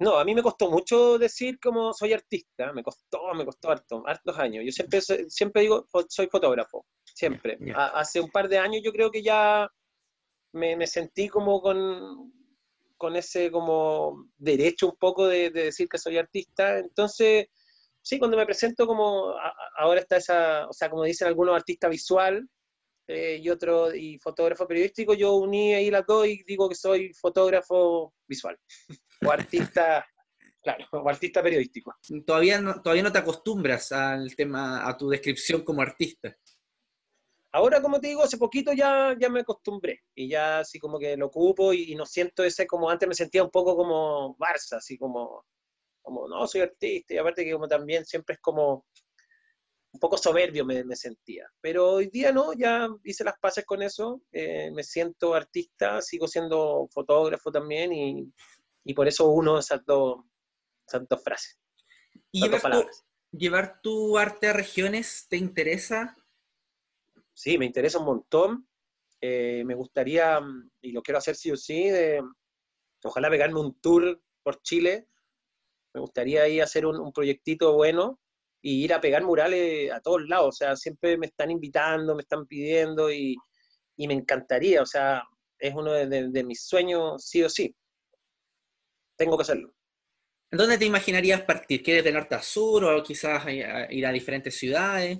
No, 0.00 0.18
a 0.18 0.24
mí 0.24 0.34
me 0.34 0.42
costó 0.42 0.68
mucho 0.68 1.18
decir 1.18 1.60
como 1.60 1.92
soy 1.92 2.12
artista, 2.12 2.72
me 2.72 2.82
costó, 2.82 3.32
me 3.34 3.44
costó 3.44 3.70
harto, 3.70 4.02
hartos 4.06 4.38
años. 4.38 4.64
Yo 4.64 4.72
siempre, 4.72 5.00
siempre 5.28 5.62
digo, 5.62 5.86
soy 6.08 6.26
fotógrafo, 6.26 6.84
siempre. 7.04 7.58
hace 7.76 8.20
un 8.20 8.30
par 8.30 8.48
de 8.48 8.58
años 8.58 8.82
yo 8.84 8.90
creo 8.90 9.10
que 9.10 9.22
ya 9.22 9.68
me, 10.52 10.76
me 10.76 10.86
sentí 10.86 11.28
como 11.28 11.60
con, 11.60 12.32
con 12.98 13.16
ese 13.16 13.50
como 13.50 14.28
derecho 14.36 14.88
un 14.88 14.96
poco 14.96 15.26
de, 15.26 15.50
decir 15.50 15.88
que 15.88 15.98
soy 15.98 16.18
artista. 16.18 16.78
Entonces, 16.78 17.46
sí, 18.02 18.18
cuando 18.18 18.36
me 18.36 18.44
presento 18.44 18.86
como, 18.86 19.34
ahora 19.78 20.00
está 20.00 20.18
esa, 20.18 20.68
o 20.68 20.72
sea, 20.72 20.90
como 20.90 21.04
dicen 21.04 21.28
algunos 21.28 21.56
artistas 21.56 21.90
visual 21.90 22.46
eh, 23.06 23.38
y 23.40 23.48
otro, 23.48 23.94
y 23.94 24.18
fotógrafo 24.18 24.66
periodístico, 24.66 25.14
yo 25.14 25.36
uní 25.36 25.74
ahí 25.74 25.90
las 25.90 26.04
dos 26.06 26.26
y 26.26 26.42
digo 26.44 26.68
que 26.68 26.74
soy 26.74 27.14
fotógrafo 27.14 28.12
visual 28.26 28.58
o 29.26 29.30
artista 29.30 30.04
Claro, 30.62 30.84
como 30.90 31.08
artista 31.08 31.42
periodístico. 31.42 31.94
Todavía 32.26 32.60
no, 32.60 32.82
todavía 32.82 33.02
no 33.02 33.12
te 33.12 33.18
acostumbras 33.18 33.92
al 33.92 34.34
tema, 34.34 34.86
a 34.86 34.96
tu 34.96 35.08
descripción 35.08 35.62
como 35.62 35.80
artista. 35.82 36.36
Ahora, 37.52 37.80
como 37.80 38.00
te 38.00 38.08
digo, 38.08 38.22
hace 38.22 38.36
poquito 38.36 38.72
ya, 38.72 39.16
ya 39.18 39.28
me 39.30 39.40
acostumbré 39.40 40.02
y 40.14 40.28
ya 40.28 40.60
así 40.60 40.78
como 40.78 40.98
que 40.98 41.16
lo 41.16 41.26
ocupo 41.26 41.72
y, 41.72 41.94
no 41.94 42.04
siento 42.04 42.44
ese 42.44 42.66
como 42.66 42.90
antes 42.90 43.08
me 43.08 43.14
sentía 43.14 43.42
un 43.42 43.50
poco 43.50 43.74
como 43.74 44.36
Barça, 44.36 44.76
así 44.76 44.98
como, 44.98 45.46
como 46.02 46.28
no, 46.28 46.46
soy 46.46 46.60
artista 46.60 47.14
y 47.14 47.18
aparte 47.18 47.44
que 47.44 47.52
como 47.52 47.66
también 47.66 48.04
siempre 48.04 48.34
es 48.34 48.40
como 48.40 48.86
un 49.90 50.00
poco 50.00 50.18
soberbio 50.18 50.66
me, 50.66 50.84
sentía. 50.94 51.50
Pero 51.60 51.92
hoy 51.92 52.08
día 52.08 52.30
no, 52.32 52.52
ya 52.52 52.88
hice 53.04 53.24
las 53.24 53.38
paces 53.38 53.64
con 53.64 53.82
eso, 53.82 54.20
eh, 54.30 54.70
me 54.70 54.82
siento 54.82 55.34
artista, 55.34 56.02
sigo 56.02 56.28
siendo 56.28 56.88
fotógrafo 56.92 57.50
también 57.50 57.92
y, 57.94 58.30
y 58.84 58.94
por 58.94 59.08
eso 59.08 59.28
uno 59.28 59.58
esas 59.58 59.84
dos, 59.86 60.18
esas 60.86 61.08
dos 61.08 61.22
frases. 61.22 61.58
¿Y 62.30 62.42
llevar 62.42 62.72
tu, 62.72 62.86
llevar 63.32 63.80
tu 63.80 64.18
arte 64.18 64.48
a 64.48 64.52
regiones 64.52 65.26
te 65.28 65.38
interesa? 65.38 66.16
Sí, 67.38 67.56
me 67.56 67.66
interesa 67.66 68.00
un 68.00 68.06
montón. 68.06 68.68
Eh, 69.20 69.62
me 69.64 69.74
gustaría, 69.74 70.40
mm, 70.40 70.70
y 70.82 70.92
lo 70.92 71.02
quiero 71.02 71.18
hacer 71.18 71.36
sí 71.36 71.50
o 71.52 71.56
sí, 71.56 71.88
de, 71.88 72.20
ojalá 73.04 73.30
pegarme 73.30 73.60
un 73.60 73.80
tour 73.80 74.20
por 74.42 74.60
Chile. 74.62 75.06
Me 75.94 76.00
gustaría 76.00 76.42
ahí 76.42 76.60
hacer 76.60 76.84
un, 76.84 77.12
proyectito 77.12 77.74
bueno 77.74 78.20
y 78.60 78.84
ir 78.84 78.92
a 78.92 79.00
pegar 79.00 79.22
murales 79.22 79.92
a 79.92 80.00
todos 80.00 80.28
lados. 80.28 80.48
O 80.48 80.52
sea, 80.52 80.76
siempre 80.76 81.16
me 81.16 81.26
están 81.26 81.50
invitando, 81.50 82.16
me 82.16 82.22
están 82.22 82.46
pidiendo 82.46 83.10
y, 83.10 83.36
me 83.96 84.14
encantaría. 84.14 84.82
O 84.82 84.86
sea, 84.86 85.22
es 85.58 85.74
uno 85.74 85.92
de, 85.92 86.44
mis 86.44 86.62
sueños 86.62 87.24
sí 87.24 87.42
o 87.42 87.48
sí. 87.48 87.74
Tengo 89.16 89.36
que 89.36 89.42
hacerlo. 89.42 89.72
¿En 90.50 90.58
dónde 90.58 90.78
te 90.78 90.86
imaginarías 90.86 91.42
partir? 91.42 91.82
¿Quieres 91.82 92.04
de 92.04 92.12
norte 92.12 92.34
a 92.34 92.42
sur 92.42 92.84
o 92.84 93.02
quizás 93.02 93.44
ir 93.48 94.06
a 94.06 94.12
diferentes 94.12 94.56
ciudades? 94.56 95.18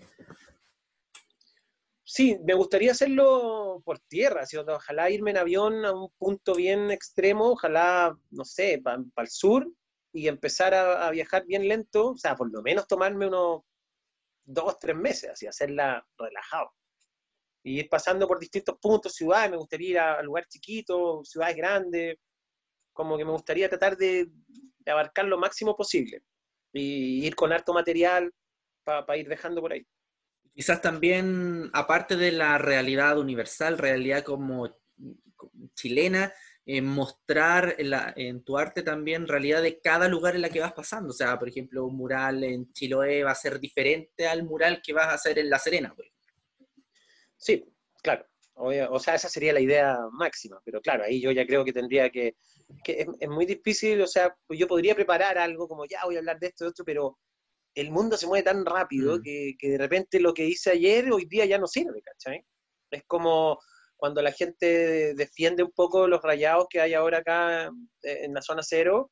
Sí, 2.10 2.38
me 2.42 2.54
gustaría 2.54 2.92
hacerlo 2.92 3.82
por 3.84 3.98
tierra, 3.98 4.44
ojalá 4.68 5.10
irme 5.10 5.30
en 5.32 5.36
avión 5.36 5.84
a 5.84 5.92
un 5.92 6.10
punto 6.16 6.54
bien 6.54 6.90
extremo, 6.90 7.50
ojalá, 7.50 8.18
no 8.30 8.46
sé, 8.46 8.80
para 8.82 9.04
el 9.18 9.28
sur 9.28 9.70
y 10.10 10.26
empezar 10.26 10.72
a, 10.72 11.10
viajar 11.10 11.44
bien 11.44 11.68
lento, 11.68 12.12
o 12.12 12.16
sea, 12.16 12.34
por 12.34 12.50
lo 12.50 12.62
menos 12.62 12.86
tomarme 12.86 13.26
unos 13.26 13.60
dos, 14.42 14.78
tres 14.78 14.96
meses, 14.96 15.32
así, 15.32 15.46
hacerla 15.46 16.02
relajado. 16.16 16.70
Y 17.62 17.80
ir 17.80 17.90
pasando 17.90 18.26
por 18.26 18.40
distintos 18.40 18.78
puntos, 18.80 19.12
ciudades, 19.14 19.50
me 19.50 19.58
gustaría 19.58 19.90
ir 19.90 19.98
a, 19.98 20.22
lugares 20.22 20.48
chiquitos, 20.48 21.28
ciudades 21.28 21.56
grandes, 21.56 22.16
como 22.94 23.18
que 23.18 23.26
me 23.26 23.32
gustaría 23.32 23.68
tratar 23.68 23.98
de, 23.98 24.30
abarcar 24.86 25.26
lo 25.26 25.36
máximo 25.36 25.76
posible 25.76 26.22
y 26.72 27.26
ir 27.26 27.36
con 27.36 27.52
harto 27.52 27.74
material 27.74 28.32
para 28.82 29.16
ir 29.18 29.28
dejando 29.28 29.60
por 29.60 29.74
ahí. 29.74 29.86
Quizás 30.58 30.82
también, 30.82 31.70
aparte 31.72 32.16
de 32.16 32.32
la 32.32 32.58
realidad 32.58 33.16
universal, 33.16 33.78
realidad 33.78 34.24
como 34.24 34.68
chilena, 35.76 36.32
eh, 36.66 36.82
mostrar 36.82 37.76
en, 37.78 38.42
tu 38.42 38.58
arte 38.58 38.82
también 38.82 39.28
realidad 39.28 39.62
de 39.62 39.78
cada 39.80 40.08
lugar 40.08 40.34
en 40.34 40.42
la 40.42 40.50
que 40.50 40.58
vas 40.58 40.72
pasando. 40.72 41.10
O 41.10 41.12
sea, 41.12 41.38
por 41.38 41.48
ejemplo, 41.48 41.86
un 41.86 41.96
mural 41.96 42.42
en 42.42 42.72
Chiloé 42.72 43.22
va 43.22 43.30
a 43.30 43.36
ser 43.36 43.60
diferente 43.60 44.26
al 44.26 44.42
mural 44.42 44.82
que 44.82 44.92
vas 44.92 45.06
a 45.06 45.14
hacer 45.14 45.38
en 45.38 45.48
La 45.48 45.60
Serena. 45.60 45.94
Sí, 47.36 47.64
claro. 48.02 48.26
O 48.54 48.98
sea, 48.98 49.14
esa 49.14 49.28
sería 49.28 49.52
la 49.52 49.60
idea 49.60 49.96
máxima, 50.10 50.60
pero 50.64 50.80
claro, 50.80 51.04
ahí 51.04 51.20
yo 51.20 51.30
ya 51.30 51.46
creo 51.46 51.64
que 51.64 51.72
tendría 51.72 52.10
que, 52.10 52.34
que 52.82 53.02
es, 53.02 53.06
es, 53.20 53.28
muy 53.28 53.46
difícil, 53.46 54.02
o 54.02 54.08
sea, 54.08 54.36
yo 54.48 54.66
podría 54.66 54.96
preparar 54.96 55.38
algo 55.38 55.68
como 55.68 55.86
ya 55.86 56.04
voy 56.04 56.16
a 56.16 56.18
hablar 56.18 56.40
de 56.40 56.48
esto, 56.48 56.64
de 56.64 56.70
esto, 56.70 56.84
pero 56.84 57.16
el 57.80 57.90
mundo 57.92 58.16
se 58.16 58.26
mueve 58.26 58.44
tan 58.44 58.64
rápido 58.64 59.18
mm. 59.18 59.22
que, 59.22 59.56
de 59.60 59.78
repente 59.78 60.20
lo 60.20 60.34
que 60.34 60.46
hice 60.46 60.70
ayer 60.70 61.10
hoy 61.12 61.26
día 61.26 61.44
ya 61.44 61.58
no 61.58 61.66
sirve, 61.66 62.02
¿cachai? 62.02 62.44
Es 62.90 63.04
como 63.06 63.58
cuando 63.96 64.20
la 64.22 64.32
gente 64.32 65.14
defiende 65.14 65.62
un 65.62 65.72
poco 65.72 66.08
los 66.08 66.22
rayados 66.22 66.66
que 66.68 66.80
hay 66.80 66.94
ahora 66.94 67.18
acá 67.18 67.66
eh, 68.02 68.24
en 68.24 68.34
la 68.34 68.42
zona 68.42 68.62
cero 68.62 69.10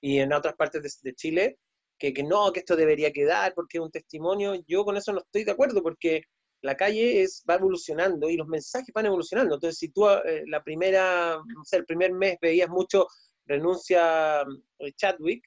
y 0.00 0.18
en 0.18 0.32
otras 0.32 0.54
partes 0.54 1.00
de, 1.02 1.14
Chile, 1.14 1.58
que, 1.98 2.12
no, 2.22 2.52
que 2.52 2.60
esto 2.60 2.76
debería 2.76 3.12
quedar 3.12 3.52
porque 3.54 3.78
es 3.78 3.84
un 3.84 3.90
testimonio. 3.90 4.54
Yo 4.66 4.84
con 4.84 4.96
eso 4.96 5.12
no 5.12 5.20
estoy 5.20 5.44
de 5.44 5.52
acuerdo 5.52 5.82
porque 5.82 6.22
la 6.62 6.76
calle 6.76 7.22
es, 7.22 7.44
va 7.48 7.54
evolucionando 7.54 8.28
y 8.28 8.36
los 8.36 8.46
mensajes 8.46 8.92
van 8.94 9.06
evolucionando. 9.06 9.56
Entonces, 9.56 9.78
si 9.78 9.90
tú 9.90 10.08
eh, 10.08 10.44
la 10.46 10.62
primera, 10.62 11.36
no 11.36 11.64
sé, 11.64 11.76
el 11.76 11.86
primer 11.86 12.12
mes 12.12 12.36
veías 12.40 12.68
mucho 12.68 13.06
renuncia 13.46 14.42
eh, 14.78 14.92
Chadwick, 14.96 15.44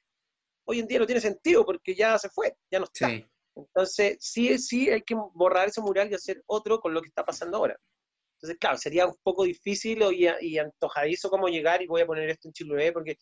hoy 0.64 0.80
en 0.80 0.86
día 0.86 0.98
no 0.98 1.06
tiene 1.06 1.20
sentido 1.20 1.64
porque 1.64 1.94
ya 1.94 2.18
se 2.18 2.28
fue, 2.28 2.54
ya 2.70 2.78
no 2.78 2.84
está. 2.84 3.10
Entonces, 3.54 4.16
sí, 4.20 4.58
sí 4.58 4.88
hay 4.88 5.02
que 5.02 5.14
borrar 5.34 5.68
ese 5.68 5.80
mural 5.80 6.10
y 6.10 6.14
hacer 6.14 6.42
otro 6.46 6.80
con 6.80 6.94
lo 6.94 7.02
que 7.02 7.08
está 7.08 7.24
pasando 7.24 7.58
ahora. 7.58 7.76
Entonces, 8.36 8.58
claro, 8.58 8.78
sería 8.78 9.06
un 9.06 9.16
poco 9.22 9.44
difícil 9.44 10.02
y, 10.12 10.26
y 10.40 10.58
antojadizo 10.58 11.30
como 11.30 11.48
llegar 11.48 11.82
y 11.82 11.86
voy 11.86 12.00
a 12.00 12.06
poner 12.06 12.28
esto 12.30 12.48
en 12.48 12.52
Chiloé 12.52 12.92
porque 12.92 13.16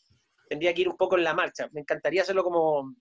tendría 0.49 0.73
que 0.73 0.83
ir 0.83 0.89
un 0.89 0.97
poco 0.97 1.17
en 1.19 1.25
la 1.25 1.35
marcha. 1.35 1.69
Me 1.73 1.81
encantaría 1.81 2.23
hacerlo 2.23 2.43
como 2.43 2.95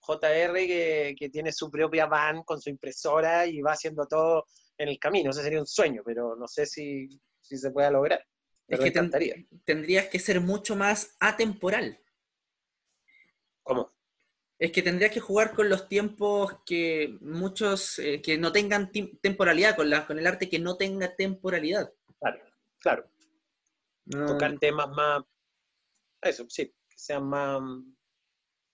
JR 0.00 0.54
que, 0.54 1.14
que 1.18 1.28
tiene 1.28 1.52
su 1.52 1.70
propia 1.70 2.06
van 2.06 2.42
con 2.42 2.60
su 2.60 2.70
impresora 2.70 3.46
y 3.46 3.60
va 3.60 3.72
haciendo 3.72 4.06
todo 4.06 4.44
en 4.78 4.88
el 4.88 4.98
camino. 4.98 5.30
Ese 5.30 5.42
sería 5.42 5.60
un 5.60 5.66
sueño, 5.66 6.02
pero 6.04 6.36
no 6.36 6.46
sé 6.46 6.66
si, 6.66 7.08
si 7.40 7.56
se 7.56 7.70
pueda 7.70 7.90
lograr. 7.90 8.24
es 8.68 8.80
que 8.80 8.90
tendrías 9.64 10.06
que 10.08 10.18
ser 10.18 10.40
mucho 10.40 10.76
más 10.76 11.16
atemporal. 11.20 12.00
¿Cómo? 13.66 13.92
Es 14.58 14.70
que 14.70 14.80
tendrías 14.80 15.10
que 15.10 15.20
jugar 15.20 15.52
con 15.52 15.68
los 15.68 15.88
tiempos 15.88 16.60
que 16.64 17.18
muchos, 17.20 17.98
eh, 17.98 18.22
que 18.22 18.38
no 18.38 18.52
tengan 18.52 18.90
temporalidad, 19.20 19.74
con, 19.74 19.90
la, 19.90 20.06
con 20.06 20.18
el 20.18 20.26
arte 20.26 20.48
que 20.48 20.60
no 20.60 20.76
tenga 20.76 21.14
temporalidad. 21.14 21.92
Claro, 22.20 22.40
claro. 22.78 23.10
Tocar 24.08 24.56
temas 24.60 24.88
más, 24.90 25.24
eso, 26.22 26.46
sí, 26.48 26.72
que 26.88 26.96
sean 26.96 27.24
más, 27.24 27.60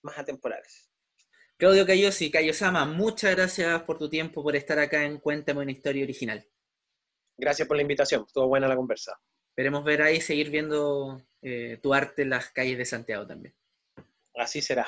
más 0.03 0.17
atemporales. 0.17 0.91
Claudio 1.57 1.87
Cayosi, 1.87 2.29
Cayosama, 2.29 2.85
muchas 2.85 3.35
gracias 3.35 3.81
por 3.81 3.97
tu 3.97 4.07
tiempo, 4.09 4.43
por 4.43 4.55
estar 4.55 4.77
acá 4.77 5.03
en 5.03 5.17
Cuéntame 5.17 5.61
una 5.61 5.71
historia 5.71 6.03
original. 6.03 6.47
Gracias 7.35 7.67
por 7.67 7.77
la 7.77 7.81
invitación, 7.81 8.25
estuvo 8.27 8.47
buena 8.47 8.67
la 8.67 8.75
conversa. 8.75 9.19
Esperemos 9.49 9.83
ver 9.83 10.03
ahí, 10.03 10.21
seguir 10.21 10.51
viendo 10.51 11.19
eh, 11.41 11.79
tu 11.81 11.95
arte 11.95 12.21
en 12.21 12.29
las 12.29 12.51
calles 12.51 12.77
de 12.77 12.85
Santiago 12.85 13.25
también. 13.25 13.55
Así 14.35 14.61
será. 14.61 14.87